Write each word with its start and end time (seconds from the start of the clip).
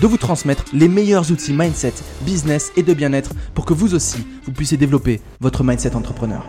de 0.00 0.06
vous 0.06 0.16
transmettre 0.16 0.64
les 0.72 0.88
meilleurs 0.88 1.30
outils 1.30 1.52
mindset, 1.52 1.92
business 2.22 2.72
et 2.76 2.82
de 2.82 2.94
bien-être 2.94 3.32
pour 3.54 3.66
que 3.66 3.74
vous 3.74 3.94
aussi, 3.94 4.26
vous 4.44 4.52
puissiez 4.52 4.78
développer 4.78 5.20
votre 5.40 5.62
mindset 5.62 5.94
entrepreneur. 5.94 6.46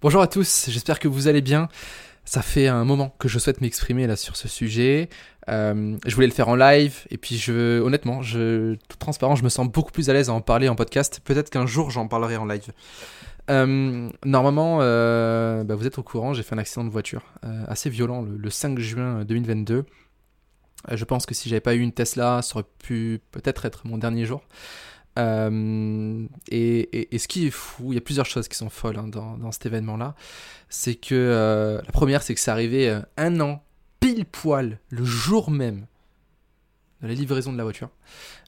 Bonjour 0.00 0.20
à 0.20 0.26
tous, 0.28 0.66
j'espère 0.68 1.00
que 1.00 1.08
vous 1.08 1.28
allez 1.28 1.40
bien. 1.40 1.68
Ça 2.26 2.40
fait 2.40 2.68
un 2.68 2.84
moment 2.84 3.14
que 3.18 3.26
je 3.26 3.38
souhaite 3.38 3.60
m'exprimer 3.60 4.06
là 4.06 4.16
sur 4.16 4.36
ce 4.36 4.48
sujet. 4.48 5.08
Euh, 5.48 5.96
je 6.06 6.14
voulais 6.14 6.26
le 6.26 6.32
faire 6.32 6.48
en 6.48 6.56
live 6.56 7.00
et 7.10 7.18
puis 7.18 7.36
je, 7.36 7.80
honnêtement, 7.80 8.22
je, 8.22 8.74
tout 8.88 8.96
transparent, 8.98 9.34
je 9.34 9.44
me 9.44 9.48
sens 9.48 9.68
beaucoup 9.68 9.92
plus 9.92 10.08
à 10.08 10.12
l'aise 10.12 10.30
à 10.30 10.32
en 10.32 10.40
parler 10.40 10.68
en 10.68 10.74
podcast. 10.74 11.20
Peut-être 11.24 11.50
qu'un 11.50 11.66
jour 11.66 11.90
j'en 11.90 12.06
parlerai 12.06 12.36
en 12.36 12.46
live. 12.46 12.72
Euh, 13.50 14.08
normalement, 14.24 14.78
euh, 14.80 15.64
bah, 15.64 15.74
vous 15.74 15.86
êtes 15.86 15.98
au 15.98 16.02
courant, 16.02 16.32
j'ai 16.32 16.42
fait 16.42 16.54
un 16.54 16.58
accident 16.58 16.84
de 16.84 16.90
voiture 16.90 17.24
euh, 17.44 17.64
assez 17.68 17.90
violent 17.90 18.22
le, 18.22 18.50
5 18.50 18.78
juin 18.78 19.24
2022. 19.24 19.84
je 20.90 21.04
pense 21.04 21.26
que 21.26 21.34
si 21.34 21.48
j'avais 21.48 21.60
pas 21.60 21.74
eu 21.74 21.80
une 21.80 21.92
Tesla, 21.92 22.40
ça 22.42 22.56
aurait 22.56 22.68
pu 22.78 23.20
peut-être 23.32 23.66
être 23.66 23.86
mon 23.86 23.98
dernier 23.98 24.24
jour. 24.24 24.42
Et, 25.16 27.18
ce 27.18 27.28
qui 27.28 27.46
est 27.46 27.50
fou, 27.50 27.92
il 27.92 27.94
y 27.94 27.98
a 27.98 28.00
plusieurs 28.00 28.26
choses 28.26 28.48
qui 28.48 28.56
sont 28.56 28.70
folles 28.70 28.98
hein, 28.98 29.08
dans, 29.08 29.36
dans, 29.36 29.52
cet 29.52 29.66
événement-là. 29.66 30.14
C'est 30.68 30.94
que 30.94 31.80
la 31.84 31.92
première, 31.92 32.22
c'est 32.22 32.34
que 32.34 32.40
c'est 32.40 32.50
arrivé 32.50 33.00
un 33.16 33.40
an, 33.40 33.62
pile 34.00 34.24
poil, 34.24 34.78
le 34.90 35.04
jour 35.04 35.50
même 35.50 35.86
de 37.02 37.08
la 37.08 37.14
livraison 37.14 37.52
de 37.52 37.58
la 37.58 37.64
voiture. 37.64 37.90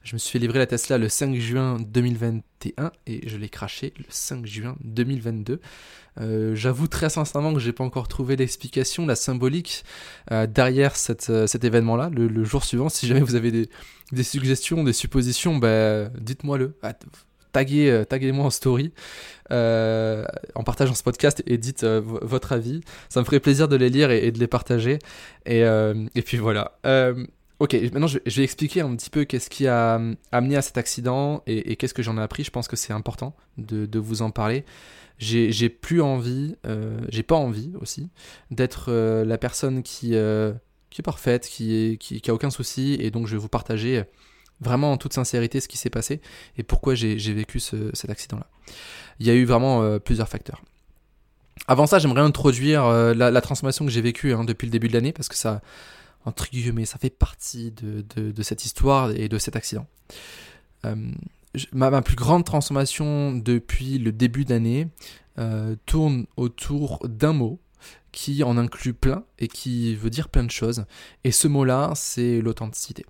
Je 0.03 0.13
me 0.13 0.17
suis 0.17 0.31
fait 0.31 0.39
livrer 0.39 0.59
la 0.59 0.67
Tesla 0.67 0.97
le 0.97 1.09
5 1.09 1.35
juin 1.35 1.77
2021 1.79 2.91
et 3.05 3.27
je 3.27 3.37
l'ai 3.37 3.49
craché 3.49 3.93
le 3.97 4.05
5 4.09 4.45
juin 4.45 4.75
2022. 4.81 5.59
Euh, 6.19 6.55
j'avoue 6.55 6.87
très 6.87 7.09
sincèrement 7.09 7.53
que 7.53 7.59
j'ai 7.59 7.73
pas 7.73 7.83
encore 7.83 8.07
trouvé 8.07 8.35
l'explication, 8.35 9.05
la 9.05 9.15
symbolique 9.15 9.83
euh, 10.31 10.47
derrière 10.47 10.93
euh, 11.29 11.47
cet 11.47 11.63
événement-là, 11.63 12.09
le, 12.11 12.43
jour 12.43 12.63
suivant. 12.63 12.89
Si 12.89 13.07
jamais 13.07 13.21
vous 13.21 13.35
avez 13.35 13.51
des, 14.11 14.23
suggestions, 14.23 14.83
des 14.83 14.93
suppositions, 14.93 15.57
bah, 15.57 16.05
dites-moi 16.19 16.57
le. 16.57 16.77
Ah, 16.81 16.93
taguez, 17.51 18.03
taguez-moi 18.09 18.45
en 18.45 18.49
story 18.49 18.93
en 19.49 20.63
partageant 20.65 20.93
ce 20.93 21.03
podcast 21.03 21.43
et 21.45 21.57
dites 21.57 21.83
votre 21.83 22.51
avis. 22.51 22.81
Ça 23.09 23.19
me 23.19 23.25
ferait 23.25 23.39
plaisir 23.39 23.67
de 23.67 23.75
les 23.75 23.89
lire 23.89 24.11
et, 24.11 24.31
de 24.31 24.39
les 24.39 24.47
partager. 24.47 24.99
Et, 25.45 25.61
et 25.61 26.21
puis 26.21 26.37
voilà. 26.37 26.77
Ok, 27.59 27.73
maintenant 27.91 28.05
je, 28.05 28.19
vais 28.23 28.43
expliquer 28.43 28.81
un 28.81 28.95
petit 28.95 29.09
peu 29.09 29.25
qu'est-ce 29.25 29.49
qui 29.49 29.67
a 29.67 29.97
euh, 29.97 30.13
amené 30.31 30.57
à 30.57 30.61
cet 30.61 30.77
accident 30.77 31.41
et, 31.47 31.75
qu'est-ce 31.75 31.95
que 31.95 32.03
j'en 32.03 32.17
ai 32.17 32.21
appris. 32.21 32.43
Je 32.43 32.51
pense 32.51 32.67
que 32.67 32.75
c'est 32.75 32.93
important 32.93 33.35
de, 33.57 33.99
vous 33.99 34.21
en 34.21 34.29
parler. 34.29 34.63
J'ai 35.17 35.69
plus 35.69 36.01
envie, 36.01 36.55
euh, 36.67 36.99
j'ai 37.09 37.23
pas 37.23 37.35
envie 37.35 37.71
aussi, 37.81 38.09
d'être 38.51 38.87
euh, 38.89 39.25
la 39.25 39.39
personne 39.39 39.81
qui, 39.81 40.09
qui 40.09 41.01
est 41.01 41.03
parfaite, 41.03 41.47
qui, 41.47 41.97
qui, 41.99 42.29
a 42.29 42.33
aucun 42.33 42.51
souci, 42.51 42.95
et 42.99 43.09
donc 43.09 43.25
je 43.25 43.31
vais 43.31 43.41
vous 43.41 43.49
partager 43.49 44.03
vraiment 44.61 44.91
en 44.91 44.97
toute 44.97 45.13
sincérité 45.13 45.59
ce 45.59 45.67
qui 45.67 45.77
s'est 45.77 45.89
passé 45.89 46.21
et 46.57 46.63
pourquoi 46.63 46.93
j'ai 46.93 47.33
vécu 47.33 47.59
cet 47.59 48.09
accident-là. 48.09 48.47
Il 49.19 49.25
y 49.25 49.31
a 49.31 49.33
eu 49.33 49.45
vraiment 49.45 49.97
plusieurs 49.99 50.29
facteurs. 50.29 50.61
Avant 51.67 51.87
ça, 51.87 51.97
j'aimerais 51.97 52.21
introduire 52.21 52.87
la, 53.15 53.41
transformation 53.41 53.83
que 53.83 53.91
j'ai 53.91 54.01
vécue 54.01 54.33
hein, 54.33 54.43
depuis 54.43 54.67
le 54.67 54.71
début 54.71 54.89
de 54.89 54.93
l'année 54.93 55.11
parce 55.11 55.27
que 55.27 55.35
ça, 55.35 55.61
entre 56.25 56.49
guillemets, 56.49 56.85
ça 56.85 56.97
fait 56.97 57.09
partie 57.09 57.71
de, 57.71 58.01
de, 58.01 58.43
cette 58.43 58.65
histoire 58.65 59.11
et 59.11 59.29
de 59.29 59.37
cet 59.37 59.55
accident. 59.55 59.87
Euh, 60.85 61.11
ma, 61.71 62.01
plus 62.01 62.15
grande 62.15 62.43
transformation 62.43 63.33
depuis 63.33 63.97
le 63.97 64.11
début 64.11 64.45
d'année 64.45 64.87
euh, 65.39 65.75
tourne 65.85 66.25
autour 66.35 66.99
d'un 67.07 67.33
mot 67.33 67.59
qui 68.11 68.43
en 68.43 68.57
inclut 68.57 68.93
plein 68.93 69.23
et 69.39 69.47
qui 69.47 69.95
veut 69.95 70.09
dire 70.09 70.29
plein 70.29 70.43
de 70.43 70.51
choses. 70.51 70.85
Et 71.23 71.31
ce 71.31 71.47
mot-là, 71.47 71.93
c'est 71.95 72.41
l'authenticité. 72.41 73.05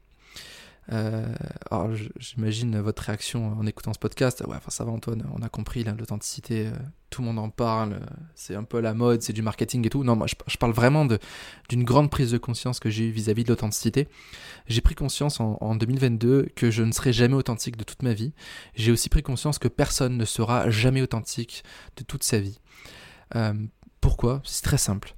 Euh, 0.92 1.34
alors 1.70 1.90
j'imagine 2.18 2.80
votre 2.80 3.04
réaction 3.04 3.58
en 3.58 3.66
écoutant 3.66 3.94
ce 3.94 4.00
podcast. 4.00 4.44
Ouais, 4.48 4.56
enfin 4.56 4.70
ça 4.70 4.86
va 4.86 4.92
Antoine, 4.92 5.28
on 5.34 5.42
a 5.42 5.50
compris 5.50 5.84
l'authenticité, 5.84 6.70
tout 7.10 7.22
le 7.22 7.28
monde 7.28 7.40
en 7.40 7.50
parle, 7.50 8.02
c'est 8.36 8.56
un 8.56 8.64
peu 8.64 8.80
la 8.80 8.94
mode, 8.94 9.22
c'est 9.22 9.34
du 9.34 9.42
marketing 9.42 9.86
et 9.86 9.90
tout. 9.90 10.04
Non, 10.04 10.16
moi 10.16 10.28
je, 10.28 10.58
parle 10.58 10.74
vraiment 10.74 11.08
d'une 11.70 11.84
grande 11.84 12.10
prise 12.10 12.32
de 12.32 12.38
conscience 12.38 12.80
que 12.80 12.90
j'ai 12.90 13.06
eue 13.06 13.12
vis-à-vis 13.12 13.44
de 13.44 13.50
l'authenticité. 13.50 14.08
J'ai 14.68 14.82
pris 14.82 14.96
conscience 14.96 15.40
en, 15.40 15.76
2022 15.76 16.50
que 16.56 16.70
je 16.70 16.84
ne 16.84 16.92
serai 16.92 17.14
jamais 17.14 17.36
authentique 17.36 17.78
de 17.78 17.84
toute 17.84 18.04
ma 18.04 18.14
vie. 18.14 18.34
J'ai 18.76 18.92
aussi 18.92 19.10
pris 19.10 19.24
conscience 19.24 19.60
que 19.60 19.68
personne 19.68 20.18
ne 20.18 20.26
sera 20.26 20.70
jamais 20.70 21.02
authentique 21.02 21.64
de 21.96 22.04
toute 22.04 22.24
sa 22.24 22.40
vie. 22.40 22.60
Euh, 23.36 23.54
pourquoi? 24.02 24.42
C'est 24.44 24.64
très 24.64 24.78
simple. 24.78 25.14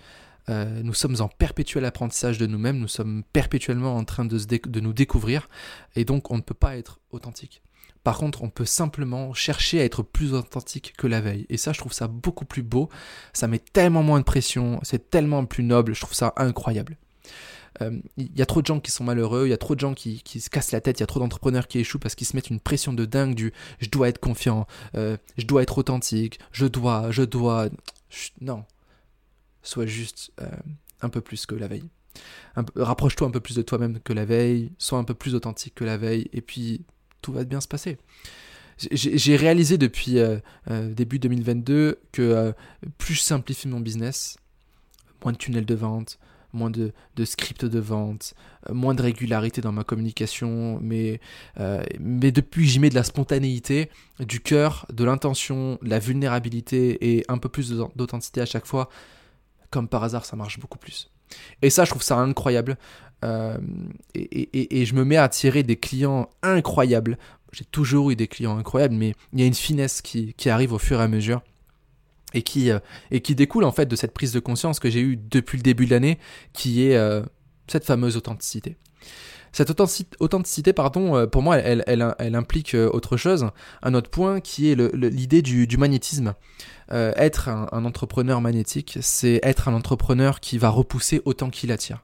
Euh, 0.49 0.81
nous 0.83 0.93
sommes 0.93 1.15
en 1.19 1.27
perpétuel 1.27 1.85
apprentissage 1.85 2.37
de 2.37 2.47
nous-mêmes, 2.47 2.79
nous 2.79 2.87
sommes 2.87 3.23
perpétuellement 3.33 3.95
en 3.95 4.03
train 4.03 4.25
de, 4.25 4.37
de, 4.37 4.79
nous 4.79 4.93
découvrir, 4.93 5.47
et 5.95 6.05
donc 6.05 6.31
on 6.31 6.37
ne 6.37 6.41
peut 6.41 6.55
pas 6.55 6.75
être 6.75 6.99
authentique. 7.11 7.61
Par 8.03 8.17
contre, 8.17 8.43
on 8.43 8.49
peut 8.49 8.65
simplement 8.65 9.33
chercher 9.33 9.81
à 9.81 9.83
être 9.83 10.03
plus 10.03 10.33
authentique 10.33 10.93
que 10.97 11.07
la 11.07 11.21
veille. 11.21 11.45
Et 11.49 11.57
ça, 11.57 11.73
je 11.73 11.79
trouve 11.79 11.93
ça 11.93 12.07
beaucoup 12.07 12.45
plus 12.45 12.63
beau, 12.63 12.89
ça 13.33 13.47
met 13.47 13.59
tellement 13.59 14.03
moins 14.03 14.19
de 14.19 14.25
pression, 14.25 14.79
c'est 14.83 15.09
tellement 15.09 15.45
plus 15.45 15.63
noble, 15.63 15.93
je 15.93 16.01
trouve 16.01 16.15
ça 16.15 16.33
incroyable. 16.37 16.97
Il 17.81 17.85
euh, 17.85 17.99
y 18.35 18.41
a 18.41 18.45
trop 18.45 18.61
de 18.61 18.65
gens 18.65 18.79
qui 18.79 18.91
sont 18.91 19.03
malheureux, 19.03 19.45
il 19.45 19.49
y 19.49 19.53
a 19.53 19.57
trop 19.57 19.75
de 19.75 19.79
gens 19.79 19.93
qui, 19.93 20.21
se 20.25 20.49
cassent 20.49 20.71
la 20.71 20.81
tête, 20.81 20.99
il 20.99 21.01
y 21.01 21.03
a 21.03 21.07
trop 21.07 21.19
d'entrepreneurs 21.19 21.67
qui 21.67 21.79
échouent 21.79 21.99
parce 21.99 22.15
qu'ils 22.15 22.27
se 22.27 22.35
mettent 22.35 22.49
une 22.49 22.59
pression 22.59 22.93
de 22.93 23.05
dingue 23.05 23.35
du 23.35 23.53
je 23.79 23.89
dois 23.89 24.09
être 24.09 24.19
confiant, 24.19 24.65
euh, 24.95 25.17
je 25.37 25.45
dois 25.45 25.61
être 25.61 25.77
authentique, 25.77 26.39
je 26.51 26.65
dois, 26.65 27.11
je 27.11 27.23
dois. 27.23 27.69
non, 28.41 28.65
soit 29.61 29.85
juste 29.85 30.31
euh, 30.41 30.49
un 31.01 31.09
peu 31.09 31.21
plus 31.21 31.45
que 31.45 31.55
la 31.55 31.67
veille. 31.67 31.89
Rapproche-toi 32.75 33.27
un 33.27 33.31
peu 33.31 33.39
plus 33.39 33.55
de 33.55 33.61
toi-même 33.61 33.99
que 33.99 34.13
la 34.13 34.25
veille, 34.25 34.71
sois 34.77 34.97
un 34.97 35.03
peu 35.03 35.13
plus 35.13 35.35
authentique 35.35 35.75
que 35.75 35.85
la 35.85 35.97
veille, 35.97 36.27
et 36.33 36.41
puis 36.41 36.85
tout 37.21 37.31
va 37.31 37.43
bien 37.43 37.61
se 37.61 37.67
passer. 37.67 37.97
J'ai 38.91 39.35
réalisé 39.35 39.77
depuis 39.77 40.19
euh, 40.19 40.37
euh, 40.71 40.93
début 40.93 41.19
2022 41.19 41.99
que 42.13 42.53
plus 42.97 43.15
je 43.15 43.21
simplifie 43.21 43.67
mon 43.67 43.81
business, 43.81 44.37
moins 45.23 45.33
de 45.33 45.37
tunnels 45.37 45.65
de 45.65 45.75
vente, 45.75 46.17
moins 46.53 46.69
de, 46.69 46.93
scripts 47.25 47.65
de 47.65 47.79
vente, 47.79 48.33
moins 48.71 48.95
de 48.95 49.01
régularité 49.01 49.59
dans 49.59 49.73
ma 49.73 49.83
communication, 49.83 50.79
mais, 50.81 51.19
mais 51.99 52.31
depuis 52.31 52.67
j'y 52.67 52.79
mets 52.79 52.89
de 52.89 52.95
la 52.95 53.03
spontanéité, 53.03 53.89
du 54.19 54.39
cœur, 54.39 54.85
de 54.93 55.03
l'intention, 55.03 55.77
de 55.81 55.89
la 55.89 55.99
vulnérabilité 55.99 57.17
et 57.17 57.25
un 57.27 57.37
peu 57.37 57.49
plus 57.49 57.73
d'authenticité 57.95 58.39
à 58.39 58.45
chaque 58.45 58.65
fois, 58.65 58.89
comme 59.71 59.89
par 59.89 60.03
hasard, 60.03 60.25
ça 60.25 60.37
marche 60.37 60.57
beaucoup 60.57 60.77
plus. 60.77 61.11
Et 61.61 61.69
ça, 61.69 61.85
je 61.85 61.89
trouve 61.89 62.01
ça 62.01 62.17
incroyable. 62.17 62.77
Euh, 63.25 63.57
et, 64.15 64.85
je 64.85 64.95
me 64.95 65.03
mets 65.03 65.17
à 65.17 65.23
attirer 65.23 65.63
des 65.63 65.75
clients 65.75 66.29
incroyables. 66.41 67.17
J'ai 67.51 67.65
toujours 67.65 68.11
eu 68.11 68.15
des 68.15 68.27
clients 68.27 68.57
incroyables, 68.57 68.95
mais 68.95 69.13
il 69.33 69.39
y 69.39 69.43
a 69.43 69.45
une 69.45 69.53
finesse 69.53 70.01
qui, 70.01 70.33
arrive 70.49 70.73
au 70.73 70.79
fur 70.79 70.99
et 70.99 71.03
à 71.03 71.07
mesure 71.07 71.41
et 72.33 72.43
qui, 72.43 72.69
euh, 72.69 72.79
et 73.09 73.21
qui 73.21 73.33
découle 73.33 73.63
en 73.63 73.71
fait 73.71 73.87
de 73.87 73.95
cette 73.95 74.13
prise 74.13 74.31
de 74.31 74.39
conscience 74.39 74.79
que 74.79 74.89
j'ai 74.89 75.01
eue 75.01 75.17
depuis 75.17 75.57
le 75.57 75.63
début 75.63 75.85
de 75.85 75.91
l'année, 75.91 76.19
qui 76.53 76.85
est 76.85 76.95
euh, 76.95 77.23
cette 77.67 77.85
fameuse 77.85 78.17
authenticité. 78.17 78.77
Cette 79.51 79.71
authenticité, 79.71 80.73
pardon, 80.73 81.25
pour 81.25 81.41
moi, 81.41 81.57
elle, 81.57 82.35
implique 82.35 82.75
autre 82.75 83.17
chose, 83.17 83.49
un 83.81 83.95
autre 83.95 84.11
point 84.11 84.41
qui 84.41 84.69
est 84.69 84.75
l'idée 84.93 85.41
du, 85.41 85.75
magnétisme. 85.75 86.35
Être 86.91 87.49
un, 87.49 87.83
entrepreneur 87.83 88.41
magnétique, 88.41 88.99
c'est 89.01 89.39
être 89.41 89.67
un 89.67 89.73
entrepreneur 89.73 90.39
qui 90.39 90.59
va 90.59 90.69
repousser 90.69 91.23
autant 91.25 91.49
qu'il 91.49 91.71
attire. 91.71 92.03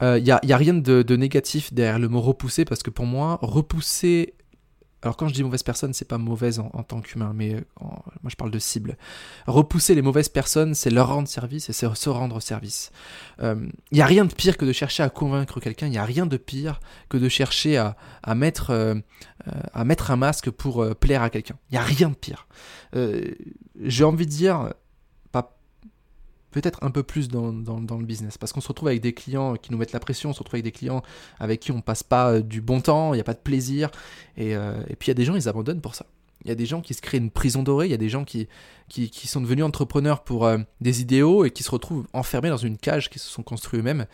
Il 0.00 0.04
euh, 0.06 0.20
n'y 0.20 0.30
a, 0.30 0.56
rien 0.56 0.74
de, 0.74 1.16
négatif 1.16 1.72
derrière 1.72 1.98
le 1.98 2.08
mot 2.08 2.20
repousser 2.20 2.64
parce 2.64 2.82
que 2.82 2.90
pour 2.90 3.06
moi, 3.06 3.38
repousser 3.42 4.34
alors 5.04 5.18
quand 5.18 5.28
je 5.28 5.34
dis 5.34 5.44
mauvaise 5.44 5.62
personne, 5.62 5.92
c'est 5.92 6.08
pas 6.08 6.16
mauvaise 6.16 6.58
en, 6.58 6.82
tant 6.82 7.02
qu'humain, 7.02 7.32
mais 7.34 7.54
euh, 7.54 7.60
moi 7.78 8.28
je 8.28 8.36
parle 8.36 8.50
de 8.50 8.58
cible. 8.58 8.96
Repousser 9.46 9.94
les 9.94 10.00
mauvaises 10.00 10.30
personnes, 10.30 10.74
c'est 10.74 10.88
leur 10.88 11.08
rendre 11.08 11.28
service 11.28 11.68
et 11.68 11.74
c'est 11.74 11.94
se 11.94 12.08
rendre 12.08 12.40
service. 12.40 12.90
Il 13.38 13.44
euh, 13.44 13.68
n'y 13.92 14.00
a 14.00 14.06
rien 14.06 14.24
de 14.24 14.32
pire 14.32 14.56
que 14.56 14.64
de 14.64 14.72
chercher 14.72 15.02
à 15.02 15.10
convaincre 15.10 15.60
quelqu'un, 15.60 15.88
il 15.88 15.90
n'y 15.90 15.98
a 15.98 16.04
rien 16.06 16.24
de 16.24 16.38
pire 16.38 16.80
que 17.10 17.18
de 17.18 17.28
chercher 17.28 17.76
à, 17.76 18.34
mettre, 18.34 18.70
euh, 18.70 18.94
à 19.74 19.84
mettre 19.84 20.10
un 20.10 20.16
masque 20.16 20.50
pour 20.50 20.96
plaire 20.96 21.22
à 21.22 21.28
quelqu'un. 21.28 21.56
Il 21.70 21.74
n'y 21.74 21.78
a 21.78 21.84
rien 21.84 22.08
de 22.08 22.14
pire. 22.14 22.48
J'ai 22.94 24.04
envie 24.04 24.24
de 24.24 24.30
dire, 24.30 24.70
peut-être 26.54 26.78
un 26.82 26.90
peu 26.90 27.02
plus 27.02 27.28
dans, 27.28 27.50
le 27.50 28.04
business. 28.04 28.38
Parce 28.38 28.52
qu'on 28.52 28.60
se 28.60 28.68
retrouve 28.68 28.88
avec 28.88 29.00
des 29.00 29.12
clients 29.12 29.56
qui 29.56 29.72
nous 29.72 29.78
mettent 29.78 29.92
la 29.92 30.00
pression, 30.00 30.30
on 30.30 30.32
se 30.32 30.38
retrouve 30.38 30.56
avec 30.56 30.64
des 30.64 30.72
clients 30.72 31.02
avec 31.38 31.60
qui 31.60 31.72
on 31.72 31.80
passe 31.80 32.02
pas 32.02 32.40
du 32.40 32.60
bon 32.60 32.80
temps, 32.80 33.12
il 33.12 33.16
n'y 33.16 33.20
a 33.20 33.24
pas 33.24 33.34
de 33.34 33.38
plaisir. 33.38 33.90
Et, 34.36 34.52
et 34.52 34.96
puis 34.98 35.06
il 35.06 35.08
y 35.08 35.10
a 35.10 35.14
des 35.14 35.24
gens, 35.24 35.34
ils 35.34 35.48
abandonnent 35.48 35.80
pour 35.80 35.94
ça. 35.94 36.06
Il 36.44 36.48
y 36.48 36.52
a 36.52 36.54
des 36.54 36.66
gens 36.66 36.82
qui 36.82 36.92
se 36.92 37.00
créent 37.00 37.18
une 37.18 37.30
prison 37.30 37.62
dorée, 37.62 37.86
il 37.86 37.90
y 37.90 37.94
a 37.94 37.98
des 37.98 38.10
gens 38.10 38.24
qui, 38.24 38.48
qui, 38.88 39.26
sont 39.26 39.40
devenus 39.40 39.64
entrepreneurs 39.64 40.22
pour 40.22 40.44
euh, 40.44 40.58
des 40.82 41.00
idéaux 41.00 41.44
et 41.46 41.50
qui 41.50 41.62
se 41.62 41.70
retrouvent 41.70 42.06
enfermés 42.12 42.50
dans 42.50 42.58
une 42.58 42.76
cage 42.76 43.08
qu'ils 43.08 43.20
se 43.20 43.30
sont 43.30 43.42
construits 43.42 43.80
eux-mêmes. 43.80 44.06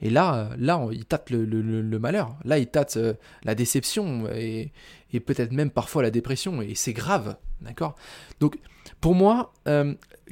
Et 0.00 0.10
là, 0.10 0.34
euh, 0.34 0.56
là 0.58 0.84
ils 0.90 1.04
tâtent 1.04 1.30
le, 1.30 1.98
malheur, 1.98 2.36
là 2.44 2.58
ils 2.58 2.66
tâtent 2.66 2.96
euh, 2.96 3.14
la 3.44 3.54
déception 3.54 4.26
et, 4.34 4.72
peut-être 5.20 5.52
même 5.52 5.70
parfois 5.70 6.02
la 6.02 6.10
dépression, 6.10 6.62
et 6.62 6.74
c'est 6.74 6.92
grave, 6.92 7.36
d'accord? 7.60 7.94
Donc 8.40 8.58
pour 9.00 9.14
moi, 9.14 9.52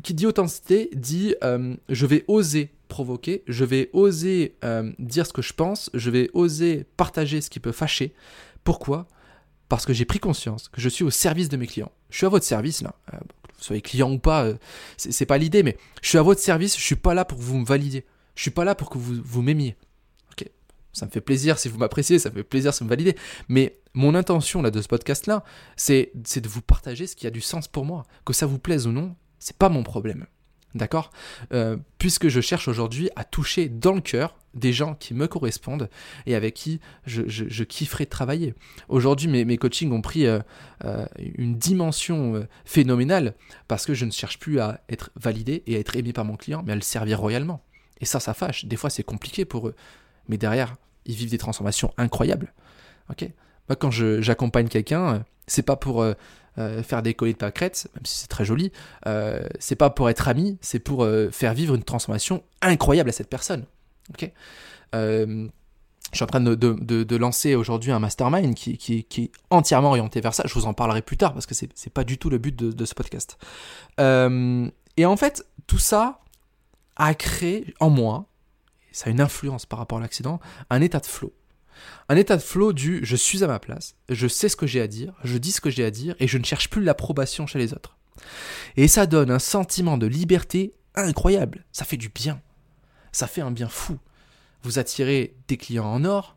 qui 0.03 0.15
dit 0.15 0.27
authenticité 0.27 0.91
dit 0.95 1.35
je 1.89 2.07
vais 2.07 2.25
oser 2.29 2.71
provoquer, 2.89 3.43
je 3.47 3.65
vais 3.65 3.91
oser 3.93 4.57
dire 4.99 5.27
ce 5.27 5.33
que 5.33 5.43
je 5.43 5.53
pense, 5.53 5.91
je 5.95 6.11
vais 6.11 6.31
oser 6.33 6.87
partager 6.97 7.41
ce 7.41 7.51
qui 7.51 7.61
peut 7.61 7.73
fâcher. 7.73 8.15
Pourquoi? 8.65 9.07
Parce 9.69 9.87
que 9.87 9.93
j'ai 9.93 10.05
pris 10.05 10.19
conscience 10.19 10.69
que 10.69 10.81
je 10.81 10.89
suis 10.89 11.05
au 11.05 11.11
service 11.11 11.49
de 11.49 11.57
mes 11.57 11.67
clients. 11.67 11.93
Je 12.11 12.19
suis 12.19 12.27
à 12.27 12.29
votre 12.29 12.45
service 12.45 12.83
là. 12.83 12.95
Euh, 13.13 13.19
soyez 13.59 13.81
client 13.83 14.13
ou 14.13 14.19
pas, 14.19 14.45
euh, 14.45 14.55
c'est 14.97 15.27
pas 15.27 15.39
l'idée, 15.39 15.63
mais 15.63 15.77
je 16.03 16.11
suis 16.11 16.19
à 16.19 16.23
votre 16.23 16.41
service, 16.41 16.77
je 16.77 16.83
suis 16.83 16.97
pas 16.97 17.15
là 17.15 17.25
pour 17.25 17.39
que 17.39 17.43
vous 17.43 17.59
me 17.59 17.65
validiez. 17.65 18.05
Je 18.37 18.43
suis 18.43 18.51
pas 18.51 18.65
là 18.65 18.75
pour 18.75 18.91
que 18.91 18.99
vous, 18.99 19.21
vous 19.25 19.43
m'aimiez. 19.43 19.77
Ça 20.95 21.07
me 21.07 21.11
fait 21.11 21.21
plaisir 21.21 21.59
si 21.59 21.69
vous 21.69 21.79
m'appréciez, 21.79 22.19
ça 22.19 22.31
me 22.31 22.37
fait 22.37 22.45
plaisir 22.45 22.73
si 22.73 22.81
vous 22.81 22.85
me 22.87 22.91
validez. 22.91 23.17
Mais 23.49 23.79
mon 23.93 24.15
intention 24.15 24.63
là 24.63 24.71
de 24.71 24.81
ce 24.81 24.89
podcast 24.89 25.27
là, 25.27 25.45
c'est 25.77 26.13
de 26.15 26.49
vous 26.49 26.63
partager 26.63 27.07
ce 27.07 27.17
qui 27.17 27.27
a 27.27 27.31
du 27.31 27.41
sens 27.41 27.69
pour 27.69 27.85
moi. 27.85 28.05
Que 28.25 28.33
ça 28.33 28.47
vous 28.47 28.59
plaise 28.59 28.87
ou 28.87 28.93
non, 28.93 29.15
c'est 29.39 29.59
pas 29.59 29.69
mon 29.69 29.83
problème. 29.83 30.27
D'accord? 30.75 31.11
Euh, 31.53 31.77
Puisque 31.99 32.29
je 32.29 32.41
cherche 32.41 32.67
aujourd'hui 32.69 33.09
à 33.17 33.25
toucher 33.25 33.69
dans 33.69 33.93
le 33.93 34.01
cœur 34.01 34.37
des 34.55 34.73
gens 34.73 34.95
qui 34.95 35.15
me 35.15 35.27
correspondent 35.27 35.89
et 36.27 36.35
avec 36.35 36.55
qui 36.55 36.81
je, 37.07 37.23
je, 37.27 37.65
kifferais 37.65 38.07
travailler. 38.07 38.55
Aujourd'hui, 38.89 39.29
mes, 39.29 39.45
mes, 39.45 39.57
coachings 39.57 39.91
ont 39.93 40.01
pris 40.01 40.27
euh, 40.27 40.41
euh, 40.85 41.07
une 41.17 41.57
dimension 41.57 42.47
phénoménale 42.65 43.35
parce 43.69 43.87
que 43.87 43.95
je 43.95 44.05
ne 44.05 44.11
cherche 44.11 44.39
plus 44.39 44.61
à 44.61 44.81
être 44.89 45.11
validé 45.17 45.63
et 45.67 45.77
à 45.77 45.79
être 45.79 45.97
aimé 45.97 46.13
par 46.13 46.25
mon 46.25 46.37
client, 46.37 46.63
mais 46.65 46.73
à 46.73 46.77
le 46.77 46.83
servir 46.83 47.21
royalement. 47.21 47.65
Et 48.01 48.05
ça, 48.05 48.21
ça 48.21 48.35
fâche. 48.35 48.65
Des 48.65 48.77
fois, 48.77 48.91
c'est 48.91 49.03
compliqué 49.03 49.45
pour 49.45 49.69
eux. 49.69 49.75
Mais 50.29 50.37
derrière, 50.37 50.77
ils 51.07 51.15
vivent 51.15 51.31
des 51.31 51.39
transformations 51.39 51.93
incroyables. 51.97 52.53
Ok 53.11 53.29
Moi, 53.69 53.77
quand 53.77 53.91
j'accompagne 53.91 54.69
quelqu'un, 54.69 55.25
c'est 55.47 55.63
pas 55.63 55.77
pour 55.77 56.05
euh, 56.57 56.85
faire 56.85 57.03
des 57.03 57.15
colliers 57.15 57.33
de 57.33 57.39
pâquerettes, 57.39 57.89
même 57.97 58.07
si 58.07 58.21
c'est 58.21 58.29
très 58.29 58.45
joli, 58.45 58.71
euh, 59.09 59.43
c'est 59.59 59.75
pas 59.75 59.91
pour 59.91 60.09
être 60.09 60.29
ami, 60.29 60.57
c'est 60.61 60.79
pour 60.79 61.03
euh, 61.03 61.29
faire 61.33 61.53
vivre 61.53 61.75
une 61.75 61.83
transformation 61.83 62.45
incroyable 62.63 63.09
à 63.09 63.13
cette 63.13 63.29
personne. 63.29 63.65
Ok 64.11 64.31
je 66.13 66.19
suis 66.19 66.23
en 66.23 66.29
train 66.29 66.41
de, 66.41 66.55
de, 66.55 67.17
lancer 67.17 67.57
aujourd'hui 67.57 67.91
un 67.91 67.99
mastermind 67.99 68.55
qui, 68.55 68.79
qui, 68.79 69.05
est 69.21 69.33
entièrement 69.51 69.89
orienté 69.89 70.21
vers 70.21 70.33
ça. 70.33 70.45
Je 70.47 70.55
vous 70.55 70.67
en 70.67 70.73
parlerai 70.73 71.03
plus 71.03 71.17
tard 71.17 71.33
parce 71.33 71.47
que 71.47 71.57
c'est, 71.57 71.69
c'est 71.75 71.93
pas 71.93 72.05
du 72.05 72.19
tout 72.19 72.31
le 72.31 72.39
but 72.39 72.55
de, 72.55 72.71
de 72.71 72.85
ce 72.85 72.95
podcast. 72.95 73.37
et 73.99 75.07
en 75.07 75.17
fait, 75.17 75.45
tout 75.67 75.81
ça 75.81 76.21
a 76.95 77.15
créé 77.15 77.75
en 77.81 77.91
moi, 77.91 78.27
ça 78.95 79.09
a 79.09 79.11
une 79.11 79.21
influence 79.21 79.67
par 79.67 79.79
rapport 79.79 79.99
à 79.99 80.01
l'accident, 80.01 80.41
un 80.71 80.81
état 80.81 81.01
de 81.01 81.07
flow. 81.07 81.35
Un 82.09 82.17
état 82.17 82.37
de 82.37 82.43
flow 82.43 82.73
du 82.73 83.01
je 83.05 83.17
suis 83.17 83.43
à 83.43 83.47
ma 83.47 83.59
place, 83.59 83.97
je 84.09 84.29
sais 84.29 84.49
ce 84.49 84.57
que 84.57 84.67
j'ai 84.67 84.81
à 84.81 84.87
dire, 84.87 85.13
je 85.25 85.37
dis 85.37 85.53
ce 85.53 85.61
que 85.61 85.71
j'ai 85.71 85.85
à 85.85 85.91
dire 85.91 86.15
et 86.21 86.29
je 86.29 86.39
ne 86.39 86.45
cherche 86.45 86.71
plus 86.71 86.83
l'approbation 86.83 87.47
chez 87.47 87.59
les 87.59 87.75
autres. 87.75 87.97
Et 88.77 88.89
ça 88.89 89.07
donne 89.07 89.31
un 89.31 89.41
sentiment 89.41 89.99
de 89.99 90.07
liberté 90.07 90.73
incroyable. 90.95 91.65
Ça 91.73 91.85
fait 91.85 91.97
du 91.97 92.09
bien. 92.09 92.41
Ça 93.13 93.27
fait 93.27 93.41
un 93.41 93.51
bien 93.51 93.69
fou. 93.69 93.99
Vous 94.63 94.79
attirez 94.79 95.35
des 95.49 95.57
clients 95.57 95.87
en 95.87 96.05
or. 96.05 96.37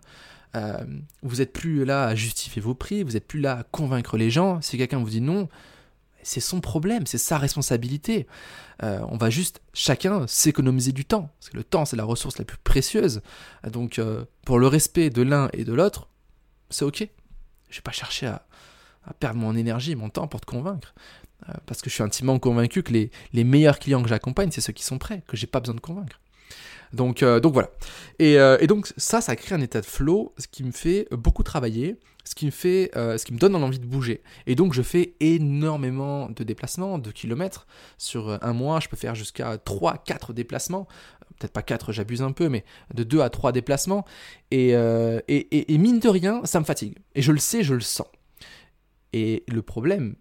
Euh, 0.56 0.84
vous 1.22 1.38
n'êtes 1.38 1.54
plus 1.54 1.86
là 1.86 2.06
à 2.06 2.16
justifier 2.16 2.62
vos 2.62 2.74
prix. 2.74 3.04
Vous 3.04 3.12
n'êtes 3.12 3.28
plus 3.28 3.40
là 3.40 3.60
à 3.60 3.64
convaincre 3.64 4.18
les 4.18 4.32
gens. 4.32 4.62
Si 4.62 4.78
quelqu'un 4.78 5.00
vous 5.00 5.10
dit 5.10 5.22
non, 5.22 5.48
c'est 6.28 6.42
son 6.42 6.60
problème, 6.60 7.08
c'est 7.08 7.18
sa 7.18 7.38
responsabilité. 7.38 8.28
Euh, 8.84 9.00
on 9.08 9.18
va 9.18 9.30
juste 9.30 9.62
chacun 9.74 10.28
s'économiser 10.28 10.92
du 10.92 11.06
temps, 11.06 11.32
parce 11.40 11.50
que 11.50 11.58
le 11.58 11.64
temps 11.64 11.86
c'est 11.86 11.96
la 11.96 12.04
ressource 12.04 12.38
la 12.38 12.44
plus 12.44 12.58
précieuse. 12.58 13.22
Donc 13.72 13.98
euh, 13.98 14.26
pour 14.46 14.60
le 14.60 14.68
respect 14.68 15.10
de 15.10 15.22
l'un 15.22 15.50
et 15.54 15.64
de 15.64 15.74
l'autre, 15.74 16.10
c'est 16.70 16.84
ok. 16.84 17.08
Je 17.70 17.78
vais 17.78 17.82
pas 17.82 17.92
chercher 17.92 18.28
à, 18.28 18.46
perdre 19.20 19.40
mon 19.40 19.56
énergie, 19.56 19.96
mon 19.96 20.10
temps 20.10 20.28
pour 20.28 20.42
te 20.42 20.46
convaincre, 20.46 20.94
euh, 21.48 21.54
parce 21.66 21.82
que 21.82 21.90
je 21.90 21.96
suis 21.96 22.04
intimement 22.04 22.40
convaincu 22.40 22.84
que 22.84 22.92
les, 22.92 23.44
meilleurs 23.46 23.80
clients 23.80 24.04
que 24.04 24.10
j'accompagne, 24.10 24.52
c'est 24.52 24.62
ceux 24.62 24.74
qui 24.74 24.84
sont 24.84 24.98
prêts, 24.98 25.24
que 25.28 25.38
j'ai 25.38 25.48
pas 25.48 25.62
besoin 25.62 25.76
de 25.76 25.80
convaincre. 25.80 26.20
Donc, 26.92 27.24
donc 27.24 27.54
voilà. 27.54 27.70
Euh, 28.22 28.58
et, 28.60 28.68
donc 28.68 28.92
ça, 28.98 29.22
ça 29.22 29.36
crée 29.38 29.56
un 29.56 29.62
état 29.62 29.80
de 29.80 29.86
flow, 29.86 30.34
ce 30.38 30.48
qui 30.48 30.64
me 30.64 30.72
fait 30.72 31.08
beaucoup 31.12 31.44
travailler, 31.44 31.98
ce 32.28 32.36
qui 32.36 32.46
me 32.46 32.52
fait, 32.52 32.92
euh, 32.96 33.18
ce 33.18 33.26
qui 33.26 33.34
me 33.34 33.40
donne 33.40 33.56
envie 33.56 33.80
de 33.80 33.86
bouger. 33.86 34.22
Et 34.46 34.56
donc 34.56 34.74
je 34.74 34.82
fais 34.82 35.16
énormément 35.20 36.30
de 36.30 36.44
déplacements, 36.44 37.00
de 37.00 37.12
kilomètres. 37.12 37.68
Sur 37.98 38.44
un 38.44 38.54
mois, 38.54 38.80
je 38.80 38.90
peux 38.90 38.98
faire 38.98 39.16
jusqu'à 39.16 39.58
3, 39.58 39.98
4 40.00 40.34
déplacements. 40.34 40.88
Peut-être 41.40 41.54
pas 41.54 41.62
4, 41.62 41.92
j'abuse 41.92 42.22
un 42.22 42.32
peu, 42.32 42.50
mais 42.50 42.66
de 42.94 43.04
2 43.04 43.22
à 43.22 43.30
3 43.30 43.52
déplacements. 43.52 44.06
Et, 44.52 44.76
mine 45.70 46.00
de 46.00 46.10
rien, 46.10 46.42
ça 46.46 46.60
me 46.60 46.66
fatigue. 46.66 46.98
Et 47.16 47.22
je 47.22 47.32
le 47.32 47.40
sais, 47.40 47.64
je 47.64 47.74
le 47.74 47.82
sens. 47.82 48.08
Et 49.14 49.44
le 49.48 49.62
problème, 49.62 50.16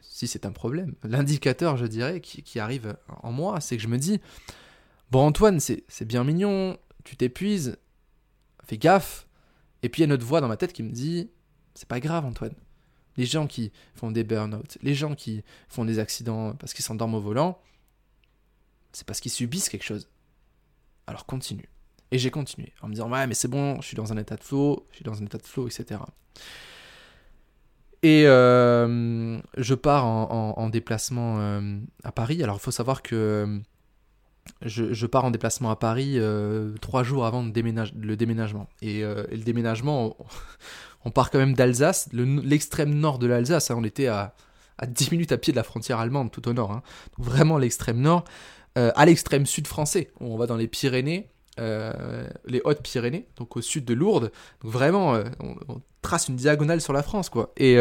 si 0.00 0.26
c'est 0.26 0.46
un 0.46 0.52
problème, 0.52 0.94
l'indicateur, 1.04 1.76
je 1.76 1.86
dirais, 1.86 2.20
qui, 2.20 2.42
qui 2.42 2.58
arrive 2.58 2.96
en 3.22 3.32
moi, 3.32 3.60
c'est 3.60 3.76
que 3.76 3.82
je 3.82 3.88
me 3.88 3.98
dis, 3.98 4.20
Bon, 5.12 5.26
Antoine, 5.26 5.60
c'est 5.60 6.06
bien 6.06 6.24
mignon, 6.24 6.78
tu 7.04 7.16
t'épuises, 7.16 7.76
fais 8.64 8.78
gaffe. 8.78 9.28
Et 9.82 9.88
puis 9.88 10.00
il 10.00 10.04
y 10.04 10.04
a 10.04 10.08
notre 10.08 10.24
voix 10.24 10.40
dans 10.40 10.48
ma 10.48 10.56
tête 10.56 10.72
qui 10.72 10.82
me 10.82 10.90
dit 10.90 11.30
c'est 11.74 11.88
pas 11.88 12.00
grave, 12.00 12.24
Antoine. 12.24 12.54
Les 13.16 13.26
gens 13.26 13.46
qui 13.46 13.72
font 13.94 14.10
des 14.10 14.24
burn-out, 14.24 14.78
les 14.82 14.94
gens 14.94 15.14
qui 15.14 15.42
font 15.68 15.84
des 15.84 15.98
accidents 15.98 16.54
parce 16.54 16.72
qu'ils 16.72 16.84
s'endorment 16.84 17.14
au 17.16 17.20
volant, 17.20 17.60
c'est 18.92 19.06
parce 19.06 19.20
qu'ils 19.20 19.32
subissent 19.32 19.68
quelque 19.68 19.84
chose. 19.84 20.08
Alors 21.06 21.26
continue. 21.26 21.68
Et 22.10 22.18
j'ai 22.18 22.30
continué 22.30 22.72
en 22.82 22.88
me 22.88 22.94
disant 22.94 23.10
ouais 23.10 23.26
mais 23.26 23.34
c'est 23.34 23.48
bon, 23.48 23.80
je 23.80 23.86
suis 23.86 23.96
dans 23.96 24.12
un 24.12 24.16
état 24.16 24.36
de 24.36 24.42
flow, 24.42 24.86
je 24.90 24.96
suis 24.96 25.04
dans 25.04 25.20
un 25.20 25.24
état 25.24 25.38
de 25.38 25.46
flow, 25.46 25.66
etc. 25.66 26.00
Et 28.02 28.26
euh, 28.26 29.38
je 29.56 29.74
pars 29.74 30.04
en, 30.04 30.68
déplacement 30.70 31.38
euh, 31.38 31.78
à 32.02 32.10
Paris. 32.10 32.42
Alors 32.42 32.56
il 32.56 32.60
faut 32.60 32.72
savoir 32.72 33.02
que 33.02 33.60
je, 34.64 35.06
pars 35.06 35.24
en 35.24 35.30
déplacement 35.30 35.70
à 35.70 35.76
Paris 35.76 36.14
euh, 36.16 36.72
trois 36.80 37.02
jours 37.02 37.26
avant 37.26 37.42
le, 37.42 37.50
déménagement. 37.50 38.68
Euh, 38.82 39.24
et, 39.30 39.36
le 39.36 39.42
déménagement, 39.42 40.16
on, 41.04 41.10
part 41.10 41.30
quand 41.30 41.38
même 41.38 41.54
d'Alsace, 41.54 42.08
l'extrême 42.12 42.94
nord 42.94 43.18
de 43.18 43.26
l'Alsace. 43.26 43.70
Hein. 43.70 43.76
on 43.78 43.84
était 43.84 44.06
à, 44.06 44.34
à, 44.78 44.86
10 44.86 45.12
minutes 45.12 45.32
à 45.32 45.38
pied 45.38 45.52
de 45.52 45.56
la 45.56 45.64
frontière 45.64 45.98
allemande, 45.98 46.30
tout 46.30 46.48
au 46.48 46.52
nord. 46.52 46.72
Hein. 46.72 46.82
vraiment 47.18 47.58
l'extrême 47.58 48.00
nord. 48.00 48.24
Euh, 48.78 48.90
à 48.94 49.04
l'extrême 49.04 49.44
sud 49.46 49.66
français. 49.66 50.12
On 50.20 50.36
va 50.36 50.46
dans 50.46 50.56
les 50.56 50.68
Pyrénées, 50.68 51.28
les 51.58 52.62
Hautes-Pyrénées, 52.64 53.28
donc 53.36 53.56
au 53.56 53.60
sud 53.60 53.84
de 53.84 53.92
Lourdes. 53.92 54.32
Donc 54.62 54.72
vraiment, 54.72 55.12
on, 55.40 55.56
on, 55.68 55.82
trace 56.00 56.28
une 56.28 56.36
diagonale 56.36 56.80
sur 56.80 56.92
la 56.92 57.02
France, 57.02 57.28
quoi. 57.28 57.52
Et 57.58 57.76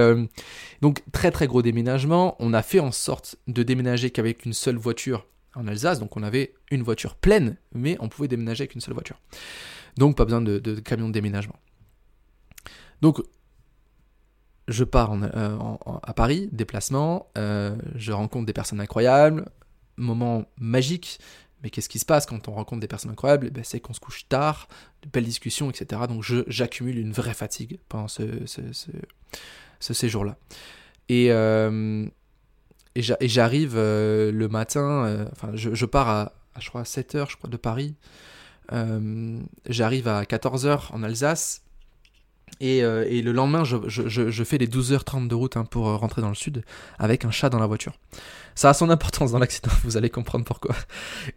donc 0.82 1.02
très 1.14 1.32
très 1.32 1.48
gros 1.48 1.62
déménagement. 1.62 2.36
On 2.40 2.54
a 2.54 2.62
fait 2.62 2.82
en 2.82 2.92
sorte 2.92 3.38
de 3.48 3.64
déménager 3.64 4.12
qu'avec 4.12 4.46
une 4.46 4.54
seule 4.54 4.76
voiture 4.76 5.26
en 5.56 5.68
Alsace, 5.68 6.00
donc 6.00 6.16
on 6.16 6.24
avait 6.24 6.54
une 6.70 6.84
voiture 6.84 7.16
pleine, 7.16 7.58
mais 7.74 7.98
on 8.00 8.10
pouvait 8.10 8.28
déménager 8.28 8.64
avec 8.64 8.76
une 8.76 8.82
seule 8.82 8.94
voiture. 8.94 9.20
Donc 9.98 10.16
pas 10.16 10.26
besoin 10.26 10.42
de, 10.42 10.80
camion 10.80 11.08
de 11.08 11.14
déménagement. 11.14 11.60
Donc 13.02 13.22
je 14.68 14.84
pars 14.84 15.14
euh, 15.14 15.58
à 16.04 16.14
Paris, 16.14 16.48
déplacement, 16.52 17.30
euh, 17.38 17.76
je 17.96 18.12
rencontre 18.12 18.46
des 18.46 18.54
personnes 18.54 18.80
incroyables, 18.80 19.50
moment 19.98 20.46
magique, 20.58 21.20
mais 21.64 21.70
qu'est-ce 21.70 21.90
qui 21.90 22.00
se 22.00 22.06
passe 22.06 22.26
quand 22.26 22.48
on 22.48 22.54
rencontre 22.54 22.80
des 22.80 22.88
personnes 22.88 23.12
incroyables? 23.12 23.48
Eh 23.48 23.52
ben, 23.52 23.64
C'est 23.64 23.80
qu'on 23.80 23.94
se 23.94 24.00
couche 24.00 24.28
tard, 24.28 24.68
de 25.04 25.10
belles 25.10 25.26
discussions, 25.26 25.70
etc. 25.70 26.04
Donc 26.08 26.24
j'accumule 26.48 26.98
une 26.98 27.12
vraie 27.12 27.34
fatigue 27.34 27.80
pendant 27.88 28.08
ce, 28.08 28.24
séjour-là. 29.80 30.38
Et, 31.10 31.32
euh, 31.32 32.08
et 32.96 33.28
j'arrive 33.28 33.74
euh, 33.76 34.32
le 34.32 34.48
matin, 34.48 35.06
euh, 35.06 35.26
enfin 35.32 35.52
je, 35.54 35.86
pars 35.86 36.10
à, 36.10 36.34
je 36.60 36.68
crois 36.70 36.82
à 36.82 36.84
7h 36.84 37.30
je 37.30 37.38
crois 37.38 37.50
de 37.50 37.58
Paris. 37.58 37.96
Euh, 38.74 39.40
j'arrive 39.68 40.08
à 40.08 40.24
14h 40.24 40.92
en 40.92 41.04
Alsace. 41.04 41.64
Et, 42.60 42.82
le 42.82 43.32
lendemain, 43.32 43.64
je, 43.64 44.44
fais 44.44 44.58
les 44.58 44.68
12h30 44.68 45.28
de 45.28 45.34
route 45.34 45.58
hein, 45.58 45.64
pour 45.64 45.86
rentrer 45.86 46.22
dans 46.22 46.30
le 46.30 46.36
sud 46.36 46.64
avec 47.00 47.26
un 47.26 47.32
chat 47.32 47.50
dans 47.50 47.58
la 47.58 47.66
voiture. 47.66 47.94
Ça 48.54 48.70
a 48.70 48.74
son 48.74 48.90
importance 48.90 49.32
dans 49.32 49.40
l'accident, 49.40 49.72
vous 49.84 49.98
allez 49.98 50.12
comprendre 50.12 50.46
pourquoi. 50.46 50.76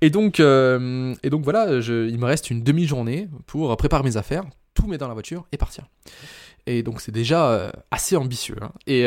Et 0.03 0.11
donc, 0.11 0.41
et 0.41 1.31
donc 1.31 1.45
voilà, 1.45 1.79
il 1.79 2.19
me 2.19 2.25
reste 2.27 2.51
une 2.51 2.63
demi-journée 2.63 3.29
pour 3.47 3.75
préparer 3.77 4.03
mes 4.03 4.19
affaires, 4.19 4.45
tout 4.75 4.87
mettre 4.87 5.01
dans 5.01 5.09
la 5.09 5.15
voiture 5.15 5.47
et 5.53 5.57
partir. 5.57 5.87
Et 6.67 6.83
donc 6.83 7.01
c'est 7.01 7.13
déjà 7.13 7.73
assez 7.91 8.17
ambitieux. 8.17 8.57
Hein. 8.61 8.73
Et, 8.87 9.07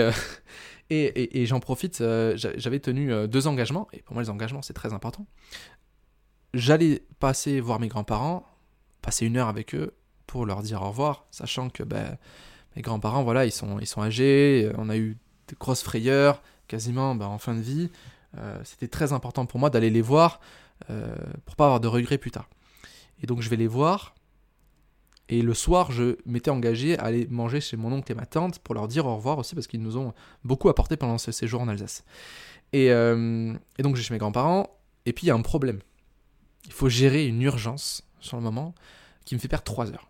Et, 0.89 1.45
j'en 1.45 1.59
profite, 1.59 1.97
j'avais 2.35 2.79
tenu 2.79 3.27
deux 3.27 3.47
engagements, 3.47 3.87
et 3.91 4.01
pour 4.01 4.13
moi 4.13 4.23
les 4.23 4.29
engagements 4.29 4.61
c'est 4.61 4.73
très 4.73 4.93
important. 4.93 5.25
J'allais 6.53 7.03
passer 7.19 7.59
voir 7.59 7.79
mes 7.79 7.89
grands-parents, 7.89 8.45
passer 9.01 9.25
une 9.25 9.37
heure 9.37 9.49
avec 9.49 9.75
eux 9.75 9.93
pour 10.27 10.45
leur 10.45 10.61
dire 10.61 10.81
au 10.81 10.87
revoir, 10.87 11.25
sachant 11.29 11.69
que 11.69 11.83
ben, 11.83 12.17
mes 12.75 12.81
grands-parents, 12.81 13.23
voilà, 13.23 13.45
ils 13.45 13.51
sont, 13.51 13.79
ils 13.79 13.87
sont 13.87 14.01
âgés, 14.01 14.71
on 14.77 14.89
a 14.89 14.97
eu 14.97 15.17
de 15.49 15.55
grosses 15.59 15.83
frayeurs, 15.83 16.41
quasiment 16.67 17.15
ben, 17.15 17.25
en 17.25 17.37
fin 17.37 17.53
de 17.53 17.61
vie. 17.61 17.89
C'était 18.63 18.87
très 18.87 19.13
important 19.13 19.45
pour 19.45 19.59
moi 19.59 19.69
d'aller 19.69 19.89
les 19.89 20.01
voir 20.01 20.39
pour 21.45 21.55
pas 21.55 21.65
avoir 21.65 21.79
de 21.79 21.87
regrets 21.87 22.17
plus 22.17 22.31
tard. 22.31 22.47
Et 23.21 23.25
donc 23.25 23.41
je 23.41 23.49
vais 23.49 23.55
les 23.55 23.67
voir, 23.67 24.15
et 25.29 25.41
le 25.41 25.53
soir, 25.53 25.91
je 25.91 26.17
m'étais 26.25 26.51
engagé 26.51 26.97
à 26.97 27.03
aller 27.03 27.27
manger 27.27 27.59
chez 27.59 27.75
mon 27.75 27.91
oncle 27.91 28.11
et 28.11 28.15
ma 28.15 28.25
tante 28.25 28.59
pour 28.59 28.75
leur 28.75 28.87
dire 28.87 29.05
au 29.05 29.15
revoir 29.15 29.37
aussi 29.37 29.55
parce 29.55 29.67
qu'ils 29.67 29.81
nous 29.81 29.97
ont 29.97 30.13
beaucoup 30.43 30.69
apporté 30.69 30.95
pendant 30.95 31.17
ce 31.17 31.31
séjour 31.31 31.61
en 31.61 31.67
Alsace. 31.67 32.05
Et, 32.71 32.91
euh, 32.91 33.53
donc, 33.79 33.95
je 33.95 34.01
suis 34.01 34.07
chez 34.07 34.13
mes 34.13 34.19
grands-parents. 34.19 34.79
Et 35.05 35.13
puis, 35.13 35.25
il 35.25 35.27
y 35.27 35.31
a 35.31 35.35
un 35.35 35.41
problème. 35.41 35.79
Il 36.65 36.71
faut 36.71 36.89
gérer 36.89 37.27
une 37.27 37.41
urgence 37.41 38.03
sur 38.19 38.37
le 38.37 38.43
moment 38.43 38.73
qui 39.25 39.35
me 39.35 39.39
fait 39.39 39.47
perdre 39.47 39.65
3 39.65 39.91
heures. 39.91 40.09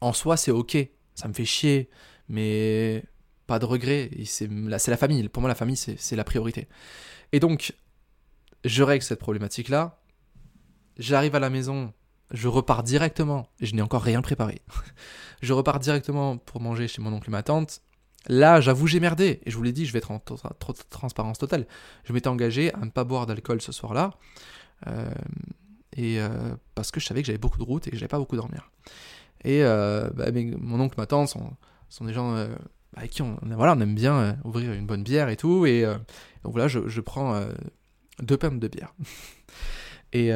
En 0.00 0.12
soi, 0.12 0.36
c'est 0.36 0.50
ok. 0.52 0.76
Ça 1.14 1.26
me 1.26 1.32
fait 1.32 1.44
chier. 1.44 1.88
Mais 2.28 3.02
pas 3.48 3.58
de 3.58 3.64
regret. 3.64 4.10
C'est 4.24 4.48
la 4.88 4.96
famille. 4.96 5.28
Pour 5.28 5.40
moi, 5.40 5.48
la 5.48 5.54
famille, 5.56 5.76
c'est 5.76 6.16
la 6.16 6.24
priorité. 6.24 6.68
Et 7.32 7.40
donc, 7.40 7.74
je 8.64 8.82
règle 8.84 9.02
cette 9.02 9.18
problématique-là. 9.18 10.00
J'arrive 10.98 11.34
à 11.34 11.40
la 11.40 11.50
maison 11.50 11.92
je 12.32 12.48
repars 12.48 12.82
directement, 12.82 13.48
je 13.60 13.74
n'ai 13.74 13.82
encore 13.82 14.02
rien 14.02 14.22
préparé. 14.22 14.62
je 15.42 15.52
repars 15.52 15.78
directement 15.78 16.36
pour 16.36 16.60
manger 16.60 16.88
chez 16.88 17.00
mon 17.00 17.12
oncle 17.12 17.28
et 17.28 17.32
ma 17.32 17.42
tante. 17.42 17.80
Là, 18.28 18.60
j'avoue, 18.60 18.86
j'ai 18.86 19.00
merdé. 19.00 19.40
Et 19.44 19.50
je 19.50 19.56
vous 19.56 19.62
l'ai 19.62 19.72
dit, 19.72 19.86
je 19.86 19.92
vais 19.92 19.98
être 19.98 20.10
en 20.10 20.20
transparence 20.90 21.38
totale. 21.38 21.66
Je 22.04 22.12
m'étais 22.12 22.28
engagé 22.28 22.74
à 22.74 22.78
ne 22.78 22.90
pas 22.90 23.04
boire 23.04 23.26
d'alcool 23.26 23.62
ce 23.62 23.70
soir-là. 23.72 24.14
Euh, 24.88 25.10
et 25.96 26.20
euh, 26.20 26.28
parce 26.74 26.90
que 26.90 27.00
je 27.00 27.06
savais 27.06 27.22
que 27.22 27.26
j'avais 27.26 27.38
beaucoup 27.38 27.58
de 27.58 27.64
route 27.64 27.86
et 27.86 27.90
que 27.90 27.96
j'avais 27.96 28.08
pas 28.08 28.18
beaucoup 28.18 28.36
dormir. 28.36 28.70
Et 29.44 29.62
euh, 29.62 30.10
bah, 30.14 30.26
mon 30.58 30.80
oncle, 30.80 30.96
ma 30.98 31.06
tante 31.06 31.28
sont, 31.28 32.04
des 32.04 32.12
gens 32.12 32.34
avec 32.96 33.12
qui 33.12 33.22
on, 33.22 33.38
voilà, 33.42 33.74
on 33.74 33.80
aime 33.80 33.94
bien 33.94 34.36
ouvrir 34.44 34.72
une 34.72 34.86
bonne 34.86 35.04
bière 35.04 35.28
et 35.28 35.36
tout. 35.36 35.64
Et 35.66 35.82
donc 36.42 36.52
voilà, 36.52 36.66
je, 36.66 36.88
je 36.88 37.00
prends 37.00 37.40
deux 38.20 38.36
pintes 38.36 38.58
de 38.58 38.68
bière. 38.68 38.92
et, 40.12 40.32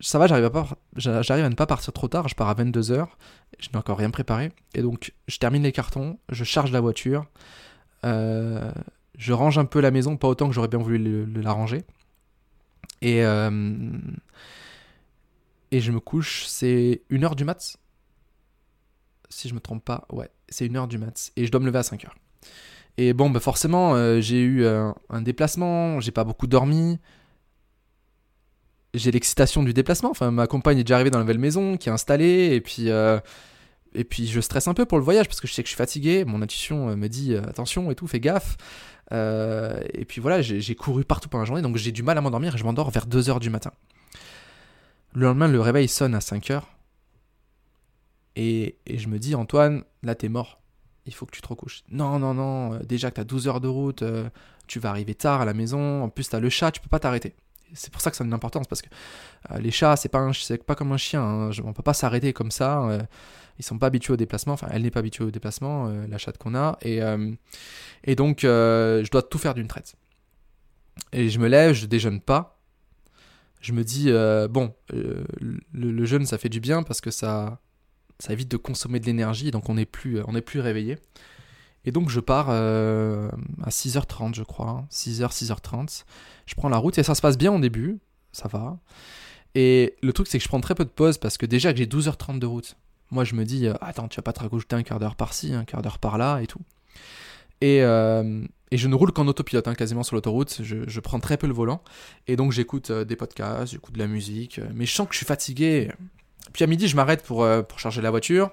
ça 0.00 0.18
va, 0.18 0.26
j'arrive 0.26 0.44
à, 0.46 1.48
ne 1.48 1.54
pas 1.54 1.66
partir 1.66 1.92
trop 1.92 2.08
tard, 2.08 2.28
je 2.28 2.34
pars 2.34 2.48
à 2.48 2.54
22h, 2.54 3.06
je 3.58 3.68
n'ai 3.70 3.76
encore 3.76 3.98
rien 3.98 4.10
préparé, 4.10 4.52
et 4.74 4.82
donc 4.82 5.14
je 5.26 5.38
termine 5.38 5.62
les 5.62 5.72
cartons, 5.72 6.18
je 6.28 6.44
charge 6.44 6.70
la 6.70 6.80
voiture, 6.80 7.26
euh, 8.04 8.70
je 9.16 9.32
range 9.32 9.58
un 9.58 9.64
peu 9.64 9.80
la 9.80 9.90
maison, 9.90 10.16
pas 10.16 10.28
autant 10.28 10.48
que 10.48 10.54
j'aurais 10.54 10.68
bien 10.68 10.78
voulu 10.78 11.26
la 11.40 11.52
ranger, 11.52 11.82
et, 13.00 13.24
euh, 13.24 13.90
et 15.70 15.80
je 15.80 15.92
me 15.92 16.00
couche, 16.00 16.44
c'est 16.46 17.02
1h 17.10 17.34
du 17.34 17.44
mat, 17.44 17.78
si 19.30 19.48
je 19.48 19.54
me 19.54 19.60
trompe 19.60 19.84
pas, 19.84 20.06
ouais, 20.12 20.28
c'est 20.50 20.66
1h 20.66 20.88
du 20.88 20.98
mat, 20.98 21.32
et 21.36 21.46
je 21.46 21.50
dois 21.50 21.60
me 21.60 21.66
lever 21.66 21.78
à 21.78 21.82
5h. 21.82 22.08
Et 22.98 23.12
bon, 23.12 23.28
bah 23.28 23.40
forcément, 23.40 23.94
euh, 23.94 24.20
j'ai 24.20 24.40
eu 24.40 24.66
un 24.66 25.20
déplacement, 25.20 26.00
j'ai 26.00 26.12
pas 26.12 26.24
beaucoup 26.24 26.46
dormi, 26.46 26.98
j'ai 28.96 29.10
l'excitation 29.10 29.62
du 29.62 29.72
déplacement. 29.72 30.10
Enfin, 30.10 30.30
ma 30.30 30.46
compagne 30.46 30.78
est 30.78 30.84
déjà 30.84 30.96
arrivée 30.96 31.10
dans 31.10 31.18
la 31.18 31.24
nouvelle 31.24 31.38
maison, 31.38 31.76
qui 31.76 31.88
est 31.88 31.92
installée, 31.92 32.54
et 32.54 32.60
puis, 32.60 32.90
euh, 32.90 33.18
et 33.94 34.04
puis 34.04 34.26
je 34.26 34.40
stresse 34.40 34.68
un 34.68 34.74
peu 34.74 34.86
pour 34.86 34.98
le 34.98 35.04
voyage 35.04 35.26
parce 35.26 35.40
que 35.40 35.46
je 35.46 35.52
sais 35.52 35.62
que 35.62 35.68
je 35.68 35.72
suis 35.72 35.78
fatigué. 35.78 36.24
Mon 36.24 36.42
intuition 36.42 36.90
euh, 36.90 36.96
me 36.96 37.08
dit 37.08 37.34
euh, 37.34 37.42
attention 37.42 37.90
et 37.90 37.94
tout, 37.94 38.06
fais 38.06 38.20
gaffe. 38.20 38.56
et 39.12 40.04
puis 40.06 40.20
voilà, 40.20 40.42
j'ai 40.42 40.74
couru 40.74 41.04
partout 41.04 41.28
pendant 41.28 41.42
la 41.42 41.46
journée, 41.46 41.62
donc 41.62 41.76
j'ai 41.76 41.92
du 41.92 42.02
mal 42.02 42.18
à 42.18 42.20
m'endormir 42.20 42.54
et 42.54 42.58
je 42.58 42.64
m'endors 42.64 42.90
vers 42.90 43.06
2h 43.06 43.40
du 43.40 43.50
matin. 43.50 43.72
Le 45.12 45.26
lendemain, 45.26 45.48
le 45.48 45.60
réveil 45.60 45.88
sonne 45.88 46.14
à 46.14 46.18
5h. 46.18 46.62
Et, 48.38 48.76
et 48.84 48.98
je 48.98 49.08
me 49.08 49.18
dis, 49.18 49.34
Antoine, 49.34 49.84
là 50.02 50.14
t'es 50.14 50.28
mort. 50.28 50.60
Il 51.06 51.14
faut 51.14 51.24
que 51.24 51.30
tu 51.30 51.40
te 51.40 51.48
recouches. 51.48 51.84
Non, 51.90 52.18
non, 52.18 52.34
non, 52.34 52.80
déjà 52.80 53.10
que 53.10 53.16
t'as 53.16 53.24
12 53.24 53.48
heures 53.48 53.60
de 53.60 53.68
route, 53.68 54.04
tu 54.66 54.80
vas 54.80 54.90
arriver 54.90 55.14
tard 55.14 55.40
à 55.40 55.44
la 55.44 55.54
maison, 55.54 56.02
en 56.02 56.08
plus 56.08 56.28
t'as 56.28 56.40
le 56.40 56.50
chat, 56.50 56.72
tu 56.72 56.80
peux 56.80 56.88
pas 56.88 56.98
t'arrêter 56.98 57.34
c'est 57.74 57.92
pour 57.92 58.00
ça 58.00 58.10
que 58.10 58.16
ça 58.16 58.24
a 58.24 58.26
une 58.26 58.32
importance 58.32 58.66
parce 58.66 58.82
que 58.82 58.88
euh, 59.50 59.58
les 59.58 59.70
chats 59.70 59.96
c'est 59.96 60.08
pas 60.08 60.30
c'est 60.32 60.62
pas 60.64 60.74
comme 60.74 60.92
un 60.92 60.96
chien 60.96 61.22
hein. 61.22 61.50
on 61.64 61.72
peut 61.72 61.82
pas 61.82 61.94
s'arrêter 61.94 62.32
comme 62.32 62.50
ça 62.50 62.82
euh, 62.88 63.02
ils 63.58 63.64
sont 63.64 63.78
pas 63.78 63.86
habitués 63.86 64.12
au 64.12 64.16
déplacement 64.16 64.54
enfin 64.54 64.68
elle 64.70 64.82
n'est 64.82 64.90
pas 64.90 65.00
habituée 65.00 65.24
au 65.24 65.30
déplacement 65.30 65.88
euh, 65.88 66.06
la 66.08 66.18
chatte 66.18 66.38
qu'on 66.38 66.54
a 66.54 66.78
et 66.82 67.00
et 68.04 68.14
donc 68.14 68.40
je 68.42 69.10
dois 69.10 69.22
tout 69.22 69.38
faire 69.38 69.54
d'une 69.54 69.68
traite. 69.68 69.96
Et 71.12 71.28
je 71.28 71.38
me 71.38 71.48
lève 71.48 71.72
je 71.74 71.86
déjeune 71.86 72.20
pas. 72.20 72.58
Je 73.60 73.72
me 73.72 73.82
dis 73.82 74.10
bon 74.50 74.74
le, 74.90 76.04
jeûne 76.04 76.26
ça 76.26 76.38
fait 76.38 76.48
du 76.48 76.60
bien 76.60 76.82
parce 76.82 77.00
que 77.00 77.10
ça 77.10 77.60
ça 78.18 78.32
évite 78.32 78.50
de 78.50 78.56
consommer 78.56 79.00
de 79.00 79.06
l'énergie 79.06 79.50
donc 79.50 79.68
on 79.68 79.74
n'est 79.74 79.86
plus 79.86 80.20
on 80.26 80.34
est 80.34 80.42
plus 80.42 80.60
réveillé 80.60 80.98
et 81.86 81.92
donc 81.92 82.10
je 82.10 82.20
pars 82.20 82.48
euh, 82.50 83.30
à 83.62 83.70
6h30 83.70 84.34
je 84.34 84.42
crois, 84.42 84.84
6h, 84.90 85.24
hein. 85.24 85.28
6h30. 85.28 86.04
Je 86.44 86.54
prends 86.56 86.68
la 86.68 86.76
route 86.76 86.98
et 86.98 87.02
ça 87.04 87.14
se 87.14 87.22
passe 87.22 87.38
bien 87.38 87.52
au 87.52 87.60
début, 87.60 87.98
ça 88.32 88.48
va. 88.48 88.76
Et 89.54 89.94
le 90.02 90.12
truc 90.12 90.26
c'est 90.26 90.38
que 90.38 90.44
je 90.44 90.48
prends 90.48 90.60
très 90.60 90.74
peu 90.74 90.84
de 90.84 90.90
pauses 90.90 91.16
parce 91.16 91.38
que 91.38 91.46
déjà 91.46 91.72
que 91.72 91.78
j'ai 91.78 91.86
12h30 91.86 92.40
de 92.40 92.46
route, 92.46 92.76
moi 93.12 93.22
je 93.22 93.36
me 93.36 93.44
dis, 93.44 93.68
euh, 93.68 93.74
attends, 93.80 94.08
tu 94.08 94.16
vas 94.16 94.22
pas 94.22 94.32
te 94.32 94.40
rajouter 94.40 94.74
un 94.74 94.82
quart 94.82 94.98
d'heure 94.98 95.14
par-ci, 95.14 95.54
un 95.54 95.64
quart 95.64 95.80
d'heure 95.80 95.98
par-là 95.98 96.40
et 96.40 96.48
tout. 96.48 96.60
Et, 97.60 97.82
euh, 97.82 98.42
et, 98.70 98.76
je 98.76 98.88
ne 98.88 98.94
roule 98.94 99.12
qu'en 99.12 99.26
autopilote, 99.28 99.66
hein, 99.66 99.74
quasiment 99.74 100.02
sur 100.02 100.14
l'autoroute. 100.14 100.60
Je, 100.62 101.00
prends 101.00 101.20
très 101.20 101.38
peu 101.38 101.46
le 101.46 101.54
volant. 101.54 101.82
Et 102.26 102.36
donc 102.36 102.52
j'écoute 102.52 102.92
des 102.92 103.16
podcasts, 103.16 103.72
j'écoute 103.72 103.94
de 103.94 103.98
la 103.98 104.08
musique. 104.08 104.60
mais 104.74 104.84
je 104.84 104.92
sens 104.92 105.06
que 105.06 105.14
je 105.14 105.18
suis 105.18 105.26
fatigué. 105.26 105.90
Puis 106.52 106.64
à 106.64 106.66
midi, 106.66 106.88
je 106.88 106.96
m'arrête 106.96 107.22
pour, 107.22 107.46
pour 107.68 107.78
charger 107.78 108.02
la 108.02 108.10
voiture. 108.10 108.50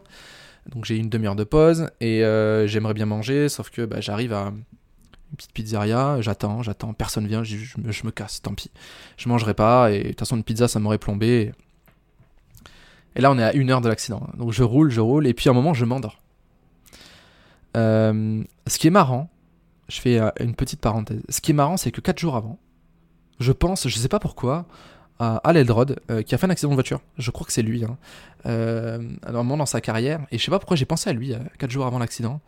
Donc 0.70 0.86
j'ai 0.86 0.98
une 0.98 1.10
demi-heure 1.10 1.36
de 1.36 1.44
pause 1.44 1.90
et 2.00 2.24
euh, 2.24 2.68
j'aimerais 2.68 2.94
bien 2.94 3.06
manger, 3.06 3.50
sauf 3.50 3.70
que 3.70 3.84
bah, 3.86 4.00
j'arrive 4.00 4.34
à 4.34 4.48
une 4.48 5.38
petite 5.38 5.52
pizzeria, 5.52 6.22
j'attends, 6.22 6.64
j'attends, 6.64 6.94
personne 6.94 7.28
vient, 7.28 7.44
je, 7.44 7.56
me, 7.78 8.12
casse, 8.12 8.42
tant 8.42 8.54
pis. 8.54 8.72
Je 9.18 9.28
mangerai 9.28 9.54
pas 9.54 9.92
et 9.92 10.04
de 10.04 10.08
toute 10.10 10.20
façon 10.20 10.38
une 10.38 10.44
pizza 10.44 10.68
ça 10.68 10.80
m'aurait 10.80 10.98
plombé. 11.00 11.52
Et 13.16 13.22
là 13.22 13.32
on 13.32 13.38
est 13.38 13.44
à 13.44 13.54
une 13.54 13.70
heure 13.72 13.82
de 13.82 13.90
l'accident. 13.90 14.28
Donc 14.38 14.52
je 14.52 14.64
roule, 14.64 14.90
je 14.90 15.02
roule 15.02 15.28
et 15.28 15.34
puis 15.34 15.50
à 15.50 15.52
un 15.52 15.56
moment 15.56 15.74
je 15.74 15.86
m'endors. 15.86 16.20
Euh, 17.76 18.44
ce 18.68 18.78
qui 18.78 18.88
est 18.88 18.92
marrant, 18.92 19.30
je 19.90 20.00
fais 20.00 20.20
euh, 20.20 20.30
une 20.40 20.56
petite 20.56 20.80
parenthèse. 20.80 21.22
Ce 21.28 21.42
qui 21.42 21.52
est 21.52 21.56
marrant 21.56 21.76
c'est 21.76 21.92
que 21.92 22.00
4 22.00 22.20
jours 22.20 22.36
avant, 22.36 22.58
je 23.40 23.52
pense, 23.52 23.88
je 23.88 23.98
sais 23.98 24.08
pas 24.08 24.20
pourquoi, 24.20 24.66
à 25.20 25.38
Al 25.38 25.66
qui 26.26 26.36
a 26.36 26.38
fait 26.38 26.46
un 26.46 26.50
accident 26.50 26.72
de 26.72 26.76
voiture. 26.76 27.02
Je 27.18 27.32
crois 27.32 27.46
que 27.46 27.54
c'est 27.54 27.62
lui. 27.62 27.84
Hein 27.86 27.98
euh, 28.46 29.00
à 29.24 29.30
un 29.30 29.34
moment 29.34 29.58
dans 29.58 29.66
sa 29.66 29.82
carrière. 29.82 30.26
Et 30.32 30.38
je 30.38 30.44
sais 30.44 30.52
pas 30.52 30.60
pourquoi 30.60 30.78
j'ai 30.78 30.86
pensé 30.86 31.10
à 31.10 31.14
lui, 31.14 31.30
4 31.58 31.64
euh, 31.64 31.70
jours 31.70 31.86
avant 31.86 32.00
l'accident. 32.00 32.42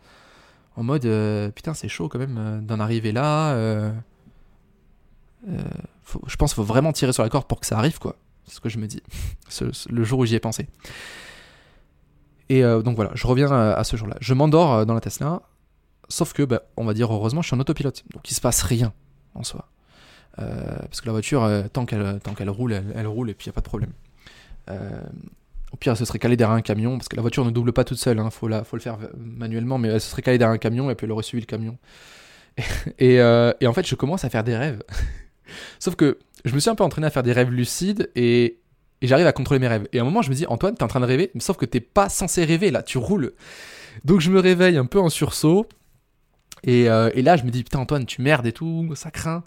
En 0.76 0.82
mode, 0.82 1.06
euh, 1.06 1.50
putain, 1.50 1.74
c'est 1.74 1.88
chaud 1.88 2.08
quand 2.08 2.18
même 2.18 2.36
euh, 2.38 2.60
d'en 2.60 2.80
arriver 2.80 3.12
là. 3.12 3.54
je 5.46 6.36
pense 6.36 6.52
qu'il 6.52 6.56
faut 6.56 6.64
vraiment 6.64 6.92
tirer 6.92 7.12
sur 7.12 7.22
la 7.22 7.28
corde 7.28 7.46
pour 7.46 7.60
que 7.60 7.66
ça 7.66 7.78
arrive, 7.78 7.98
quoi. 7.98 8.16
C'est 8.44 8.56
ce 8.56 8.60
que 8.60 8.68
je 8.68 8.78
me 8.78 8.86
dis. 8.86 9.02
le 9.90 10.04
jour 10.04 10.20
où 10.20 10.26
j'y 10.26 10.34
ai 10.34 10.40
pensé. 10.40 10.68
Et 12.48 12.62
donc 12.62 12.94
voilà, 12.94 13.10
je 13.14 13.26
reviens 13.26 13.50
à, 13.50 13.82
ce 13.82 13.96
jour-là. 13.96 14.16
Je 14.20 14.32
m'endors 14.32 14.86
dans 14.86 14.94
la 14.94 15.00
Tesla, 15.00 15.42
sauf 16.08 16.32
que, 16.32 16.44
bah, 16.44 16.62
on 16.76 16.84
va 16.84 16.94
dire 16.94 17.12
heureusement, 17.12 17.42
je 17.42 17.48
suis 17.48 17.56
en 17.56 17.60
autopilote. 17.60 18.04
Donc 18.14 18.30
il 18.30 18.34
se 18.34 18.40
passe 18.40 18.62
rien 18.62 18.92
en 19.34 19.42
soi. 19.42 19.66
Parce 20.36 21.00
que 21.00 21.06
la 21.06 21.12
voiture, 21.12 21.48
tant 21.72 21.86
qu'elle 21.86 22.20
tant 22.22 22.34
qu'elle 22.34 22.50
roule, 22.50 22.74
elle, 22.94 23.06
roule 23.06 23.30
et 23.30 23.34
puis 23.34 23.46
il 23.46 23.48
n'y 23.48 23.52
a 23.52 23.54
pas 23.54 23.60
de 23.60 23.66
problème. 23.66 23.92
Au 25.72 25.76
pire, 25.76 25.92
elle 25.92 25.98
se 25.98 26.04
serait 26.04 26.18
calée 26.18 26.36
derrière 26.36 26.56
un 26.56 26.62
camion, 26.62 26.96
parce 26.96 27.08
que 27.08 27.16
la 27.16 27.22
voiture 27.22 27.44
ne 27.44 27.50
double 27.50 27.72
pas 27.72 27.84
toute 27.84 27.98
seule, 27.98 28.18
il 28.18 28.20
hein, 28.20 28.30
faut, 28.30 28.48
le 28.48 28.62
faire 28.78 28.98
manuellement, 29.18 29.78
mais 29.78 29.88
elle 29.88 30.00
se 30.00 30.08
serait 30.08 30.22
calée 30.22 30.38
derrière 30.38 30.54
un 30.54 30.58
camion 30.58 30.90
et 30.90 30.94
puis 30.94 31.06
elle 31.06 31.12
aurait 31.12 31.22
suivi 31.22 31.42
le 31.42 31.46
camion. 31.46 31.78
Euh, 33.02 33.52
et, 33.60 33.66
en 33.66 33.74
fait, 33.74 33.86
je 33.86 33.94
commence 33.94 34.24
à 34.24 34.30
faire 34.30 34.42
des 34.42 34.56
rêves. 34.56 34.82
Sauf 35.78 35.94
que 35.94 36.18
je 36.46 36.54
me 36.54 36.60
suis 36.60 36.70
un 36.70 36.74
peu 36.74 36.84
entraîné 36.84 37.06
à 37.06 37.10
faire 37.10 37.22
des 37.22 37.32
rêves 37.32 37.50
lucides 37.50 38.10
et, 38.16 38.60
j'arrive 39.02 39.26
à 39.26 39.32
contrôler 39.32 39.60
mes 39.60 39.68
rêves. 39.68 39.86
Et 39.92 39.98
à 39.98 40.02
un 40.02 40.04
moment, 40.06 40.22
je 40.22 40.30
me 40.30 40.34
dis, 40.34 40.46
Antoine, 40.46 40.74
t'es 40.74 40.82
en 40.82 40.88
train 40.88 41.00
de 41.00 41.04
rêver, 41.04 41.30
mais 41.34 41.40
sauf 41.42 41.58
que 41.58 41.66
t'es 41.66 41.80
pas 41.80 42.08
censé 42.08 42.44
rêver 42.44 42.70
là, 42.70 42.82
tu 42.82 42.96
roules. 42.96 43.34
Donc 44.04 44.20
je 44.20 44.30
me 44.30 44.40
réveille 44.40 44.78
un 44.78 44.86
peu 44.86 44.98
en 44.98 45.10
sursaut. 45.10 45.66
Et, 46.64 46.88
euh, 46.88 47.10
et 47.12 47.20
là, 47.20 47.36
je 47.36 47.44
me 47.44 47.50
dis, 47.50 47.62
putain, 47.62 47.80
Antoine, 47.80 48.06
tu 48.06 48.22
merdes 48.22 48.46
et 48.46 48.52
tout, 48.52 48.90
ça 48.94 49.10
craint. 49.10 49.44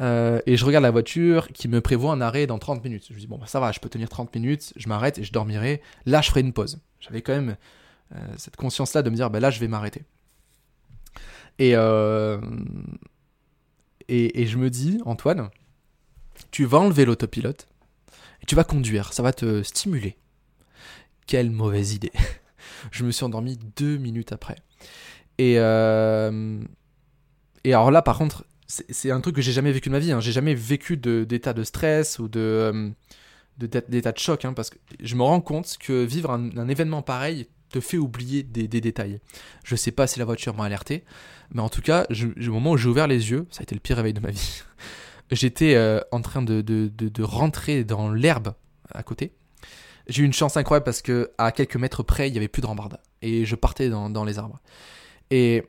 Euh, 0.00 0.40
et 0.46 0.56
je 0.56 0.64
regarde 0.64 0.82
la 0.82 0.90
voiture 0.90 1.48
qui 1.48 1.68
me 1.68 1.80
prévoit 1.80 2.12
un 2.12 2.20
arrêt 2.20 2.46
dans 2.46 2.58
30 2.58 2.84
minutes. 2.84 3.06
Je 3.08 3.14
me 3.14 3.18
dis, 3.18 3.26
bon, 3.26 3.38
bah, 3.38 3.46
ça 3.46 3.60
va, 3.60 3.72
je 3.72 3.80
peux 3.80 3.88
tenir 3.88 4.08
30 4.08 4.34
minutes, 4.34 4.72
je 4.76 4.88
m'arrête 4.88 5.18
et 5.18 5.24
je 5.24 5.32
dormirai. 5.32 5.80
Là, 6.04 6.20
je 6.20 6.28
ferai 6.28 6.40
une 6.40 6.52
pause. 6.52 6.80
J'avais 7.00 7.22
quand 7.22 7.32
même 7.34 7.56
euh, 8.14 8.18
cette 8.36 8.56
conscience-là 8.56 9.02
de 9.02 9.10
me 9.10 9.16
dire, 9.16 9.30
bah, 9.30 9.40
là, 9.40 9.50
je 9.50 9.60
vais 9.60 9.68
m'arrêter. 9.68 10.04
Et, 11.58 11.72
euh, 11.74 12.38
et, 14.08 14.46
je 14.46 14.58
me 14.58 14.68
dis, 14.68 15.00
Antoine, 15.06 15.48
tu 16.50 16.66
vas 16.66 16.78
enlever 16.78 17.06
l'autopilote 17.06 17.66
et 18.42 18.46
tu 18.46 18.54
vas 18.54 18.64
conduire. 18.64 19.14
Ça 19.14 19.22
va 19.22 19.32
te 19.32 19.62
stimuler. 19.62 20.18
Quelle 21.26 21.50
mauvaise 21.50 21.94
idée. 21.94 22.12
je 22.90 23.04
me 23.04 23.10
suis 23.10 23.24
endormi 23.24 23.58
deux 23.76 23.96
minutes 23.96 24.32
après. 24.32 24.56
Et, 25.38 25.54
et 25.54 25.58
alors 27.72 27.90
là, 27.90 28.02
par 28.02 28.18
contre, 28.18 28.44
c'est 28.66 29.10
un 29.10 29.20
truc 29.20 29.36
que 29.36 29.42
j'ai 29.42 29.52
jamais 29.52 29.72
vécu 29.72 29.88
de 29.88 29.94
ma 29.94 29.98
vie. 29.98 30.12
Hein. 30.12 30.20
J'ai 30.20 30.32
jamais 30.32 30.54
vécu 30.54 30.96
d'état 30.96 31.52
de, 31.52 31.62
stress 31.62 32.18
ou 32.18 32.28
euh, 32.36 32.90
d'état 33.58 34.12
de, 34.12 34.18
choc, 34.18 34.44
hein, 34.44 34.52
parce 34.52 34.70
que 34.70 34.76
je 35.00 35.14
me 35.14 35.22
rends 35.22 35.40
compte 35.40 35.76
que 35.78 36.04
vivre 36.04 36.30
un, 36.30 36.68
événement 36.68 37.02
pareil 37.02 37.48
te 37.70 37.80
fait 37.80 37.98
oublier 37.98 38.42
des, 38.42 38.68
détails. 38.68 39.20
Je 39.64 39.76
sais 39.76 39.92
pas 39.92 40.06
si 40.06 40.18
la 40.18 40.24
voiture 40.24 40.54
m'a 40.54 40.64
alerté, 40.64 41.04
mais 41.52 41.62
en 41.62 41.68
tout 41.68 41.82
cas, 41.82 42.06
au 42.10 42.52
moment 42.52 42.72
où 42.72 42.76
j'ai 42.76 42.88
ouvert 42.88 43.06
les 43.06 43.30
yeux, 43.30 43.46
ça 43.50 43.60
a 43.60 43.62
été 43.62 43.74
le 43.74 43.80
pire 43.80 43.96
réveil 43.96 44.12
de 44.12 44.20
ma 44.20 44.30
vie. 44.30 44.62
J'étais 45.32 45.74
euh, 45.74 46.00
en 46.12 46.20
train 46.20 46.42
de, 46.42 46.60
de, 46.60 47.22
rentrer 47.22 47.82
dans 47.82 48.10
l'herbe 48.10 48.54
à 48.92 49.02
côté. 49.02 49.32
J'ai 50.08 50.22
eu 50.22 50.24
une 50.26 50.32
chance 50.32 50.56
incroyable 50.56 50.84
parce 50.84 51.02
que 51.02 51.32
à 51.36 51.50
quelques 51.50 51.76
mètres 51.76 52.04
près, 52.04 52.28
il 52.28 52.34
y 52.34 52.36
avait 52.36 52.46
plus 52.46 52.62
de 52.62 52.66
rambarde 52.66 52.98
et 53.22 53.44
je 53.44 53.56
partais 53.56 53.88
dans, 53.88 54.08
dans 54.08 54.24
les 54.24 54.38
arbres. 54.38 54.60
Et 55.32 55.64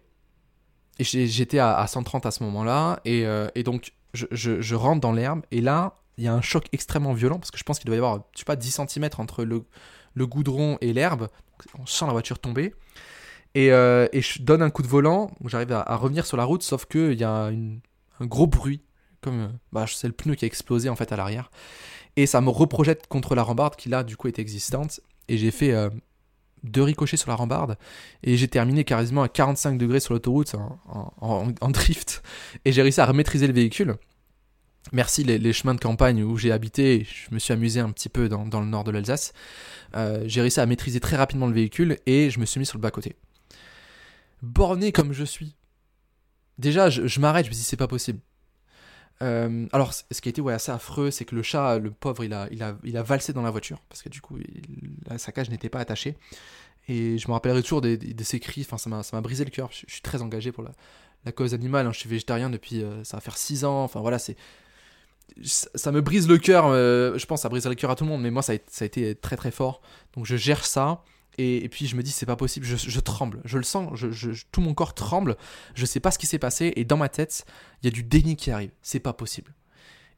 j'étais 1.03 1.59
à, 1.59 1.85
130 1.85 2.25
à 2.25 2.31
ce 2.31 2.43
moment-là. 2.43 2.99
Et, 3.05 3.25
euh, 3.25 3.47
donc, 3.63 3.93
je, 4.13 4.75
rentre 4.75 5.01
dans 5.01 5.11
l'herbe. 5.11 5.41
Et 5.51 5.61
là, 5.61 5.99
il 6.17 6.23
y 6.23 6.27
a 6.27 6.33
un 6.33 6.41
choc 6.41 6.65
extrêmement 6.71 7.13
violent. 7.13 7.39
Parce 7.39 7.51
que 7.51 7.57
je 7.57 7.63
pense 7.63 7.79
qu'il 7.79 7.87
doit 7.87 7.95
y 7.95 7.99
avoir, 7.99 8.23
je 8.33 8.39
sais 8.39 8.45
pas, 8.45 8.55
10 8.55 8.81
cm 8.87 9.09
entre 9.17 9.43
le, 9.43 9.63
goudron 10.25 10.77
et 10.81 10.93
l'herbe. 10.93 11.27
On 11.79 11.85
sent 11.85 12.05
la 12.05 12.11
voiture 12.11 12.39
tomber. 12.39 12.73
Et, 13.55 13.71
euh, 13.71 14.07
je 14.13 14.41
donne 14.41 14.61
un 14.61 14.69
coup 14.69 14.81
de 14.81 14.87
volant. 14.87 15.31
J'arrive 15.45 15.71
à, 15.71 15.95
revenir 15.95 16.25
sur 16.25 16.37
la 16.37 16.43
route. 16.43 16.63
Sauf 16.63 16.85
qu'il 16.85 17.19
y 17.19 17.23
a 17.23 17.51
un 18.19 18.25
gros 18.25 18.47
bruit. 18.47 18.81
Comme 19.21 19.39
euh, 19.39 19.47
bah, 19.71 19.85
c'est 19.87 20.07
le 20.07 20.13
pneu 20.13 20.35
qui 20.35 20.45
a 20.45 20.47
explosé 20.47 20.89
en 20.89 20.95
fait 20.95 21.11
à 21.11 21.15
l'arrière. 21.15 21.51
Et 22.15 22.25
ça 22.25 22.41
me 22.41 22.49
reprojette 22.49 23.07
contre 23.07 23.35
la 23.35 23.43
rambarde 23.43 23.75
qui 23.75 23.89
là, 23.89 24.03
du 24.03 24.17
coup, 24.17 24.27
était 24.27 24.41
existante. 24.41 24.99
Et 25.27 25.37
j'ai 25.37 25.51
fait 25.51 25.73
deux 26.67 26.83
ricochets 26.83 27.17
sur 27.17 27.29
la 27.29 27.35
rambarde 27.35 27.77
et 28.23 28.37
j'ai 28.37 28.47
terminé 28.47 28.83
quasiment 28.83 29.23
à 29.23 29.29
45 29.29 29.77
degrés 29.77 29.99
sur 29.99 30.13
l'autoroute 30.13 30.55
en, 30.87 31.69
drift 31.69 32.23
et 32.65 32.71
j'ai 32.71 32.81
réussi 32.81 33.01
à 33.01 33.05
remaîtriser 33.05 33.47
le 33.47 33.53
véhicule. 33.53 33.95
Merci 34.93 35.23
les, 35.23 35.53
chemins 35.53 35.75
de 35.75 35.81
campagne 35.81 36.23
où 36.23 36.37
j'ai 36.37 36.51
habité, 36.51 37.05
je 37.05 37.33
me 37.33 37.39
suis 37.39 37.53
amusé 37.53 37.81
un 37.81 37.91
petit 37.91 38.07
peu 38.07 38.29
dans, 38.29 38.43
le 38.43 38.65
nord 38.65 38.85
de 38.85 38.91
l'Alsace. 38.91 39.33
Euh, 39.95 40.23
j'ai 40.25 40.41
réussi 40.41 40.61
à 40.61 40.65
maîtriser 40.65 40.99
très 40.99 41.17
rapidement 41.17 41.47
le 41.47 41.53
véhicule 41.53 41.97
et 42.05 42.29
je 42.29 42.39
me 42.39 42.45
suis 42.45 42.59
mis 42.59 42.65
sur 42.65 42.77
le 42.77 42.81
bas-côté. 42.81 43.15
Borné 44.41 44.91
comme 44.91 45.11
je 45.11 45.25
suis. 45.25 45.55
Déjà, 46.57 46.89
je 46.89 47.19
m'arrête, 47.19 47.45
je 47.45 47.51
me 47.51 47.55
dis 47.55 47.63
c'est 47.63 47.75
pas 47.75 47.87
possible. 47.87 48.19
Euh, 49.21 49.67
alors, 49.71 49.93
ce 49.93 50.21
qui 50.21 50.29
a 50.29 50.31
été 50.31 50.41
assez 50.49 50.71
affreux, 50.71 51.11
c'est 51.11 51.25
que 51.25 51.35
le 51.35 51.43
chat, 51.43 51.79
le 51.79 51.91
pauvre, 51.91 52.23
il 52.23 52.33
a, 52.33 52.47
il 52.51 52.61
a, 52.63 52.77
il 52.83 52.97
a 52.97 53.03
valsé 53.03 53.33
dans 53.33 53.41
la 53.41 53.51
voiture, 53.51 53.79
parce 53.89 54.01
que 54.01 54.09
du 54.09 54.21
coup, 54.21 54.37
sa 55.17 55.31
cage 55.31 55.49
n'était 55.49 55.69
pas 55.69 55.79
attachée. 55.79 56.15
Et 56.89 57.17
je 57.17 57.27
me 57.27 57.33
rappellerai 57.33 57.63
toujours 57.63 57.81
de, 57.81 57.99
ses 58.21 58.39
cris, 58.39 58.65
enfin, 58.69 58.77
ça 58.77 59.15
m'a 59.15 59.21
brisé 59.21 59.43
le 59.43 59.49
cœur. 59.49 59.69
Je, 59.71 59.91
suis 59.91 60.01
très 60.01 60.21
engagé 60.21 60.51
pour 60.51 60.63
la, 60.63 60.71
la 61.25 61.31
cause 61.31 61.53
animale, 61.53 61.85
hein. 61.87 61.91
je 61.93 61.99
suis 61.99 62.09
végétarien 62.09 62.49
depuis, 62.49 62.83
euh, 62.83 63.03
ça 63.03 63.17
va 63.17 63.21
faire 63.21 63.37
6 63.37 63.65
ans, 63.65 63.83
enfin 63.83 63.99
voilà, 64.01 64.19
c'est... 64.19 64.35
Ça, 65.43 65.91
me 65.91 66.01
brise 66.01 66.27
le 66.27 66.37
cœur, 66.37 66.65
euh, 66.67 67.17
je 67.17 67.25
pense 67.25 67.41
ça 67.41 67.49
briserait 67.49 67.71
le 67.71 67.75
cœur 67.75 67.91
à 67.91 67.95
tout 67.95 68.05
le 68.05 68.09
monde, 68.09 68.21
mais 68.21 68.31
moi 68.31 68.41
ça 68.41 68.53
ça 68.67 68.85
a 68.85 68.87
été 68.87 69.13
très 69.13 69.35
très 69.35 69.51
fort. 69.51 69.81
Donc 70.15 70.25
je 70.25 70.35
gère 70.35 70.65
ça. 70.65 71.03
Et, 71.39 71.69
puis 71.69 71.85
je 71.85 71.95
me 71.95 72.01
dis, 72.01 72.11
c'est 72.11 72.25
pas 72.25 72.35
possible, 72.35 72.65
je, 72.65 72.99
tremble, 72.99 73.41
je 73.45 73.59
le 73.59 73.63
sens, 73.63 74.03
tout 74.51 74.61
mon 74.61 74.73
corps 74.73 74.95
tremble, 74.95 75.37
je 75.75 75.85
sais 75.85 75.99
pas 75.99 76.09
ce 76.09 76.17
qui 76.17 76.25
s'est 76.25 76.39
passé, 76.39 76.73
et 76.75 76.83
dans 76.83 76.97
ma 76.97 77.09
tête, 77.09 77.45
il 77.81 77.85
y 77.85 77.89
a 77.89 77.91
du 77.91 78.03
déni 78.03 78.35
qui 78.35 78.49
arrive, 78.49 78.71
c'est 78.81 78.99
pas 78.99 79.13
possible. 79.13 79.53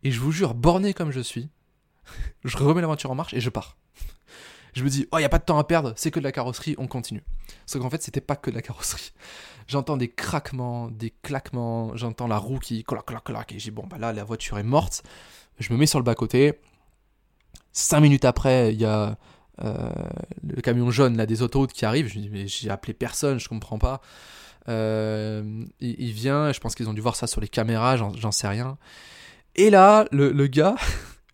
Et 0.04 0.12
je 0.12 0.20
vous 0.22 0.32
jure, 0.32 0.54
borné 0.54 0.94
comme 0.94 1.12
je 1.12 1.20
suis, 1.20 1.50
je 2.46 2.56
remets 2.58 2.80
la 2.80 2.88
voiture 2.88 3.12
en 3.12 3.16
marche 3.16 3.34
et 3.34 3.42
je 3.42 3.50
pars. 3.50 3.78
Je 4.76 4.84
me 4.84 4.90
dis, 4.90 5.08
oh, 5.12 5.18
il 5.18 5.22
n'y 5.22 5.26
a 5.26 5.30
pas 5.30 5.40
de 5.40 5.44
temps 5.44 5.58
à 5.58 5.64
perdre, 5.64 5.94
c'est 5.96 6.12
que 6.12 6.20
de 6.20 6.24
la 6.24 6.32
carrosserie, 6.32 6.76
on 6.78 6.86
continue. 6.86 7.24
Sauf 7.66 7.82
qu'en 7.82 7.90
fait, 7.90 8.04
c'était 8.04 8.22
pas 8.22 8.36
que 8.36 8.52
de 8.52 8.56
la 8.56 8.62
carrosserie. 8.62 9.12
J'entends 9.68 9.98
des 9.98 10.10
craquements, 10.10 10.90
des 10.90 11.10
claquements, 11.10 11.96
j'entends 11.98 12.28
la 12.28 12.38
roue 12.38 12.60
qui 12.60 12.84
clac, 12.84 13.04
clac, 13.06 13.24
clac, 13.24 13.52
et 13.52 13.60
j'ai 13.60 13.72
bon, 13.72 13.88
bah 13.88 13.98
là, 13.98 14.14
la 14.14 14.24
voiture 14.24 14.60
est 14.60 14.64
morte. 14.64 15.04
Je 15.58 15.74
me 15.74 15.78
mets 15.78 15.88
sur 15.88 16.00
le 16.00 16.04
bas-côté. 16.04 16.60
Cinq 17.72 18.00
minutes 18.00 18.26
après, 18.26 18.74
il 18.74 18.80
y 18.80 18.86
a 18.86 19.18
euh, 19.64 19.90
le 20.48 20.62
camion 20.62 20.90
jaune 20.92 21.18
là 21.18 21.26
des 21.26 21.42
autoroutes 21.42 21.74
qui 21.74 21.86
arrive. 21.86 22.08
Je 22.08 22.18
me 22.18 22.24
dis 22.24 22.30
mais 22.30 22.48
j'ai 22.48 22.70
appelé 22.70 22.94
personne, 22.94 23.40
je 23.40 23.50
comprends 23.50 23.80
pas. 23.80 24.02
Euh, 24.68 25.66
il, 25.80 26.12
vient, 26.12 26.52
je 26.52 26.60
pense 26.60 26.76
qu'ils 26.76 26.90
ont 26.90 26.94
dû 26.94 27.02
voir 27.02 27.16
ça 27.16 27.28
sur 27.28 27.42
les 27.42 27.48
caméras, 27.48 27.98
j'en 27.98 28.32
sais 28.32 28.48
rien. 28.48 28.78
Et 29.56 29.70
là, 29.70 30.06
le, 30.12 30.48
gars, 30.48 30.76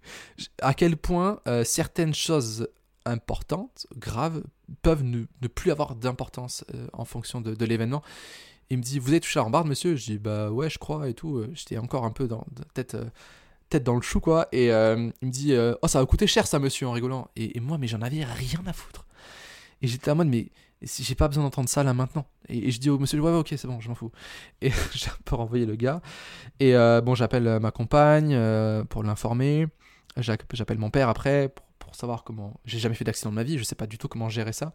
à 0.62 0.73
quel 0.73 0.95
point 0.95 1.39
euh, 1.47 1.63
certaines 1.63 2.13
choses 2.13 2.69
importantes, 3.06 3.88
graves, 3.97 4.41
peuvent 4.82 5.04
ne, 5.04 5.26
plus 5.54 5.71
avoir 5.71 5.95
d'importance 5.95 6.63
en 6.93 7.06
fonction 7.06 7.41
de, 7.41 7.65
l'événement. 7.65 8.02
Il 8.69 8.78
me 8.78 8.84
dit, 8.84 8.97
vous 8.97 9.10
avez 9.10 9.19
touché 9.19 9.38
la 9.38 9.43
rambarde, 9.43 9.67
monsieur 9.67 9.95
Je 9.95 10.06
dis, 10.06 10.17
bah 10.17 10.50
ouais, 10.50 10.69
je 10.69 10.80
crois 10.80 11.10
et 11.10 11.13
tout. 11.13 11.45
J'étais 11.54 11.78
encore 11.78 12.06
un 12.06 12.12
peu 12.12 12.28
dans 12.28 12.45
tête 12.73 12.95
tête 13.69 13.84
dans 13.84 13.95
le 13.95 14.01
chou, 14.01 14.19
quoi. 14.19 14.47
Et 14.51 14.71
euh, 14.71 15.10
il 15.21 15.28
me 15.28 15.32
dit 15.32 15.54
euh, 15.54 15.75
Oh, 15.82 15.88
ça 15.88 15.99
va 15.99 16.06
coûter 16.06 16.28
cher, 16.28 16.47
ça, 16.47 16.60
monsieur, 16.60 16.88
en 16.88 16.91
rigolant. 16.91 17.30
Et, 17.36 17.60
moi, 17.60 17.78
mais 17.78 17.88
j'en 17.88 18.01
avais 18.01 18.23
rien 18.23 18.62
à 18.65 18.73
foutre. 18.73 19.06
Et 19.82 19.88
j'étais 19.88 20.12
en 20.12 20.15
mode 20.15 20.28
Mais 20.28 20.49
j'ai 20.82 21.15
pas 21.15 21.28
besoin 21.28 21.43
d'entendre 21.43 21.69
ça 21.69 21.84
là 21.84 21.93
maintenant. 21.93 22.25
Et, 22.47 22.71
je 22.71 22.80
dis 22.80 22.89
au 22.89 22.99
monsieur 22.99 23.19
Ouais, 23.19 23.32
ouais 23.32 23.38
ok, 23.38 23.49
c'est 23.49 23.67
bon, 23.67 23.80
je 23.80 23.89
m'en 23.89 23.95
fous. 23.95 24.12
Et 24.62 24.71
j'ai 24.93 25.10
un 25.10 25.17
peu 25.25 25.36
renvoyé 25.36 25.65
le 25.65 25.75
gars. 25.75 26.01
Et 26.60 26.75
euh, 26.75 27.01
bon, 27.01 27.15
j'appelle 27.15 27.60
ma 27.60 27.71
compagne 27.71 28.38
pour 28.86 29.04
l'informer. 29.04 29.67
J'appelle 30.17 30.78
mon 30.78 30.89
père 30.89 31.10
après 31.10 31.54
pour, 31.80 31.95
savoir 31.95 32.25
comment. 32.25 32.60
J'ai 32.65 32.80
jamais 32.80 32.95
fait 32.95 33.06
d'accident 33.06 33.30
de 33.30 33.36
ma 33.36 33.43
vie, 33.43 33.58
je 33.58 33.63
sais 33.63 33.75
pas 33.75 33.88
du 33.88 33.97
tout 33.97 34.10
comment 34.10 34.28
gérer 34.28 34.51
ça. 34.51 34.73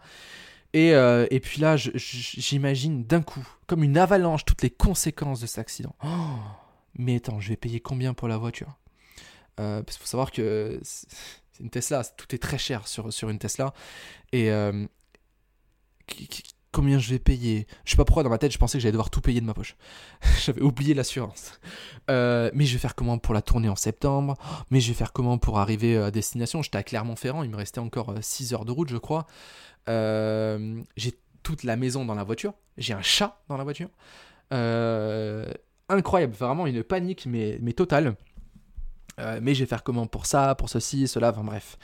Et, 0.73 0.91
et, 0.93 1.41
puis 1.41 1.61
là, 1.61 1.77
j'imagine 1.77 3.05
d'un 3.05 3.21
coup, 3.21 3.47
comme 3.67 3.83
une 3.83 3.99
avalanche, 3.99 4.47
toutes 4.47 4.63
les 4.63 4.71
conséquences 4.71 5.41
de 5.41 5.47
cet 5.47 5.59
accident. 5.59 5.95
Oh 6.03 6.09
mais 6.97 7.17
attends, 7.17 7.41
je 7.41 7.49
vais 7.49 7.57
payer 7.57 7.81
combien 7.81 8.15
pour 8.15 8.29
la 8.29 8.37
voiture? 8.37 8.77
Parce 9.61 9.97
qu'il 9.97 10.03
faut 10.03 10.11
savoir 10.11 10.31
que 10.33 10.81
c'est 11.61 11.63
une 11.63 11.71
Tesla, 11.71 12.03
tout 12.05 12.35
est 12.35 12.39
très 12.39 12.59
cher 12.59 12.89
sur, 12.89 13.13
sur 13.13 13.29
une 13.29 13.39
Tesla. 13.39 13.73
Et 14.33 14.51
euh, 14.51 14.87
combien 16.73 16.99
je 16.99 17.11
vais 17.11 17.19
payer? 17.19 17.67
Je 17.85 17.91
sais 17.91 17.97
pas 17.97 18.05
pourquoi 18.05 18.23
dans 18.23 18.31
ma 18.31 18.39
tête 18.39 18.53
je 18.53 18.59
pensais 18.59 18.79
que 18.79 18.83
j'allais 18.83 18.93
devoir 18.93 19.11
tout 19.11 19.21
payer 19.21 19.41
de 19.41 19.47
ma 19.47 19.55
poche. 19.55 19.77
J'avais 20.45 20.63
oublié 20.63 20.95
l'assurance. 20.95 21.61
Euh, 22.11 22.51
mais 22.55 22.65
je 22.65 22.73
vais 22.73 22.79
faire 22.79 22.95
comment 22.95 23.19
pour 23.19 23.35
la 23.35 23.43
tournée 23.43 23.69
en 23.69 23.77
septembre? 23.77 24.37
Mais 24.71 24.81
je 24.81 24.89
vais 24.89 24.95
faire 24.95 25.13
comment 25.13 25.39
pour 25.39 25.59
arriver 25.59 25.97
à 25.97 26.11
destination? 26.11 26.63
J'étais 26.63 26.79
à 26.79 26.83
Clermont-Ferrand, 26.83 27.43
il 27.43 27.51
me 27.51 27.57
restait 27.57 27.81
encore 27.81 28.15
6 28.21 28.55
heures 28.55 28.65
de 28.65 28.73
route 28.73 28.89
je 28.89 28.97
crois. 28.97 29.27
j'ai 29.87 31.13
toute 31.43 31.65
la 31.65 31.77
maison 31.77 32.05
dans 32.05 32.15
la 32.15 32.25
voiture. 32.25 32.55
J'ai 32.79 32.95
un 32.95 33.03
chat 33.03 33.43
dans 33.49 33.57
la 33.57 33.65
voiture. 33.65 33.91
incroyable, 35.89 36.35
vraiment 36.35 36.67
une 36.67 36.83
panique 36.83 37.27
mais, 37.27 37.59
mais 37.61 37.73
totale. 37.73 38.17
Euh, 39.21 39.39
mais 39.43 39.55
je 39.55 39.61
vais 39.61 39.67
faire 39.67 39.83
comment 39.83 40.07
pour 40.07 40.27
ça, 40.27 40.55
pour 40.55 40.69
ceci, 40.69 41.09
cela, 41.09 41.31
enfin 41.31 41.45
bref. 41.45 41.79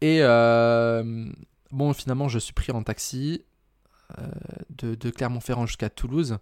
Et 0.00 0.18
euh, 0.20 1.26
bon, 1.70 1.92
finalement, 1.92 2.28
je 2.28 2.38
suis 2.38 2.52
pris 2.52 2.72
en 2.72 2.82
taxi 2.82 3.44
euh, 4.18 4.94
de, 4.94 5.10
Clermont-Ferrand 5.10 5.66
jusqu'à 5.66 5.90
Toulouse. 5.90 6.38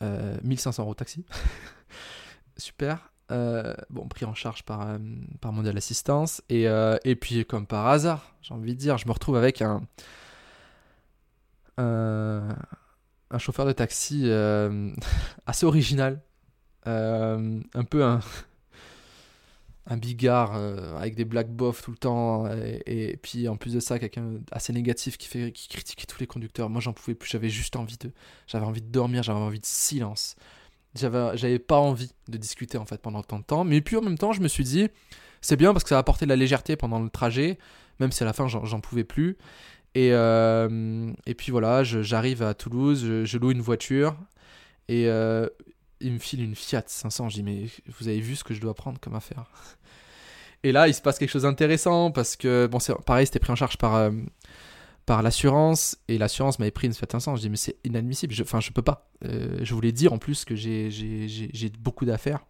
1500 0.00 0.82
euros 0.82 0.94
taxi. 0.94 1.26
Super. 2.56 3.12
bon, 3.28 4.08
pris 4.08 4.24
en 4.24 4.34
charge 4.34 4.62
par, 4.62 4.96
par 5.42 5.52
Mondial 5.52 5.76
Assistance. 5.76 6.42
Et, 6.48 6.64
et 7.04 7.16
puis, 7.16 7.44
comme 7.44 7.66
par 7.66 7.86
hasard, 7.86 8.34
j'ai 8.40 8.54
envie 8.54 8.74
de 8.74 8.78
dire, 8.78 8.96
je 8.96 9.06
me 9.06 9.12
retrouve 9.12 9.36
avec 9.36 9.60
un, 9.60 9.82
un 11.76 13.38
chauffeur 13.38 13.66
de 13.66 13.72
taxi 13.72 14.30
assez 15.46 15.66
original. 15.66 16.22
un 16.86 17.84
peu 17.90 18.02
un, 18.02 18.20
un 19.86 19.96
bigard 19.96 20.52
euh, 20.54 20.96
avec 20.96 21.14
des 21.14 21.24
black 21.24 21.50
bof 21.50 21.82
tout 21.82 21.90
le 21.90 21.96
temps 21.96 22.46
et, 22.86 23.18
puis 23.22 23.48
en 23.48 23.56
plus 23.56 23.74
de 23.74 23.80
ça 23.80 23.98
quelqu'un 23.98 24.34
assez 24.52 24.72
négatif 24.72 25.16
qui 25.16 25.26
fait 25.26 25.52
qui 25.52 25.68
critiquait 25.68 26.06
tous 26.06 26.20
les 26.20 26.26
conducteurs. 26.26 26.68
Moi 26.70 26.80
j'en 26.80 26.92
pouvais 26.92 27.14
plus. 27.14 27.30
J'avais 27.30 27.48
juste 27.48 27.76
envie 27.76 27.96
de 27.96 28.12
j'avais 28.46 28.66
envie 28.66 28.82
de 28.82 28.90
dormir 28.90 29.22
j'avais 29.22 29.38
envie 29.38 29.60
de 29.60 29.66
silence. 29.66 30.36
J'avais 30.94 31.36
j'avais 31.36 31.58
pas 31.58 31.78
envie 31.78 32.10
de 32.28 32.36
discuter 32.36 32.78
en 32.78 32.86
fait 32.86 33.00
pendant 33.00 33.22
tant 33.22 33.38
de 33.38 33.44
temps. 33.44 33.64
Mais 33.64 33.80
puis 33.80 33.96
en 33.96 34.02
même 34.02 34.18
temps 34.18 34.32
je 34.32 34.40
me 34.40 34.48
suis 34.48 34.64
dit 34.64 34.88
c'est 35.40 35.56
bien 35.56 35.72
parce 35.72 35.84
que 35.84 35.88
ça 35.88 35.94
va 35.96 36.00
apporter 36.00 36.26
de 36.26 36.30
la 36.30 36.36
légèreté 36.36 36.76
pendant 36.76 37.00
le 37.00 37.10
trajet 37.10 37.58
même 38.00 38.12
si 38.12 38.22
à 38.22 38.26
la 38.26 38.32
fin 38.32 38.48
j'en 38.48 38.80
pouvais 38.80 39.04
plus. 39.04 39.38
Et, 39.96 40.10
euh, 40.12 41.10
et 41.26 41.34
puis 41.34 41.50
voilà 41.50 41.82
j'arrive 41.84 42.42
à 42.42 42.54
Toulouse 42.54 43.24
je, 43.24 43.38
loue 43.38 43.50
une 43.50 43.62
voiture. 43.62 44.16
Et 44.88 45.08
euh, 45.08 45.48
il 46.00 46.12
me 46.12 46.18
file 46.18 46.42
une 46.42 46.54
Fiat 46.54 46.84
500. 46.86 47.28
Je 47.28 47.34
dis, 47.36 47.42
mais 47.42 47.66
vous 47.98 48.08
avez 48.08 48.20
vu 48.20 48.36
ce 48.36 48.44
que 48.44 48.54
je 48.54 48.60
dois 48.60 48.74
prendre 48.74 48.98
comme 49.00 49.14
affaire? 49.14 49.44
Et 50.62 50.72
là, 50.72 50.88
il 50.88 50.94
se 50.94 51.00
passe 51.00 51.18
quelque 51.18 51.30
chose 51.30 51.42
d'intéressant 51.42 52.10
parce 52.10 52.36
que, 52.36 52.66
bon, 52.66 52.78
c'est 52.78 52.94
pareil, 53.06 53.26
c'était 53.26 53.38
pris 53.38 53.52
en 53.52 53.56
charge 53.56 53.78
par, 53.78 53.94
euh, 53.94 54.10
par 55.06 55.22
l'assurance 55.22 55.96
et 56.08 56.18
l'assurance 56.18 56.58
m'avait 56.58 56.70
pris 56.70 56.86
une 56.86 56.92
Fiat 56.92 57.06
500. 57.10 57.36
Je 57.36 57.40
dis, 57.40 57.50
mais 57.50 57.56
c'est 57.56 57.76
inadmissible. 57.84 58.34
Enfin, 58.42 58.60
je, 58.60 58.66
je 58.66 58.72
peux 58.72 58.82
pas. 58.82 59.10
Euh, 59.24 59.58
je 59.62 59.74
voulais 59.74 59.92
dire 59.92 60.12
en 60.12 60.18
plus 60.18 60.44
que 60.44 60.54
j'ai 60.54 61.72
beaucoup 61.78 62.04
d'affaires. 62.04 62.44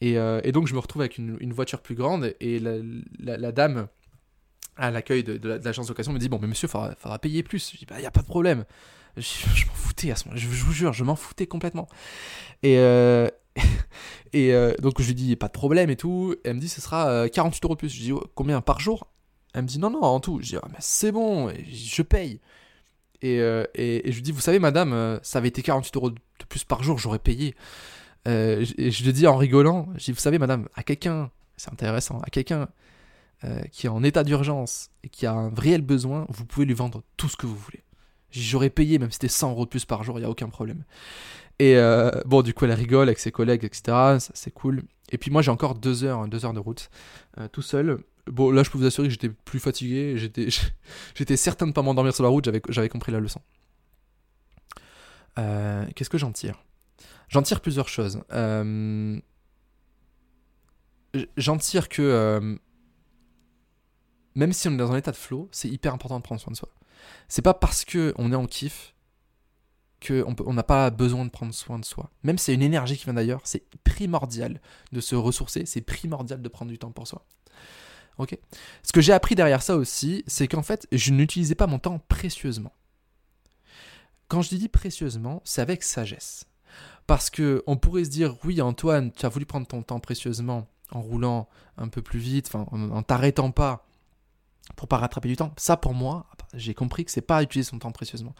Et, 0.00 0.18
euh, 0.18 0.40
et, 0.42 0.52
donc, 0.52 0.66
je 0.66 0.74
me 0.74 0.78
retrouve 0.78 1.02
avec 1.02 1.18
une, 1.18 1.52
voiture 1.52 1.80
plus 1.80 1.94
grande 1.94 2.34
et 2.40 2.58
la, 2.58 3.52
dame 3.52 3.88
à 4.76 4.90
l'accueil 4.90 5.22
de, 5.22 5.36
de 5.36 5.48
l'agence 5.48 5.88
d'occasion 5.88 6.12
me 6.12 6.18
dit, 6.18 6.28
bon, 6.28 6.38
mais 6.40 6.48
monsieur, 6.48 6.66
il 6.66 6.70
faudra, 6.70 6.94
faudra, 6.96 7.18
payer 7.18 7.42
plus. 7.42 7.72
Je 7.72 7.78
dis, 7.78 7.86
bah, 7.86 7.96
il 7.98 8.00
n'y 8.00 8.06
a 8.06 8.10
pas 8.10 8.22
de 8.22 8.26
problème 8.26 8.64
Je, 9.16 9.66
m'en 9.66 9.74
foutais 9.74 10.10
à 10.10 10.16
ce 10.16 10.26
moment 10.26 10.36
je, 10.36 10.48
je 10.48 10.64
vous 10.64 10.72
jure, 10.72 10.92
je 10.92 11.04
m'en 11.04 11.16
foutais 11.16 11.46
complètement. 11.46 11.88
Et, 12.62 12.78
euh, 12.78 13.28
et 14.32 14.52
euh, 14.52 14.74
donc 14.80 15.00
je 15.00 15.06
lui 15.06 15.14
dis 15.14 15.36
pas 15.36 15.46
de 15.46 15.52
problème 15.52 15.90
et 15.90 15.96
tout. 15.96 16.34
elle 16.44 16.54
me 16.54 16.60
dit 16.60 16.68
ce 16.68 16.80
sera 16.80 17.08
euh, 17.08 17.28
48 17.28 17.64
euros 17.64 17.74
de 17.74 17.78
plus. 17.78 17.88
Je 17.90 18.00
dis 18.00 18.12
oh, 18.12 18.24
combien 18.34 18.60
par 18.60 18.80
jour? 18.80 19.06
Elle 19.54 19.62
me 19.62 19.68
dit 19.68 19.78
non, 19.78 19.90
non, 19.90 20.02
en 20.02 20.20
tout. 20.20 20.40
Je 20.42 20.48
dis 20.48 20.56
ah, 20.56 20.68
c'est 20.80 21.12
bon, 21.12 21.52
je 21.70 22.02
paye. 22.02 22.40
Et, 23.22 23.40
euh, 23.40 23.64
et, 23.74 24.02
je 24.10 24.16
lui 24.16 24.22
dis 24.22 24.32
vous 24.32 24.40
savez, 24.40 24.58
madame, 24.58 24.92
euh, 24.92 25.18
ça 25.22 25.38
avait 25.38 25.48
été 25.48 25.62
48 25.62 25.96
euros 25.96 26.10
de 26.10 26.18
plus 26.48 26.64
par 26.64 26.82
jour, 26.82 26.98
j'aurais 26.98 27.18
payé. 27.18 27.54
Euh, 28.26 28.64
et 28.78 28.90
je 28.90 29.04
lui 29.04 29.12
dis 29.12 29.26
en 29.26 29.36
rigolant 29.36 29.88
je 29.96 30.04
dis 30.06 30.12
vous 30.12 30.18
savez, 30.18 30.38
madame, 30.38 30.68
à 30.74 30.82
quelqu'un, 30.82 31.30
c'est 31.56 31.72
intéressant, 31.72 32.20
à 32.20 32.30
quelqu'un 32.30 32.68
qui 33.72 33.86
est 33.86 33.90
en 33.90 34.02
état 34.02 34.24
d'urgence 34.24 34.88
et 35.02 35.10
qui 35.10 35.26
a 35.26 35.32
un 35.34 35.52
réel 35.54 35.82
besoin, 35.82 36.24
vous 36.30 36.46
pouvez 36.46 36.64
lui 36.64 36.72
vendre 36.72 37.02
tout 37.18 37.28
ce 37.28 37.36
que 37.36 37.44
vous 37.44 37.54
voulez. 37.54 37.82
J'aurais 38.34 38.70
payé, 38.70 38.98
même 38.98 39.10
si 39.10 39.14
c'était 39.14 39.28
100 39.28 39.52
euros 39.52 39.64
de 39.64 39.70
plus 39.70 39.84
par 39.84 40.02
jour, 40.02 40.18
il 40.18 40.22
n'y 40.22 40.26
a 40.26 40.30
aucun 40.30 40.48
problème. 40.48 40.84
Et 41.60 41.76
euh, 41.76 42.10
bon, 42.26 42.42
du 42.42 42.52
coup, 42.52 42.64
elle 42.64 42.72
rigole 42.72 43.08
avec 43.08 43.20
ses 43.20 43.30
collègues, 43.30 43.64
etc. 43.64 44.18
C'est 44.34 44.50
cool. 44.50 44.82
Et 45.10 45.18
puis 45.18 45.30
moi, 45.30 45.40
j'ai 45.42 45.52
encore 45.52 45.76
deux 45.76 46.02
heures, 46.04 46.26
deux 46.26 46.44
heures 46.44 46.52
de 46.52 46.58
route, 46.58 46.90
euh, 47.38 47.46
tout 47.48 47.62
seul. 47.62 47.98
Bon, 48.26 48.50
là, 48.50 48.62
je 48.64 48.70
peux 48.70 48.78
vous 48.78 48.86
assurer 48.86 49.06
que 49.06 49.12
j'étais 49.12 49.28
plus 49.28 49.60
fatigué. 49.60 50.16
J'étais, 50.16 50.48
certain 51.36 51.66
de 51.66 51.70
ne 51.70 51.74
pas 51.74 51.82
m'endormir 51.82 52.14
sur 52.14 52.24
la 52.24 52.30
route. 52.30 52.48
J'avais, 52.68 52.88
compris 52.88 53.12
la 53.12 53.20
leçon. 53.20 53.40
Euh, 55.38 55.86
qu'est-ce 55.94 56.10
que 56.10 56.18
j'en 56.18 56.32
tire? 56.32 56.64
J'en 57.28 57.42
tire 57.42 57.60
plusieurs 57.60 57.88
choses. 57.88 58.20
J'en 61.36 61.58
tire 61.58 61.88
que 61.88 62.58
même 64.34 64.52
si 64.52 64.68
on 64.68 64.72
est 64.72 64.76
dans 64.76 64.90
un 64.90 64.96
état 64.96 65.12
de 65.12 65.16
flow, 65.16 65.48
c'est 65.52 65.68
hyper 65.68 65.94
important 65.94 66.18
de 66.18 66.24
prendre 66.24 66.40
soin 66.40 66.50
de 66.50 66.56
soi. 66.56 66.68
C'est 67.28 67.42
pas 67.42 67.54
parce 67.54 67.84
que 67.84 68.14
on 68.16 68.32
est 68.32 68.36
en 68.36 68.46
kiff 68.46 68.94
qu'on 70.06 70.52
n'a 70.52 70.62
pas 70.62 70.90
besoin 70.90 71.24
de 71.24 71.30
prendre 71.30 71.54
soin 71.54 71.78
de 71.78 71.84
soi. 71.84 72.10
Même 72.22 72.38
si 72.38 72.46
c'est 72.46 72.54
une 72.54 72.62
énergie 72.62 72.96
qui 72.96 73.04
vient 73.04 73.14
d'ailleurs, 73.14 73.40
c'est 73.44 73.64
primordial 73.84 74.60
de 74.92 75.00
se 75.00 75.14
ressourcer, 75.14 75.64
c'est 75.66 75.80
primordial 75.80 76.42
de 76.42 76.48
prendre 76.48 76.70
du 76.70 76.78
temps 76.78 76.92
pour 76.92 77.08
soi. 77.08 77.24
Ok 78.18 78.38
Ce 78.82 78.92
que 78.92 79.00
j'ai 79.00 79.12
appris 79.12 79.34
derrière 79.34 79.62
ça 79.62 79.76
aussi, 79.76 80.22
c'est 80.26 80.46
qu'en 80.46 80.62
fait, 80.62 80.86
je 80.92 81.12
n'utilisais 81.12 81.54
pas 81.54 81.66
mon 81.66 81.78
temps 81.78 82.00
précieusement. 82.08 82.72
Quand 84.28 84.42
je 84.42 84.54
dis 84.54 84.68
précieusement, 84.68 85.42
c'est 85.44 85.62
avec 85.62 85.82
sagesse. 85.82 86.46
Parce 87.06 87.30
que 87.30 87.62
on 87.66 87.76
pourrait 87.76 88.04
se 88.04 88.10
dire, 88.10 88.36
oui, 88.44 88.60
Antoine, 88.62 89.12
tu 89.12 89.26
as 89.26 89.28
voulu 89.28 89.46
prendre 89.46 89.66
ton 89.66 89.82
temps 89.82 90.00
précieusement 90.00 90.66
en 90.90 91.00
roulant 91.00 91.48
un 91.76 91.88
peu 91.88 92.02
plus 92.02 92.18
vite, 92.18 92.54
en, 92.54 92.66
en 92.72 93.02
t'arrêtant 93.02 93.50
pas 93.50 93.86
pour 94.76 94.88
pas 94.88 94.96
rattraper 94.96 95.28
du 95.28 95.36
temps. 95.36 95.52
Ça, 95.56 95.76
pour 95.76 95.92
moi, 95.92 96.26
j'ai 96.56 96.74
compris 96.74 97.04
que 97.04 97.10
c'est 97.10 97.20
pas 97.20 97.42
utiliser 97.42 97.68
son 97.68 97.78
temps 97.78 97.92
précieusement. 97.92 98.34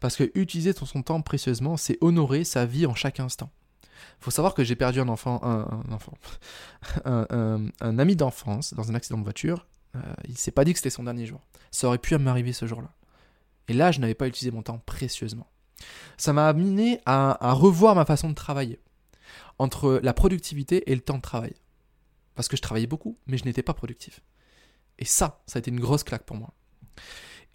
Parce 0.00 0.16
que 0.16 0.30
utiliser 0.34 0.72
son 0.72 1.02
temps 1.02 1.20
précieusement, 1.20 1.76
c'est 1.76 1.98
honorer 2.00 2.44
sa 2.44 2.64
vie 2.66 2.86
en 2.86 2.94
chaque 2.94 3.20
instant. 3.20 3.50
Faut 4.18 4.30
savoir 4.30 4.54
que 4.54 4.64
j'ai 4.64 4.76
perdu 4.76 5.00
un 5.00 5.08
enfant, 5.08 5.40
un, 5.42 5.92
enfant, 5.92 6.14
un, 7.04 7.98
ami 7.98 8.16
d'enfance 8.16 8.72
dans 8.74 8.90
un 8.90 8.94
accident 8.94 9.18
de 9.18 9.24
voiture. 9.24 9.66
Euh, 9.94 10.00
il 10.28 10.38
s'est 10.38 10.52
pas 10.52 10.64
dit 10.64 10.72
que 10.72 10.78
c'était 10.78 10.90
son 10.90 11.04
dernier 11.04 11.26
jour. 11.26 11.40
Ça 11.70 11.86
aurait 11.86 11.98
pu 11.98 12.16
m'arriver 12.16 12.52
ce 12.52 12.66
jour-là. 12.66 12.90
Et 13.68 13.74
là, 13.74 13.92
je 13.92 14.00
n'avais 14.00 14.14
pas 14.14 14.26
utilisé 14.26 14.50
mon 14.50 14.62
temps 14.62 14.78
précieusement. 14.78 15.48
Ça 16.16 16.32
m'a 16.32 16.48
amené 16.48 17.00
à 17.06 17.52
revoir 17.52 17.94
ma 17.94 18.04
façon 18.04 18.28
de 18.28 18.34
travailler 18.34 18.80
entre 19.60 20.00
la 20.02 20.14
productivité 20.14 20.90
et 20.90 20.94
le 20.94 21.02
temps 21.02 21.18
de 21.18 21.22
travail. 21.22 21.52
Parce 22.34 22.48
que 22.48 22.56
je 22.56 22.62
travaillais 22.62 22.86
beaucoup, 22.86 23.18
mais 23.26 23.36
je 23.36 23.44
n'étais 23.44 23.62
pas 23.62 23.74
productif. 23.74 24.20
Et 24.98 25.04
ça, 25.04 25.42
ça 25.46 25.58
a 25.58 25.60
été 25.60 25.70
une 25.70 25.80
grosse 25.80 26.02
claque 26.02 26.24
pour 26.24 26.36
moi. 26.36 26.54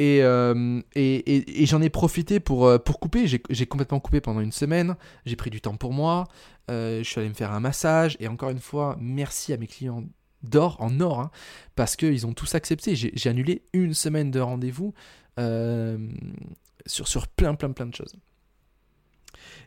Euh, 0.02 0.82
et, 0.94 1.16
et, 1.16 1.64
et, 1.64 1.66
j'en 1.66 1.82
ai 1.82 1.90
profité 1.90 2.40
pour, 2.40 2.68
euh, 2.68 2.78
pour 2.78 3.00
couper. 3.00 3.28
J'ai 3.28 3.66
complètement 3.66 4.00
coupé 4.00 4.22
pendant 4.22 4.42
une 4.42 4.52
semaine. 4.52 4.96
J'ai 5.26 5.36
pris 5.36 5.50
du 5.50 5.62
temps 5.62 5.76
pour 5.76 5.94
moi. 5.94 6.26
Euh, 6.70 7.02
je 7.04 7.10
suis 7.10 7.20
allé 7.20 7.30
me 7.30 7.34
faire 7.34 7.52
un 7.52 7.60
massage. 7.60 8.18
Et 8.20 8.28
encore 8.28 8.50
une 8.50 8.60
fois, 8.60 8.98
merci 9.00 9.54
à 9.54 9.58
mes 9.58 9.68
clients 9.68 10.04
d'or, 10.44 10.78
en 10.80 11.00
or, 11.00 11.20
hein, 11.20 11.32
parce 11.76 11.96
qu'ils 11.96 12.28
ont 12.28 12.34
tous 12.34 12.56
accepté. 12.56 12.96
J'ai 12.96 13.30
annulé 13.30 13.64
une 13.74 13.94
semaine 13.94 14.32
de 14.32 14.40
rendez-vous 14.40 14.94
sur, 15.38 17.08
sur 17.08 17.28
plein, 17.28 17.56
plein, 17.56 17.72
plein 17.72 17.86
de 17.88 17.96
choses. 17.96 18.16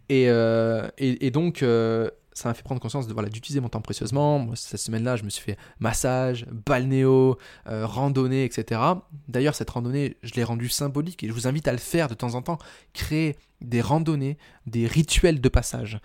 Et, 0.08 0.24
et 0.26 1.30
donc, 1.30 1.64
ça 2.38 2.48
m'a 2.48 2.54
fait 2.54 2.62
prendre 2.62 2.80
conscience 2.80 3.08
de 3.08 3.12
voilà 3.12 3.28
d'utiliser 3.28 3.58
mon 3.58 3.68
temps 3.68 3.80
précieusement. 3.80 4.48
Cette 4.54 4.78
semaine-là, 4.78 5.16
je 5.16 5.24
me 5.24 5.28
suis 5.28 5.42
fait 5.42 5.58
massage, 5.80 6.46
balnéo, 6.46 7.36
euh, 7.66 7.84
randonnée, 7.84 8.44
etc. 8.44 8.80
D'ailleurs, 9.26 9.56
cette 9.56 9.70
randonnée, 9.70 10.16
je 10.22 10.34
l'ai 10.34 10.44
rendue 10.44 10.68
symbolique 10.68 11.24
et 11.24 11.28
je 11.28 11.32
vous 11.32 11.48
invite 11.48 11.66
à 11.66 11.72
le 11.72 11.78
faire 11.78 12.06
de 12.06 12.14
temps 12.14 12.36
en 12.36 12.42
temps. 12.42 12.58
Créer 12.92 13.36
des 13.60 13.80
randonnées, 13.80 14.38
des 14.66 14.86
rituels 14.86 15.40
de 15.40 15.48
passage. 15.48 15.98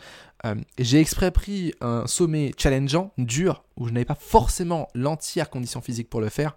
Euh, 0.44 0.56
j'ai 0.80 1.00
exprès 1.00 1.30
pris 1.30 1.76
un 1.82 2.08
sommet 2.08 2.52
challengeant, 2.58 3.14
dur, 3.20 3.64
où 3.78 3.88
je 3.88 3.94
n'avais 3.94 4.04
pas 4.04 4.18
forcément 4.20 4.88
l'entière 4.96 5.52
condition 5.52 5.82
physique 5.82 6.10
pour 6.10 6.20
le 6.20 6.30
faire, 6.30 6.56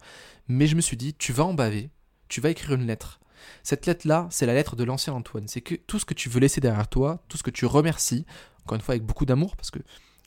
mais 0.49 0.67
je 0.67 0.75
me 0.75 0.81
suis 0.81 0.97
dit, 0.97 1.13
tu 1.13 1.35
vas 1.35 1.45
en 1.45 1.53
baver, 1.53 1.91
tu 2.29 2.41
vas 2.41 2.49
écrire 2.49 2.73
une 2.73 2.87
lettre. 2.87 3.21
Cette 3.63 3.85
lettre-là, 3.85 4.27
c'est 4.31 4.47
la 4.47 4.55
lettre 4.55 4.75
de 4.75 4.85
l'ancien 4.85 5.13
Antoine. 5.13 5.49
C'est 5.49 5.61
que 5.61 5.75
tout 5.75 5.99
ce 5.99 6.07
que 6.07 6.15
tu 6.15 6.31
veux 6.31 6.41
laisser 6.41 6.63
derrière 6.63 6.89
toi, 6.89 7.23
tout 7.29 7.37
ce 7.37 7.43
que 7.43 7.51
tu 7.51 7.67
remercies, 7.67 8.25
encore 8.67 8.75
une 8.75 8.83
fois 8.83 8.95
avec 8.95 9.05
beaucoup 9.05 9.27
d'amour, 9.27 9.55
parce 9.57 9.71
que 9.71 9.79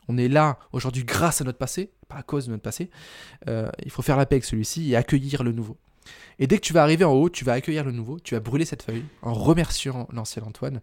on 0.07 0.17
est 0.17 0.29
là 0.29 0.57
aujourd'hui 0.71 1.03
grâce 1.03 1.41
à 1.41 1.43
notre 1.43 1.57
passé, 1.57 1.91
pas 2.07 2.15
à 2.15 2.23
cause 2.23 2.45
de 2.45 2.51
notre 2.51 2.63
passé. 2.63 2.89
Euh, 3.49 3.69
il 3.83 3.91
faut 3.91 4.01
faire 4.01 4.15
la 4.15 4.25
paix 4.25 4.35
avec 4.35 4.45
celui-ci 4.45 4.91
et 4.91 4.95
accueillir 4.95 5.43
le 5.43 5.51
nouveau. 5.51 5.77
Et 6.39 6.47
dès 6.47 6.57
que 6.57 6.63
tu 6.63 6.71
vas 6.71 6.81
arriver 6.81 7.03
en 7.03 7.11
haut, 7.11 7.29
tu 7.29 7.43
vas 7.43 7.51
accueillir 7.53 7.83
le 7.83 7.91
nouveau, 7.91 8.17
tu 8.17 8.33
vas 8.33 8.39
brûler 8.39 8.63
cette 8.63 8.81
feuille 8.81 9.03
en 9.21 9.33
remerciant 9.33 10.07
l'ancien 10.13 10.41
Antoine 10.43 10.79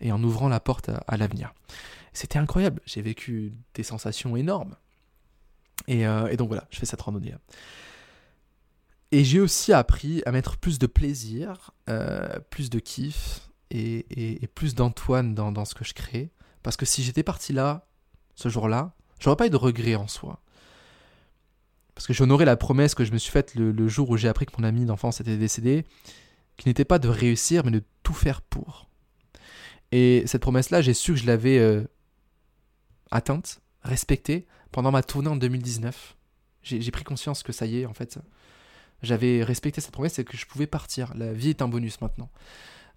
et 0.00 0.10
en 0.10 0.22
ouvrant 0.22 0.48
la 0.48 0.58
porte 0.58 0.90
à, 1.06 1.16
l'avenir. 1.16 1.54
C'était 2.12 2.40
incroyable, 2.40 2.82
j'ai 2.84 3.02
vécu 3.02 3.54
des 3.74 3.84
sensations 3.84 4.36
énormes. 4.36 4.74
Et, 5.86 6.06
euh, 6.06 6.34
donc 6.34 6.48
voilà, 6.48 6.66
je 6.70 6.78
fais 6.78 6.86
cette 6.86 7.00
randonnée. 7.00 7.34
Et 9.12 9.24
j'ai 9.24 9.40
aussi 9.40 9.72
appris 9.72 10.22
à 10.26 10.32
mettre 10.32 10.56
plus 10.56 10.78
de 10.78 10.86
plaisir, 10.86 11.70
euh, 11.88 12.40
plus 12.50 12.68
de 12.68 12.80
kiff 12.80 13.48
et, 13.70 14.48
plus 14.54 14.74
d'Antoine 14.74 15.34
dans, 15.34 15.64
ce 15.64 15.74
que 15.74 15.84
je 15.84 15.94
crée. 15.94 16.30
Parce 16.66 16.76
que 16.76 16.84
si 16.84 17.04
j'étais 17.04 17.22
parti 17.22 17.52
là, 17.52 17.86
ce 18.34 18.48
jour-là, 18.48 18.92
j'aurais 19.20 19.36
pas 19.36 19.46
eu 19.46 19.50
de 19.50 19.56
regret 19.56 19.94
en 19.94 20.08
soi. 20.08 20.42
Parce 21.94 22.08
que 22.08 22.12
j'honorais 22.12 22.44
la 22.44 22.56
promesse 22.56 22.96
que 22.96 23.04
je 23.04 23.12
me 23.12 23.18
suis 23.18 23.30
faite 23.30 23.54
le, 23.54 23.86
jour 23.86 24.10
où 24.10 24.16
j'ai 24.16 24.26
appris 24.26 24.46
que 24.46 24.52
mon 24.58 24.64
ami 24.64 24.84
d'enfance 24.84 25.20
était 25.20 25.36
décédé, 25.36 25.84
qui 26.56 26.66
n'était 26.66 26.84
pas 26.84 26.98
de 26.98 27.06
réussir, 27.06 27.64
mais 27.64 27.70
de 27.70 27.84
tout 28.02 28.14
faire 28.14 28.42
pour. 28.42 28.88
Et 29.92 30.24
cette 30.26 30.42
promesse-là, 30.42 30.82
j'ai 30.82 30.92
su 30.92 31.12
que 31.12 31.20
je 31.20 31.26
l'avais 31.26 31.60
euh, 31.60 31.84
atteinte, 33.12 33.60
respectée, 33.84 34.48
pendant 34.72 34.90
ma 34.90 35.04
tournée 35.04 35.28
en 35.28 35.36
2019. 35.36 36.16
J'ai 36.64 36.90
pris 36.90 37.04
conscience 37.04 37.44
que 37.44 37.52
ça 37.52 37.66
y 37.66 37.82
est, 37.82 37.86
en 37.86 37.94
fait, 37.94 38.18
j'avais 39.04 39.44
respecté 39.44 39.80
cette 39.80 39.92
promesse 39.92 40.18
et 40.18 40.24
que 40.24 40.36
je 40.36 40.46
pouvais 40.46 40.66
partir. 40.66 41.14
La 41.14 41.32
vie 41.32 41.50
est 41.50 41.62
un 41.62 41.68
bonus 41.68 42.00
maintenant. 42.00 42.28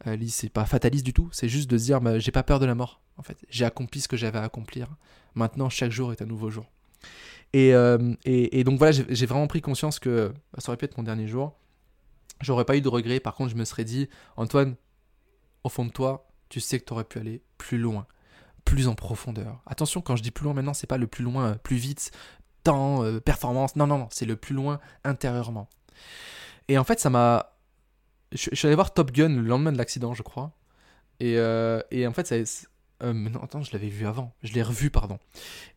Euh, 0.08 0.18
c'est 0.30 0.50
pas 0.50 0.66
fataliste 0.66 1.06
du 1.06 1.14
tout, 1.14 1.30
c'est 1.32 1.50
juste 1.50 1.70
de 1.70 1.78
se 1.78 1.86
dire 1.86 2.00
bah, 2.00 2.20
j'ai 2.20 2.32
pas 2.32 2.44
peur 2.44 2.60
de 2.60 2.66
la 2.66 2.76
mort. 2.76 3.02
En 3.18 3.24
fait, 3.24 3.38
j'ai 3.50 3.66
accompli 3.66 4.00
ce 4.00 4.08
que 4.08 4.18
j'avais 4.18 4.40
à 4.40 4.44
accomplir. 4.44 4.88
Maintenant, 5.36 5.70
chaque 5.70 5.92
jour 5.92 6.12
est 6.12 6.22
un 6.22 6.26
nouveau 6.26 6.50
jour. 6.50 6.66
Et, 7.54 7.74
euh, 7.74 8.14
et, 8.26 8.64
donc 8.64 8.78
voilà, 8.78 8.92
j'ai 9.10 9.26
vraiment 9.26 9.48
pris 9.48 9.62
conscience 9.62 10.00
que 10.00 10.32
bah, 10.54 10.60
ça 10.60 10.70
aurait 10.70 10.78
pu 10.78 10.86
être 10.86 10.98
mon 10.98 11.04
dernier 11.04 11.28
jour. 11.28 11.56
J'aurais 12.42 12.66
pas 12.66 12.78
eu 12.78 12.82
de 12.82 12.88
regrets. 12.88 13.20
Par 13.20 13.36
contre, 13.36 13.52
je 13.52 13.56
me 13.56 13.66
serais 13.66 13.84
dit 13.84 14.08
Antoine, 14.38 14.76
au 15.64 15.70
fond 15.70 15.86
de 15.86 15.92
toi, 15.92 16.28
tu 16.48 16.60
sais 16.60 16.80
que 16.80 16.86
tu 16.86 16.94
aurais 16.94 17.04
pu 17.04 17.20
aller 17.20 17.42
plus 17.58 17.78
loin, 17.78 18.06
plus 18.66 18.88
en 18.88 18.96
profondeur. 18.96 19.62
Attention, 19.66 20.02
quand 20.02 20.16
je 20.16 20.24
dis 20.24 20.32
plus 20.32 20.46
loin 20.46 20.54
maintenant, 20.54 20.74
c'est 20.74 20.88
pas 20.88 20.98
le 20.98 21.08
plus 21.08 21.24
loin, 21.24 21.48
euh, 21.52 21.56
plus 21.56 21.78
vite, 21.78 22.12
temps, 22.64 23.04
euh, 23.04 23.20
performance. 23.20 23.76
Non, 23.76 23.88
non, 23.88 23.98
non, 23.98 24.08
c'est 24.12 24.26
le 24.26 24.36
plus 24.36 24.56
loin 24.56 24.80
intérieurement. 25.04 25.68
Et 26.68 26.78
en 26.78 26.84
fait, 26.84 27.00
ça 27.00 27.10
m'a 27.10 27.54
je, 28.32 28.56
suis 28.56 28.68
allé 28.68 28.76
voir 28.76 28.94
Top 28.94 29.12
Gun 29.12 29.30
le 29.30 29.42
lendemain 29.42 29.72
de 29.72 29.78
l'accident, 29.78 30.14
je 30.14 30.24
crois. 30.24 30.52
Et, 31.20 31.38
euh, 31.38 31.82
et 31.92 32.08
en 32.08 32.14
fait, 32.14 32.28
ça, 32.28 32.36
euh, 33.04 33.14
non, 33.14 33.42
attends, 33.42 33.62
je 33.62 33.72
l'avais 33.74 33.90
vu 33.90 34.06
avant. 34.06 34.34
Je 34.44 34.54
l'ai 34.54 34.62
revu, 34.62 34.90
pardon. 34.90 35.20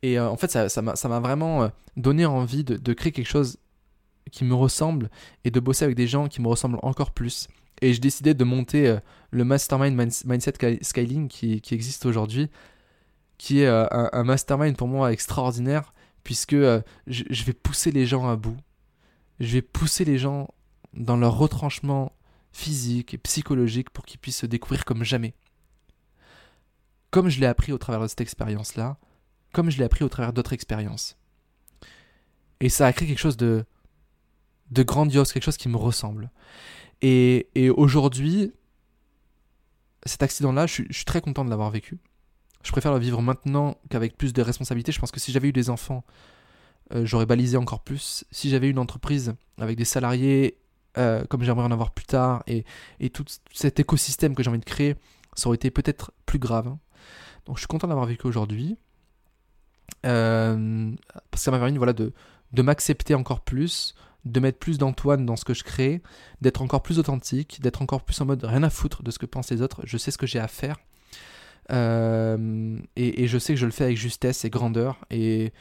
Et 0.03 0.19
euh, 0.19 0.29
en 0.29 0.37
fait, 0.37 0.51
ça, 0.51 0.69
ça 0.69 0.83
m'a 0.83 1.21
vraiment 1.21 1.71
donné 1.97 2.27
envie 2.27 2.65
de, 2.65 2.93
créer 2.93 3.13
quelque 3.13 3.29
chose 3.29 3.59
qui 4.31 4.45
me 4.45 4.55
ressemble 4.55 5.11
et 5.45 5.51
de 5.51 5.61
bosser 5.61 5.85
avec 5.85 5.97
des 5.97 6.07
gens 6.07 6.29
qui 6.29 6.41
me 6.41 6.49
ressemblent 6.49 6.79
encore 6.83 7.13
plus. 7.13 7.49
Et 7.81 7.95
je 7.95 8.01
décidais 8.01 8.35
de 8.35 8.45
monter 8.45 8.97
le 9.31 9.45
Mastermind 9.45 9.97
Mindset 10.25 10.79
Scaling 10.83 11.29
qui, 11.29 11.61
existe 11.73 12.07
aujourd'hui, 12.07 12.49
qui 13.39 13.61
est 13.61 13.67
un, 13.67 14.23
mastermind 14.23 14.77
pour 14.77 14.87
moi 14.87 15.13
extraordinaire, 15.13 15.93
puisque 16.23 16.55
je 16.55 17.45
vais 17.45 17.53
pousser 17.53 17.91
les 17.91 18.07
gens 18.07 18.29
à 18.29 18.37
bout. 18.37 18.57
Je 19.41 19.55
vais 19.55 19.63
pousser 19.63 20.05
les 20.05 20.19
gens 20.19 20.55
dans 20.95 21.17
leur 21.17 21.37
retranchement 21.37 22.13
physique 22.53 23.15
et 23.15 23.19
psychologique 23.19 23.91
pour 23.91 24.05
qu'ils 24.05 24.21
puissent 24.21 24.39
se 24.39 24.47
découvrir 24.47 24.85
comme 24.85 25.05
jamais. 25.05 25.35
Comme 27.11 27.29
je 27.29 27.41
l'ai 27.41 27.47
appris 27.47 27.73
au 27.73 27.79
travers 27.79 28.01
de 28.01 28.07
cette 28.07 28.21
expérience-là, 28.21 28.99
comme 29.53 29.71
je 29.71 29.79
l'ai 29.79 29.85
appris 29.85 30.05
au 30.05 30.09
travers 30.09 30.33
d'autres 30.33 30.53
expériences. 30.53 31.17
Et 32.61 32.69
ça 32.69 32.87
a 32.87 32.93
créé 32.93 33.09
quelque 33.09 33.19
chose 33.19 33.37
de, 33.37 33.65
de 34.71 34.83
grandiose, 34.83 35.33
quelque 35.33 35.45
chose 35.45 35.57
qui 35.57 35.69
me 35.69 35.77
ressemble. 35.77 36.31
Et, 37.03 37.49
et 37.55 37.71
aujourd'hui, 37.71 38.53
cet 40.07 40.23
accident-là, 40.23 40.67
je, 40.67 40.83
suis 40.91 41.05
très 41.05 41.21
content 41.21 41.45
de 41.45 41.51
l'avoir 41.51 41.71
vécu. 41.71 41.99
Je 42.63 42.71
préfère 42.71 42.93
le 42.93 42.99
vivre 42.99 43.21
maintenant 43.21 43.77
qu'avec 43.91 44.17
plus 44.17 44.33
de 44.33 44.43
responsabilités. 44.43 44.93
Je 44.93 45.01
pense 45.01 45.11
que 45.11 45.21
si 45.21 45.33
j'avais 45.33 45.49
eu 45.49 45.53
des 45.53 45.71
enfants, 45.71 46.05
euh, 46.95 47.05
j'aurais 47.05 47.27
balisé 47.27 47.57
encore 47.57 47.83
plus. 47.83 48.25
Si 48.31 48.51
j'avais 48.51 48.69
une 48.69 48.79
entreprise 48.79 49.35
avec 49.59 49.77
des 49.77 49.85
salariés 49.85 50.59
euh, 50.99 51.25
comme 51.25 51.43
j'aimerais 51.43 51.65
en 51.65 51.71
avoir 51.71 51.93
plus 51.93 52.05
tard 52.05 52.43
et, 52.47 52.65
tout 53.11 53.25
cet 53.53 53.81
écosystème 53.81 54.35
que 54.35 54.43
j'ai 54.43 54.51
envie 54.51 54.59
de 54.59 54.65
créer, 54.65 54.97
ça 55.35 55.49
aurait 55.49 55.57
été 55.57 55.71
peut-être 55.71 56.13
plus 56.27 56.39
grave. 56.39 56.69
Hein. 56.69 56.79
Donc 57.47 57.57
je 57.57 57.61
suis 57.61 57.67
content 57.67 57.89
d'avoir 57.89 58.07
vécu 58.07 58.27
aujourd'hui. 58.27 58.77
Euh, 60.07 60.93
parce 61.31 61.43
que 61.43 61.45
ça 61.45 61.51
m'a 61.51 61.59
permis 61.59 61.73
de, 61.73 62.63
m'accepter 62.63 63.15
encore 63.15 63.41
plus, 63.41 63.95
de 64.25 64.41
mettre 64.41 64.59
plus 64.59 64.79
d'Antoine 64.79 65.27
dans 65.27 65.37
ce 65.37 65.45
que 65.45 65.55
je 65.55 65.65
crée, 65.65 66.03
d'être 66.41 66.63
encore 66.63 66.83
plus 66.83 66.99
authentique, 66.99 67.61
d'être 67.61 67.83
encore 67.83 68.03
plus 68.05 68.21
en 68.21 68.27
mode 68.27 68.45
rien 68.45 68.63
à 68.63 68.71
foutre 68.71 69.03
de 69.03 69.11
ce 69.11 69.19
que 69.19 69.27
pensent 69.27 69.51
les 69.51 69.63
autres, 69.63 69.81
je 69.85 69.97
sais 69.97 70.11
ce 70.11 70.19
que 70.19 70.27
j'ai 70.27 70.39
à 70.39 70.49
faire. 70.49 70.77
Euh, 71.71 72.79
et, 72.97 73.27
je 73.29 73.39
sais 73.39 73.55
que 73.55 73.61
je 73.61 73.67
le 73.67 73.73
fais 73.73 73.85
avec 73.85 73.97
justesse 73.97 74.45
et 74.45 74.51
grandeur. 74.51 74.99
Et, 75.11 75.53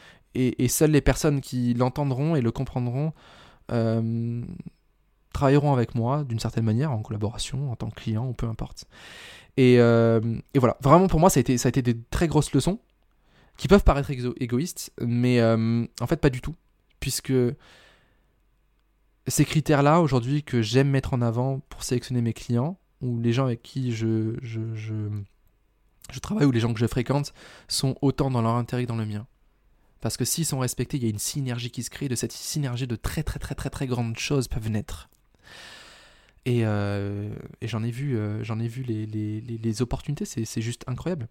seules 0.67 0.91
les 0.91 1.01
personnes 1.01 1.41
qui 1.41 1.73
l'entendront 1.73 2.35
et 2.35 2.41
le 2.41 2.51
comprendront 2.51 3.13
travailleront 5.33 5.73
avec 5.73 5.95
moi 5.95 6.23
d'une 6.23 6.39
certaine 6.39 6.65
manière, 6.65 6.91
en 6.91 7.01
collaboration, 7.01 7.71
en 7.71 7.75
tant 7.75 7.89
que 7.89 7.95
client, 7.95 8.27
ou 8.27 8.33
peu 8.33 8.47
importe. 8.47 8.85
Et, 9.57 9.79
euh, 9.79 10.19
et, 10.53 10.59
voilà, 10.59 10.77
vraiment 10.81 11.07
pour 11.07 11.19
moi, 11.19 11.29
ça 11.29 11.39
a, 11.39 11.41
été, 11.41 11.57
ça 11.57 11.67
a 11.67 11.69
été 11.69 11.81
des 11.81 11.97
très 12.09 12.27
grosses 12.27 12.53
leçons 12.53 12.79
qui 13.57 13.67
peuvent 13.67 13.83
paraître 13.83 14.09
égoïstes, 14.11 14.91
mais 15.01 15.41
en 15.43 16.07
fait 16.07 16.17
pas 16.17 16.29
du 16.29 16.41
tout. 16.41 16.55
Puisque 16.99 17.33
ces 19.27 19.45
critères-là, 19.45 20.01
aujourd'hui, 20.01 20.43
que 20.43 20.61
j'aime 20.61 20.89
mettre 20.89 21.13
en 21.13 21.21
avant 21.21 21.59
pour 21.69 21.83
sélectionner 21.83 22.21
mes 22.21 22.33
clients, 22.33 22.77
ou 23.01 23.19
les 23.19 23.33
gens 23.33 23.45
avec 23.45 23.61
qui 23.61 23.91
je, 23.91 24.35
je, 24.41 24.75
je, 24.75 26.19
travaille, 26.19 26.45
ou 26.45 26.51
les 26.51 26.59
gens 26.59 26.73
que 26.73 26.79
je 26.79 26.87
fréquente, 26.87 27.33
sont 27.67 27.95
autant 28.01 28.31
dans 28.31 28.41
leur 28.41 28.55
intérêt 28.55 28.83
que 28.83 28.87
dans 28.87 28.95
le 28.95 29.05
mien. 29.05 29.27
Parce 30.01 30.17
que 30.17 30.25
s'ils 30.25 30.45
sont 30.45 30.59
respectés, 30.59 30.97
il 30.97 31.03
y 31.03 31.07
a 31.07 31.09
une 31.09 31.19
synergie 31.19 31.71
qui 31.71 31.83
se 31.83 31.89
crée, 31.89 32.07
de 32.07 32.15
cette 32.15 32.31
synergie 32.31 32.87
de 32.87 32.95
très 32.95 33.23
très 33.23 33.39
très 33.39 33.55
très 33.55 33.69
très 33.69 33.87
grandes 33.87 34.17
choses 34.17 34.47
peuvent 34.47 34.69
naître. 34.69 35.09
Et, 36.45 36.65
euh, 36.65 37.29
j'en 37.61 37.83
ai 37.83 37.91
vu, 37.91 38.17
euh, 38.17 38.43
j'en 38.43 38.59
ai 38.59 38.67
vu 38.67 38.83
les, 38.83 39.81
opportunités, 39.81 40.25
c'est 40.25 40.61
juste 40.61 40.83
incroyable. 40.87 41.27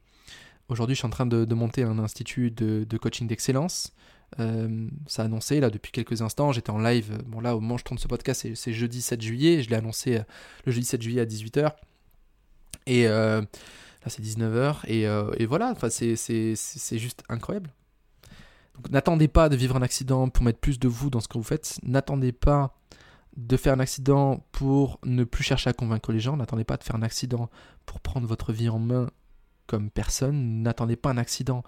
Aujourd'hui, 0.69 0.95
je 0.95 1.01
suis 1.01 1.07
en 1.07 1.11
train 1.11 1.27
de, 1.27 1.55
monter 1.55 1.83
un 1.83 1.99
institut 1.99 2.51
de, 2.51 2.97
coaching 2.97 3.27
d'excellence. 3.27 3.93
Euh, 4.39 4.89
ça 5.09 5.23
a 5.23 5.25
annoncé 5.25 5.59
là 5.59 5.71
depuis 5.71 5.91
quelques 5.91 6.23
instants. 6.23 6.53
J'étais 6.53 6.71
en 6.71 6.79
live. 6.79 7.19
Bon, 7.27 7.41
là, 7.41 7.57
au 7.57 7.61
moment 7.61 7.75
où 7.75 7.79
je 7.79 7.85
tourne 7.85 7.99
ce 7.99 8.07
podcast, 8.07 8.47
c'est 8.55 8.73
jeudi 8.73 9.03
7 9.03 9.21
juillet. 9.21 9.63
Je 9.63 9.71
l'ai 9.71 9.77
annoncé 9.77 10.21
le 10.65 10.73
jeudi 10.73 10.87
7 10.87 11.03
juillet 11.03 11.21
à 11.21 11.27
18h. 11.27 11.73
Et 12.87 13.05
là, 13.07 13.43
c'est 14.07 14.23
19h. 14.23 14.87
Et, 14.87 15.03
et 15.43 15.47
voilà, 15.47 15.75
c'est 15.91 16.99
juste 16.99 17.25
incroyable. 17.29 17.73
Donc, 18.77 18.91
n'attendez 18.91 19.27
pas 19.27 19.49
de 19.49 19.57
vivre 19.57 19.75
un 19.77 19.83
accident 19.83 20.29
pour 20.29 20.45
mettre 20.45 20.61
plus 20.61 20.79
de 20.79 20.87
vous 20.87 21.11
dans 21.11 21.19
ce 21.19 21.27
que 21.27 21.37
vous 21.37 21.43
faites. 21.43 21.81
N'attendez 21.83 22.31
pas 22.31 22.80
de 23.37 23.57
faire 23.57 23.75
un 23.75 23.81
accident 23.81 24.45
pour 24.53 24.99
ne 25.05 25.25
plus 25.25 25.45
chercher 25.45 25.71
à 25.71 25.73
convaincre 25.73 26.13
les 26.13 26.21
gens. 26.21 26.37
N'attendez 26.37 26.65
pas 26.65 26.77
de 26.77 26.85
faire 26.85 26.97
un 26.97 27.03
accident 27.03 27.49
pour 27.87 28.01
prendre 28.01 28.27
votre 28.27 28.53
vie 28.53 28.69
en 28.69 28.79
main 28.79 29.11
comme 29.67 29.91
personne. 29.91 30.63
N'attendez 30.63 30.97
pas 30.97 31.11
un 31.11 31.17
accident 31.17 31.63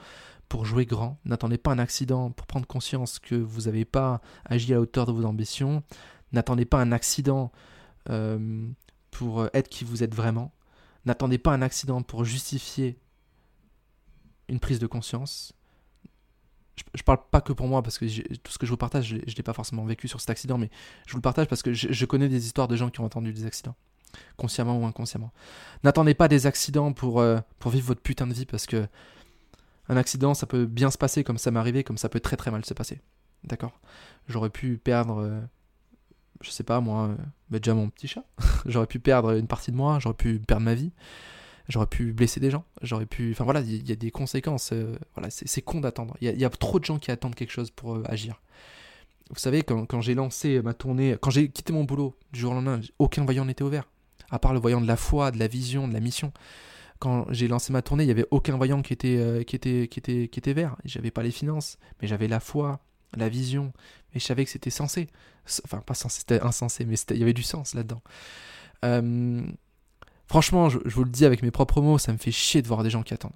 pour 0.49 0.65
jouer 0.65 0.87
grand. 0.87 1.19
N'attendez 1.25 1.59
pas 1.59 1.71
un 1.71 1.79
accident 1.79 2.31
pour 2.31 2.47
prendre 2.47 2.67
conscience 2.67 3.19
que 3.19 3.35
vous 3.35 3.63
n'avez 3.63 3.85
pas 3.85 4.21
agi 4.45 4.73
à 4.73 4.77
la 4.77 4.83
hauteur 4.83 5.07
de 5.07 5.13
vos 5.13 5.25
ambitions. 5.25 5.83
N'attendez 6.33 6.65
pas 6.65 6.81
un 6.81 6.93
accident 6.93 7.53
euh, 8.11 8.69
pour 9.11 9.49
être 9.55 9.69
qui 9.69 9.85
vous 9.85 10.03
êtes 10.03 10.15
vraiment. 10.15 10.53
N'attendez 11.05 11.39
pas 11.39 11.53
un 11.53 11.63
accident 11.63 12.03
pour 12.03 12.25
justifier 12.25 12.99
une 14.49 14.61
prise 14.61 14.79
de 14.79 14.87
conscience. 14.87 15.53
Je, 16.77 16.85
ne 16.97 17.03
parle 17.03 17.19
pas 17.31 17.41
que 17.41 17.53
pour 17.53 17.69
moi, 17.69 17.83
parce 17.83 17.99
que 17.99 18.07
tout 18.39 18.51
ce 18.51 18.59
que 18.59 18.67
je 18.67 18.71
vous 18.71 18.77
partage, 18.77 19.07
je 19.07 19.17
ne 19.17 19.37
l'ai 19.37 19.43
pas 19.43 19.53
forcément 19.53 19.85
vécu 19.85 20.09
sur 20.09 20.21
cet 20.21 20.31
accident, 20.31 20.59
mais 20.59 20.71
je 21.07 21.13
vous 21.13 21.19
le 21.19 21.23
partage 21.23 21.47
parce 21.47 21.63
que 21.63 21.73
je, 21.73 22.05
connais 22.07 22.29
des 22.29 22.47
histoires 22.47 22.69
de 22.69 22.77
gens 22.77 22.89
qui 22.91 23.01
ont 23.01 23.05
entendu 23.05 23.33
des 23.33 23.45
accidents, 23.45 23.77
consciemment 24.37 24.79
ou 24.79 24.87
inconsciemment. 24.87 25.33
N'attendez 25.85 26.15
pas 26.15 26.29
des 26.29 26.47
accidents 26.47 26.93
pour, 26.93 27.21
euh, 27.21 27.39
pour 27.59 27.71
vivre 27.71 27.87
votre 27.87 28.01
putain 28.01 28.27
de 28.27 28.33
vie, 28.33 28.47
parce 28.47 28.67
que 28.67 28.87
un 29.89 29.97
accident, 29.97 30.33
ça 30.33 30.47
peut 30.47 30.65
bien 30.65 30.91
se 30.91 30.99
passer 30.99 31.25
comme 31.25 31.39
ça 31.39 31.51
m'est 31.51 31.61
arrivé, 31.61 31.85
comme 31.85 31.99
ça 31.99 32.09
peut 32.09 32.21
très 32.21 32.37
très 32.37 32.51
mal 32.51 32.65
se 32.65 32.73
passer. 32.73 33.01
D'accord? 33.45 33.79
J'aurais 34.29 34.51
pu 34.51 34.79
perdre, 34.79 35.21
euh, 35.21 35.41
je 36.41 36.51
sais 36.51 36.63
pas 36.63 36.81
moi, 36.81 37.09
euh, 37.09 37.17
bah, 37.51 37.59
déjà 37.59 37.75
mon 37.75 37.91
petit 37.91 38.09
chat. 38.09 38.25
j'aurais 38.67 38.87
pu 38.87 38.99
perdre 38.99 39.37
une 39.37 39.49
partie 39.49 39.73
de 39.73 39.77
moi, 39.77 39.99
j'aurais 39.99 40.15
pu 40.15 40.39
perdre 40.39 40.65
ma 40.65 40.75
vie, 40.75 40.93
j'aurais 41.69 41.87
pu 41.87 42.13
blesser 42.13 42.41
des 42.41 42.51
gens, 42.51 42.65
j'aurais 42.83 43.07
pu. 43.07 43.33
Enfin 43.33 43.45
voilà, 43.45 43.61
il 43.61 43.89
y, 43.89 43.93
a 43.93 43.97
des 43.97 44.11
conséquences. 44.11 44.71
Euh, 44.73 44.97
voilà, 45.15 45.31
c'est 45.31 45.63
con 45.63 45.81
d'attendre. 45.81 46.17
Il 46.21 46.41
y, 46.41 46.45
a 46.45 46.51
trop 46.51 46.79
de 46.79 46.85
gens 46.85 46.99
qui 46.99 47.11
attendent 47.11 47.35
quelque 47.35 47.53
chose 47.53 47.71
pour 47.71 48.01
agir. 48.09 48.41
Vous 49.31 49.39
savez, 49.39 49.63
quand, 49.63 49.87
quand 49.87 50.01
j'ai 50.01 50.15
lancé 50.15 50.61
ma 50.63 50.75
tournée, 50.75 51.17
quand 51.21 51.31
j'ai 51.31 51.49
quitté 51.49 51.73
mon 51.73 51.85
boulot 51.85 52.15
du 52.33 52.41
jour 52.41 52.53
au 52.53 52.55
lendemain, 52.55 52.81
aucun 52.99 53.25
voyant 53.25 53.45
n'était 53.45 53.65
ouvert. 53.65 53.89
À 54.31 54.39
part 54.39 54.53
le 54.53 54.59
voyant 54.59 54.81
de 54.81 54.87
la 54.87 54.97
foi, 54.97 55.31
de 55.31 55.39
la 55.39 55.47
vision, 55.47 55.89
de 55.89 55.93
la 55.93 56.01
mission 56.01 56.33
quand 57.03 57.27
j'ai 57.31 57.49
lancé 57.49 57.73
ma 57.73 57.83
tournée, 57.83 58.05
il 58.05 58.07
n'y 58.07 58.13
avait 58.13 58.29
aucun 58.31 58.57
voyant 58.57 58.81
qui 58.81 58.93
était, 58.93 59.17
euh, 59.19 59.43
qui 59.43 59.57
était, 59.57 59.89
qui 59.89 59.99
était, 59.99 60.29
qui 60.29 60.39
était 60.39 60.53
vert. 60.53 60.77
J'avais 60.85 61.11
pas 61.11 61.25
les 61.25 61.33
finances, 61.33 61.77
mais 62.01 62.07
j'avais 62.07 62.29
la 62.29 62.39
foi, 62.39 62.79
la 63.17 63.29
vision, 63.29 63.73
et 64.15 64.21
je 64.21 64.25
savais 64.25 64.45
que 64.45 64.51
c'était 64.53 64.71
censé. 64.71 65.09
Enfin, 65.65 65.79
pas 65.79 65.95
censé, 65.95 66.21
c'était 66.21 66.41
insensé, 66.41 66.85
mais 66.85 66.95
il 67.11 67.17
y 67.17 67.23
avait 67.25 67.33
du 67.33 67.43
sens 67.43 67.75
là-dedans. 67.75 68.01
Euh, 68.85 69.43
franchement, 70.27 70.69
je, 70.69 70.79
vous 70.85 71.05
le 71.05 71.11
dis 71.11 71.25
avec 71.25 71.43
mes 71.43 71.51
propres 71.51 71.81
mots, 71.81 71.99
ça 71.99 72.13
me 72.13 72.19
fait 72.19 72.33
chier 72.33 72.63
de 72.63 72.69
voir 72.69 72.83
des 72.83 72.91
gens 72.91 73.03
qui 73.03 73.15
attendent. 73.15 73.33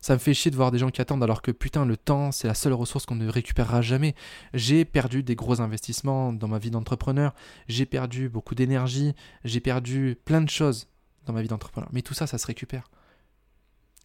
Ça 0.00 0.14
me 0.14 0.18
fait 0.18 0.34
chier 0.34 0.50
de 0.50 0.56
voir 0.56 0.72
des 0.72 0.78
gens 0.78 0.90
qui 0.90 1.00
attendent 1.00 1.22
alors 1.22 1.42
que 1.42 1.52
putain, 1.52 1.86
le 1.86 1.96
temps, 1.96 2.32
c'est 2.32 2.48
la 2.48 2.54
seule 2.54 2.72
ressource 2.72 3.06
qu'on 3.06 3.14
ne 3.14 3.28
récupérera 3.28 3.82
jamais. 3.82 4.16
J'ai 4.52 4.84
perdu 4.84 5.22
des 5.22 5.36
gros 5.36 5.60
investissements 5.60 6.32
dans 6.32 6.48
ma 6.48 6.58
vie 6.58 6.72
d'entrepreneur, 6.72 7.34
j'ai 7.68 7.86
perdu 7.86 8.28
beaucoup 8.28 8.56
d'énergie, 8.56 9.14
j'ai 9.44 9.60
perdu 9.60 10.18
plein 10.24 10.40
de 10.40 10.50
choses 10.50 10.88
dans 11.24 11.32
ma 11.32 11.40
vie 11.40 11.48
d'entrepreneur. 11.48 11.88
Mais 11.92 12.02
tout 12.02 12.14
ça, 12.14 12.26
ça 12.26 12.36
se 12.36 12.46
récupère. 12.46 12.90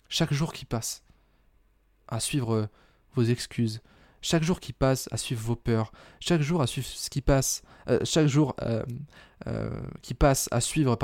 Chaque 0.08 0.34
jour 0.34 0.54
qui 0.54 0.66
passe 0.66 1.04
à 2.08 2.20
suivre 2.20 2.54
euh, 2.54 2.68
vos 3.16 3.24
excuses, 3.24 3.82
chaque 4.22 4.44
jour 4.44 4.60
qui 4.60 4.74
passe 4.74 5.08
à 5.12 5.18
suivre 5.18 5.42
vos 5.42 5.56
peurs, 5.56 5.92
chaque 6.20 6.42
jour 6.42 6.62
à 6.62 6.68
suivre 6.68 6.88
ce 6.88 7.10
qui 7.10 7.22
passe, 7.22 7.62
euh, 7.90 8.00
chaque 8.04 8.28
jour 8.28 8.56
euh, 8.62 8.84
qui 10.02 10.14
passe 10.14 10.50
à 10.52 10.62
suivre 10.62 10.98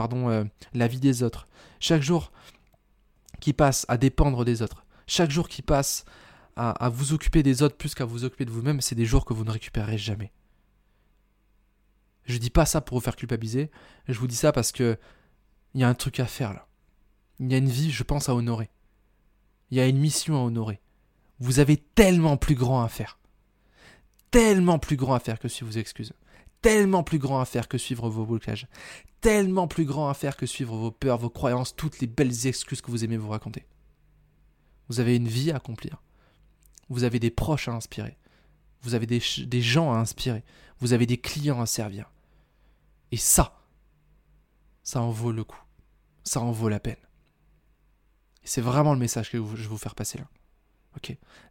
la 0.73 0.87
vie 0.87 0.99
des 0.99 1.23
autres, 1.23 1.47
chaque 1.79 2.01
jour 2.01 2.31
qui 3.39 3.53
passe 3.53 3.85
à 3.89 3.97
dépendre 3.97 4.45
des 4.45 4.61
autres, 4.61 4.85
chaque 5.07 5.31
jour 5.31 5.47
qui 5.47 5.61
passe 5.61 6.05
à, 6.55 6.89
vous 6.89 7.13
occuper 7.13 7.41
des 7.41 7.63
autres 7.63 7.77
plus 7.77 7.95
qu'à 7.95 8.05
vous 8.05 8.25
occuper 8.25 8.45
de 8.45 8.51
vous-même, 8.51 8.81
c'est 8.81 8.95
des 8.95 9.05
jours 9.05 9.25
que 9.25 9.33
vous 9.33 9.43
ne 9.43 9.51
récupérerez 9.51 9.97
jamais. 9.97 10.31
Je 12.25 12.37
dis 12.37 12.51
pas 12.51 12.65
ça 12.65 12.79
pour 12.79 12.97
vous 12.97 13.03
faire 13.03 13.15
culpabiliser, 13.15 13.71
je 14.07 14.17
vous 14.19 14.27
dis 14.27 14.35
ça 14.35 14.51
parce 14.51 14.71
que 14.71 14.97
il 15.73 15.81
y 15.81 15.83
a 15.83 15.89
un 15.89 15.95
truc 15.95 16.19
à 16.19 16.25
faire 16.25 16.53
là. 16.53 16.67
Il 17.39 17.51
y 17.51 17.55
a 17.55 17.57
une 17.57 17.69
vie, 17.69 17.91
je 17.91 18.03
pense, 18.03 18.29
à 18.29 18.35
honorer. 18.35 18.69
Il 19.71 19.77
y 19.77 19.81
a 19.81 19.87
une 19.87 19.97
mission 19.97 20.35
à 20.35 20.45
honorer. 20.45 20.79
Vous 21.43 21.59
avez 21.59 21.75
tellement 21.75 22.37
plus 22.37 22.55
grand 22.55 22.83
à 22.83 22.87
faire. 22.87 23.19
Tellement 24.31 24.79
plus 24.79 24.95
grand 24.95 25.13
à 25.13 25.19
faire 25.19 25.39
que 25.39 25.49
suivre 25.49 25.69
vos 25.69 25.77
excuses. 25.77 26.13
Tellement 26.61 27.03
plus 27.03 27.19
grand 27.19 27.41
à 27.41 27.45
faire 27.45 27.67
que 27.67 27.77
suivre 27.77 28.07
vos 28.09 28.25
blocages. 28.25 28.65
Tellement 29.19 29.67
plus 29.67 29.83
grand 29.83 30.07
à 30.07 30.13
faire 30.13 30.37
que 30.37 30.45
suivre 30.45 30.77
vos 30.77 30.89
peurs, 30.89 31.17
vos 31.17 31.29
croyances, 31.29 31.75
toutes 31.75 31.99
les 31.99 32.07
belles 32.07 32.47
excuses 32.47 32.79
que 32.79 32.89
vous 32.89 33.03
aimez 33.03 33.17
vous 33.17 33.27
raconter. 33.27 33.65
Vous 34.87 35.01
avez 35.01 35.17
une 35.17 35.27
vie 35.27 35.51
à 35.51 35.57
accomplir. 35.57 36.01
Vous 36.87 37.03
avez 37.03 37.19
des 37.19 37.29
proches 37.29 37.67
à 37.67 37.73
inspirer. 37.73 38.17
Vous 38.81 38.95
avez 38.95 39.05
des, 39.05 39.61
gens 39.61 39.91
à 39.91 39.97
inspirer. 39.97 40.45
Vous 40.79 40.93
avez 40.93 41.05
des 41.05 41.17
clients 41.17 41.59
à 41.59 41.65
servir. 41.65 42.09
Et 43.11 43.17
ça, 43.17 43.61
ça 44.81 45.01
en 45.01 45.11
vaut 45.11 45.33
le 45.33 45.43
coup. 45.43 45.61
Ça 46.23 46.39
en 46.39 46.53
vaut 46.53 46.69
la 46.69 46.79
peine. 46.79 46.95
Et 48.43 48.47
c'est 48.47 48.61
vraiment 48.61 48.93
le 48.93 48.99
message 48.99 49.29
que 49.29 49.37
je 49.37 49.43
vais 49.43 49.67
vous 49.67 49.77
faire 49.77 49.95
passer 49.95 50.19
là. 50.19 50.29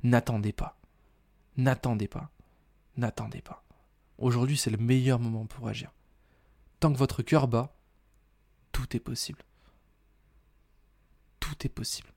N'attendez 0.02 0.52
pas. 0.52 0.78
N'attendez 1.57 2.09
pas. 2.09 2.31
N'attendez 2.96 3.42
pas. 3.42 3.64
Aujourd'hui, 4.18 4.57
c'est 4.57 4.70
le 4.70 4.78
meilleur 4.78 5.18
moment 5.18 5.46
pour 5.46 5.68
agir. 5.68 5.92
Tant 6.81 6.92
que 6.92 6.98
votre 6.98 7.22
cœur 7.22 7.48
bat, 7.48 7.74
tout 8.72 8.96
est 8.96 9.00
possible. 9.00 9.42
Tout 11.40 11.66
est 11.66 11.70
possible. 11.70 12.12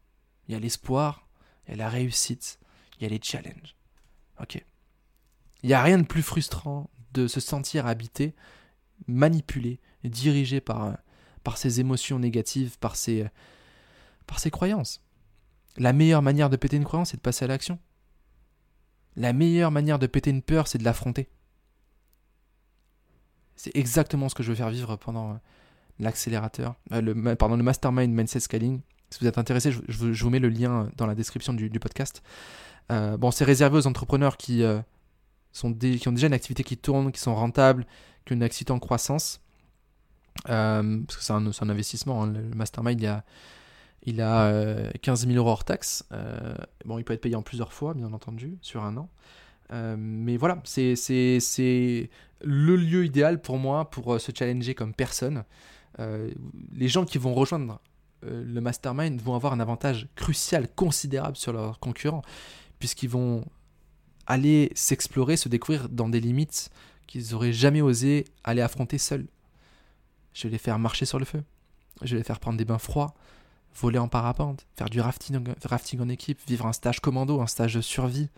Il 0.47 0.53
y 0.53 0.55
a 0.55 0.59
l'espoir, 0.59 1.27
il 1.67 1.71
y 1.71 1.73
a 1.73 1.77
la 1.77 1.89
réussite, 1.89 2.59
il 2.97 3.03
y 3.03 3.05
a 3.05 3.09
les 3.09 3.21
challenges. 3.21 3.75
Ok 4.39 4.63
Il 5.63 5.67
n'y 5.67 5.73
a 5.73 5.81
rien 5.81 5.97
de 5.97 6.05
plus 6.05 6.23
frustrant 6.23 6.89
de 7.13 7.27
se 7.27 7.39
sentir 7.39 7.87
habité, 7.87 8.35
manipulé, 9.07 9.79
dirigé 10.03 10.61
par 10.61 10.97
par 11.45 11.57
ses 11.59 11.79
émotions 11.79 12.19
négatives, 12.19 12.77
par 12.79 12.97
ses, 12.97 13.27
par 14.25 14.39
ses 14.39 14.51
croyances. 14.51 15.04
La 15.77 15.93
meilleure 15.93 16.21
manière 16.21 16.49
de 16.49 16.55
péter 16.55 16.77
une 16.77 16.85
croyance, 16.85 17.11
c'est 17.11 17.17
de 17.17 17.21
passer 17.21 17.45
à 17.45 17.47
l'action. 17.47 17.79
La 19.15 19.33
meilleure 19.33 19.71
manière 19.71 19.99
de 19.99 20.07
péter 20.07 20.29
une 20.29 20.41
peur, 20.41 20.67
c'est 20.67 20.77
de 20.77 20.83
l'affronter. 20.83 21.29
C'est 23.55 23.75
exactement 23.75 24.29
ce 24.29 24.35
que 24.35 24.43
je 24.43 24.49
veux 24.49 24.55
faire 24.55 24.69
vivre 24.69 24.95
pendant 24.97 25.39
l'accélérateur, 25.99 26.75
le, 26.91 27.35
pardon, 27.35 27.55
le 27.55 27.63
mastermind 27.63 28.13
Mindset 28.13 28.41
Scaling. 28.41 28.81
Si 29.09 29.19
vous 29.21 29.27
êtes 29.27 29.37
intéressé, 29.37 29.71
je, 29.71 30.23
vous 30.23 30.29
mets 30.29 30.39
le 30.39 30.49
lien 30.49 30.89
dans 30.97 31.07
la 31.07 31.15
description 31.15 31.53
du, 31.53 31.69
podcast. 31.79 32.21
bon, 32.89 33.31
c'est 33.31 33.45
réservé 33.45 33.77
aux 33.77 33.87
entrepreneurs 33.87 34.35
qui, 34.35 34.63
sont 35.53 35.73
qui 35.73 36.07
ont 36.07 36.11
déjà 36.11 36.27
une 36.27 36.33
activité 36.33 36.63
qui 36.63 36.77
tourne, 36.77 37.13
qui 37.13 37.21
sont 37.21 37.33
rentables, 37.33 37.85
qui 38.25 38.33
ont 38.33 38.35
une 38.35 38.43
activité 38.43 38.73
en 38.73 38.79
croissance. 38.79 39.39
parce 40.43 41.15
que 41.15 41.23
c'est 41.23 41.33
un, 41.33 41.47
un, 41.47 41.69
investissement. 41.69 42.23
Hein. 42.23 42.33
Le 42.33 42.41
mastermind, 42.55 42.99
il 42.99 43.03
y 43.03 43.07
a 43.07 43.23
il 44.05 44.21
a 44.21 44.91
15 45.01 45.23
euh, 45.23 45.27
000 45.27 45.37
euros 45.37 45.49
hors 45.49 45.63
taxe. 45.63 46.05
Euh, 46.11 46.55
bon, 46.85 46.99
il 46.99 47.03
peut 47.03 47.13
être 47.13 47.21
payé 47.21 47.35
en 47.35 47.41
plusieurs 47.41 47.73
fois, 47.73 47.93
bien 47.93 48.13
entendu, 48.13 48.57
sur 48.61 48.83
un 48.83 48.97
an. 48.97 49.09
Euh, 49.73 49.95
mais 49.97 50.37
voilà, 50.37 50.61
c'est 50.63 52.09
le 52.41 52.75
lieu 52.75 53.05
idéal 53.05 53.41
pour 53.41 53.57
moi 53.57 53.89
pour 53.89 54.19
se 54.19 54.31
challenger 54.33 54.75
comme 54.75 54.93
personne. 54.93 55.43
les 55.97 56.87
gens 56.87 57.05
qui 57.05 57.17
vont 57.17 57.33
rejoindre 57.33 57.79
le 58.21 58.59
mastermind 58.59 59.19
vont 59.21 59.35
avoir 59.35 59.53
un 59.53 59.59
avantage 59.59 60.07
crucial, 60.15 60.67
considérable 60.67 61.37
sur 61.37 61.53
leurs 61.53 61.79
concurrents, 61.79 62.23
puisqu'ils 62.79 63.09
vont 63.09 63.45
aller 64.27 64.71
s'explorer, 64.75 65.37
se 65.37 65.49
découvrir 65.49 65.89
dans 65.89 66.09
des 66.09 66.19
limites 66.19 66.69
qu'ils 67.07 67.31
n'auraient 67.31 67.53
jamais 67.53 67.81
osé 67.81 68.25
aller 68.43 68.61
affronter 68.61 68.97
seuls. 68.97 69.27
Je 70.33 70.47
vais 70.47 70.51
les 70.51 70.57
faire 70.57 70.77
marcher 70.79 71.05
sur 71.05 71.19
le 71.19 71.25
feu. 71.25 71.43
Je 72.01 72.11
vais 72.11 72.17
les 72.17 72.23
faire 72.23 72.39
prendre 72.39 72.57
des 72.57 72.65
bains 72.65 72.79
froids 72.79 73.15
voler 73.75 73.99
en 73.99 74.07
parapente, 74.07 74.65
faire 74.75 74.89
du 74.89 75.01
rafting, 75.01 75.39
rafting 75.63 75.99
en 75.99 76.09
équipe, 76.09 76.39
vivre 76.47 76.65
un 76.65 76.73
stage 76.73 76.99
commando, 76.99 77.41
un 77.41 77.47
stage 77.47 77.73
de 77.73 77.81
survie, 77.81 78.29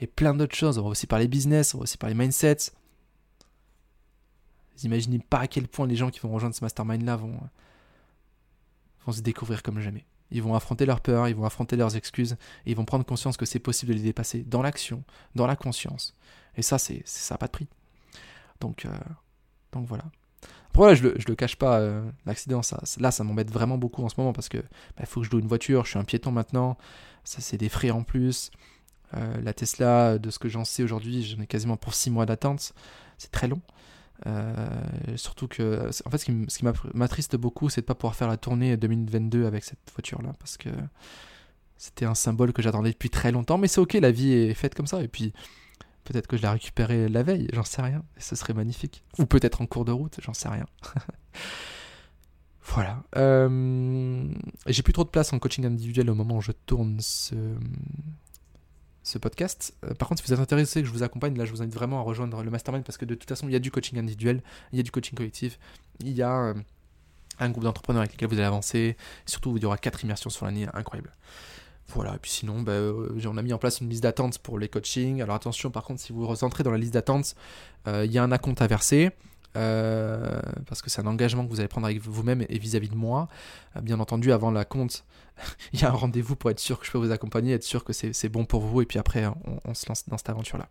et 0.00 0.06
plein 0.06 0.34
d'autres 0.34 0.54
choses. 0.54 0.78
On 0.78 0.82
va 0.82 0.88
aussi 0.88 1.06
parler 1.06 1.28
business, 1.28 1.74
on 1.74 1.78
va 1.78 1.82
aussi 1.84 1.98
parler 1.98 2.14
mindset. 2.14 2.56
Vous 4.76 4.86
imaginez 4.86 5.18
pas 5.18 5.40
à 5.40 5.46
quel 5.46 5.68
point 5.68 5.86
les 5.86 5.96
gens 5.96 6.10
qui 6.10 6.20
vont 6.20 6.32
rejoindre 6.32 6.54
ce 6.54 6.64
mastermind-là 6.64 7.16
vont, 7.16 7.38
vont 9.06 9.12
se 9.12 9.20
découvrir 9.20 9.62
comme 9.62 9.80
jamais. 9.80 10.04
Ils 10.30 10.42
vont 10.42 10.54
affronter 10.54 10.86
leurs 10.86 11.00
peurs, 11.00 11.28
ils 11.28 11.34
vont 11.34 11.44
affronter 11.44 11.76
leurs 11.76 11.96
excuses, 11.96 12.36
et 12.66 12.72
ils 12.72 12.76
vont 12.76 12.84
prendre 12.84 13.04
conscience 13.04 13.36
que 13.36 13.46
c'est 13.46 13.60
possible 13.60 13.92
de 13.92 13.98
les 13.98 14.04
dépasser 14.04 14.42
dans 14.42 14.62
l'action, 14.62 15.04
dans 15.34 15.46
la 15.46 15.56
conscience. 15.56 16.14
Et 16.56 16.62
ça, 16.62 16.78
c'est 16.78 17.02
ça 17.04 17.34
n'a 17.34 17.38
pas 17.38 17.46
de 17.46 17.52
prix. 17.52 17.68
Donc, 18.60 18.84
euh, 18.84 18.96
donc 19.72 19.86
voilà. 19.86 20.04
Après, 20.74 20.96
je 20.96 21.04
le, 21.04 21.14
je 21.18 21.28
le 21.28 21.36
cache 21.36 21.54
pas, 21.54 21.78
euh, 21.78 22.02
l'accident, 22.26 22.60
ça, 22.62 22.82
là, 22.98 23.12
ça 23.12 23.22
m'embête 23.22 23.48
vraiment 23.48 23.78
beaucoup 23.78 24.02
en 24.02 24.08
ce 24.08 24.16
moment 24.18 24.32
parce 24.32 24.48
que 24.48 24.58
il 24.58 24.64
bah, 24.98 25.06
faut 25.06 25.20
que 25.20 25.26
je 25.26 25.30
loue 25.30 25.38
une 25.38 25.46
voiture, 25.46 25.84
je 25.84 25.90
suis 25.90 25.98
un 26.00 26.04
piéton 26.04 26.32
maintenant, 26.32 26.76
ça, 27.22 27.40
c'est 27.40 27.56
des 27.56 27.68
frais 27.68 27.90
en 27.90 28.02
plus. 28.02 28.50
Euh, 29.16 29.40
la 29.40 29.52
Tesla, 29.52 30.18
de 30.18 30.30
ce 30.30 30.40
que 30.40 30.48
j'en 30.48 30.64
sais 30.64 30.82
aujourd'hui, 30.82 31.22
j'en 31.22 31.40
ai 31.40 31.46
quasiment 31.46 31.76
pour 31.76 31.94
6 31.94 32.10
mois 32.10 32.26
d'attente, 32.26 32.74
c'est 33.18 33.30
très 33.30 33.46
long. 33.46 33.60
Euh, 34.26 34.66
surtout 35.14 35.46
que, 35.46 35.90
en 36.06 36.10
fait, 36.10 36.18
ce 36.18 36.24
qui, 36.24 36.64
m'attriste 36.94 37.36
beaucoup, 37.36 37.68
c'est 37.68 37.82
de 37.82 37.86
pas 37.86 37.94
pouvoir 37.94 38.16
faire 38.16 38.28
la 38.28 38.36
tournée 38.36 38.76
2022 38.76 39.46
avec 39.46 39.62
cette 39.62 39.78
voiture-là 39.94 40.32
parce 40.40 40.56
que 40.56 40.70
c'était 41.76 42.04
un 42.04 42.16
symbole 42.16 42.52
que 42.52 42.62
j'attendais 42.62 42.90
depuis 42.90 43.10
très 43.10 43.30
longtemps, 43.30 43.58
mais 43.58 43.68
c'est 43.68 43.80
ok, 43.80 43.92
la 43.94 44.10
vie 44.10 44.32
est 44.32 44.54
faite 44.54 44.74
comme 44.74 44.88
ça. 44.88 45.02
Et 45.02 45.08
puis, 45.08 45.32
Peut-être 46.04 46.26
que 46.26 46.36
je 46.36 46.42
l'ai 46.42 46.48
récupéré 46.48 47.08
la 47.08 47.22
veille, 47.22 47.48
j'en 47.52 47.64
sais 47.64 47.80
rien. 47.80 48.04
Et 48.16 48.20
ce 48.20 48.36
serait 48.36 48.52
magnifique. 48.52 49.02
Ou 49.18 49.24
peut-être 49.26 49.62
en 49.62 49.66
cours 49.66 49.86
de 49.86 49.92
route, 49.92 50.18
j'en 50.22 50.34
sais 50.34 50.48
rien. 50.48 50.66
voilà. 52.62 53.02
Euh, 53.16 54.28
j'ai 54.66 54.82
plus 54.82 54.92
trop 54.92 55.04
de 55.04 55.08
place 55.08 55.32
en 55.32 55.38
coaching 55.38 55.64
individuel 55.64 56.10
au 56.10 56.14
moment 56.14 56.36
où 56.36 56.40
je 56.42 56.52
tourne 56.52 56.98
ce, 57.00 57.34
podcast. 59.18 59.74
Euh, 59.84 59.94
par 59.94 60.08
contre, 60.08 60.22
si 60.22 60.28
vous 60.28 60.34
êtes 60.34 60.40
intéressé 60.40 60.82
que 60.82 60.88
je 60.88 60.92
vous 60.92 61.02
accompagne, 61.02 61.38
là, 61.38 61.46
je 61.46 61.50
vous 61.50 61.62
invite 61.62 61.74
vraiment 61.74 62.00
à 62.00 62.02
rejoindre 62.02 62.42
le 62.42 62.50
mastermind 62.50 62.84
parce 62.84 62.98
que 62.98 63.06
de 63.06 63.14
toute 63.14 63.28
façon, 63.28 63.48
il 63.48 63.52
y 63.52 63.56
a 63.56 63.60
du 63.60 63.70
coaching 63.70 63.98
individuel, 63.98 64.42
il 64.72 64.76
y 64.76 64.80
a 64.80 64.82
du 64.82 64.90
coaching 64.90 65.16
collectif, 65.16 65.58
il 66.00 66.12
y 66.12 66.20
a 66.20 66.36
euh, 66.36 66.54
un 67.38 67.48
groupe 67.48 67.64
d'entrepreneurs 67.64 68.02
avec 68.02 68.12
lesquels 68.12 68.28
vous 68.28 68.34
allez 68.34 68.44
avancer. 68.44 68.78
Et 68.78 68.96
surtout, 69.30 69.56
il 69.56 69.62
y 69.62 69.66
aura 69.66 69.78
quatre 69.78 70.04
immersions 70.04 70.28
sur 70.28 70.44
l'année 70.44 70.66
incroyables. 70.74 71.12
Voilà, 71.88 72.14
et 72.14 72.18
puis 72.18 72.30
sinon, 72.30 72.62
bah, 72.62 72.72
euh, 72.72 73.20
on 73.26 73.36
a 73.36 73.42
mis 73.42 73.52
en 73.52 73.58
place 73.58 73.80
une 73.80 73.88
liste 73.88 74.02
d'attente 74.02 74.38
pour 74.38 74.58
les 74.58 74.68
coachings. 74.68 75.20
Alors 75.20 75.36
attention, 75.36 75.70
par 75.70 75.84
contre, 75.84 76.00
si 76.00 76.12
vous 76.12 76.26
rentrez 76.26 76.64
dans 76.64 76.70
la 76.70 76.78
liste 76.78 76.94
d'attente, 76.94 77.34
euh, 77.86 78.04
il 78.04 78.12
y 78.12 78.18
a 78.18 78.22
un 78.22 78.32
acompte 78.32 78.62
à 78.62 78.66
verser. 78.66 79.10
Euh, 79.56 80.40
parce 80.66 80.82
que 80.82 80.90
c'est 80.90 81.00
un 81.00 81.06
engagement 81.06 81.44
que 81.44 81.50
vous 81.50 81.60
allez 81.60 81.68
prendre 81.68 81.86
avec 81.86 82.00
vous-même 82.00 82.44
et 82.48 82.58
vis-à-vis 82.58 82.88
de 82.88 82.96
moi. 82.96 83.28
bien 83.82 84.00
entendu, 84.00 84.32
avant 84.32 84.50
la 84.50 84.64
compte, 84.64 85.04
il 85.72 85.80
y 85.80 85.84
a 85.84 85.90
un 85.90 85.92
rendez-vous 85.92 86.34
pour 86.34 86.50
être 86.50 86.58
sûr 86.58 86.80
que 86.80 86.86
je 86.86 86.90
peux 86.90 86.98
vous 86.98 87.12
accompagner, 87.12 87.52
être 87.52 87.62
sûr 87.62 87.84
que 87.84 87.92
c'est 87.92 88.28
bon 88.28 88.46
pour 88.46 88.62
vous, 88.62 88.82
et 88.82 88.86
puis 88.86 88.98
après, 88.98 89.26
on, 89.26 89.60
on 89.64 89.74
se 89.74 89.88
lance 89.88 90.08
dans 90.08 90.18
cette 90.18 90.30
aventure-là. 90.30 90.68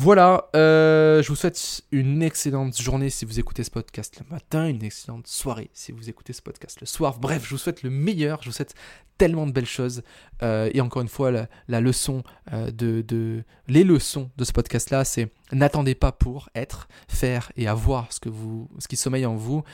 Voilà, 0.00 0.48
euh, 0.54 1.24
je 1.24 1.28
vous 1.28 1.34
souhaite 1.34 1.82
une 1.90 2.22
excellente 2.22 2.80
journée 2.80 3.10
si 3.10 3.24
vous 3.24 3.40
écoutez 3.40 3.64
ce 3.64 3.70
podcast 3.72 4.20
le 4.20 4.32
matin, 4.32 4.68
une 4.68 4.84
excellente 4.84 5.26
soirée 5.26 5.70
si 5.72 5.90
vous 5.90 6.08
écoutez 6.08 6.32
ce 6.32 6.40
podcast 6.40 6.80
le 6.80 6.86
soir. 6.86 7.18
Bref, 7.18 7.44
je 7.44 7.50
vous 7.50 7.58
souhaite 7.58 7.82
le 7.82 7.90
meilleur, 7.90 8.40
je 8.40 8.48
vous 8.48 8.54
souhaite 8.54 8.76
tellement 9.18 9.44
de 9.44 9.50
belles 9.50 9.66
choses. 9.66 10.04
Euh, 10.44 10.70
et 10.72 10.80
encore 10.80 11.02
une 11.02 11.08
fois, 11.08 11.32
la, 11.32 11.80
leçon 11.80 12.22
euh, 12.52 12.70
de, 12.70 13.42
les 13.66 13.82
leçons 13.82 14.30
de 14.36 14.44
ce 14.44 14.52
podcast-là, 14.52 15.04
c'est 15.04 15.32
n'attendez 15.50 15.96
pas 15.96 16.12
pour 16.12 16.48
être, 16.54 16.86
faire 17.08 17.50
et 17.56 17.66
avoir 17.66 18.12
ce 18.12 18.20
que 18.20 18.28
vous, 18.28 18.70
ce 18.78 18.86
qui 18.86 18.96
sommeille 18.96 19.26
en 19.26 19.34
vous. 19.34 19.64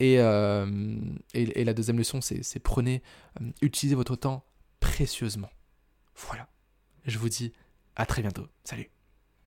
Et, 0.00 0.14
et, 0.14 1.60
et 1.60 1.64
la 1.64 1.72
deuxième 1.72 1.98
leçon, 1.98 2.20
c'est 2.20 2.58
prenez, 2.58 3.00
utilisez 3.62 3.94
votre 3.94 4.16
temps 4.16 4.44
précieusement. 4.80 5.50
Voilà. 6.16 6.48
Je 7.06 7.16
vous 7.18 7.28
dis 7.28 7.52
à 7.94 8.06
très 8.06 8.22
bientôt. 8.22 8.48
Salut. 8.64 8.90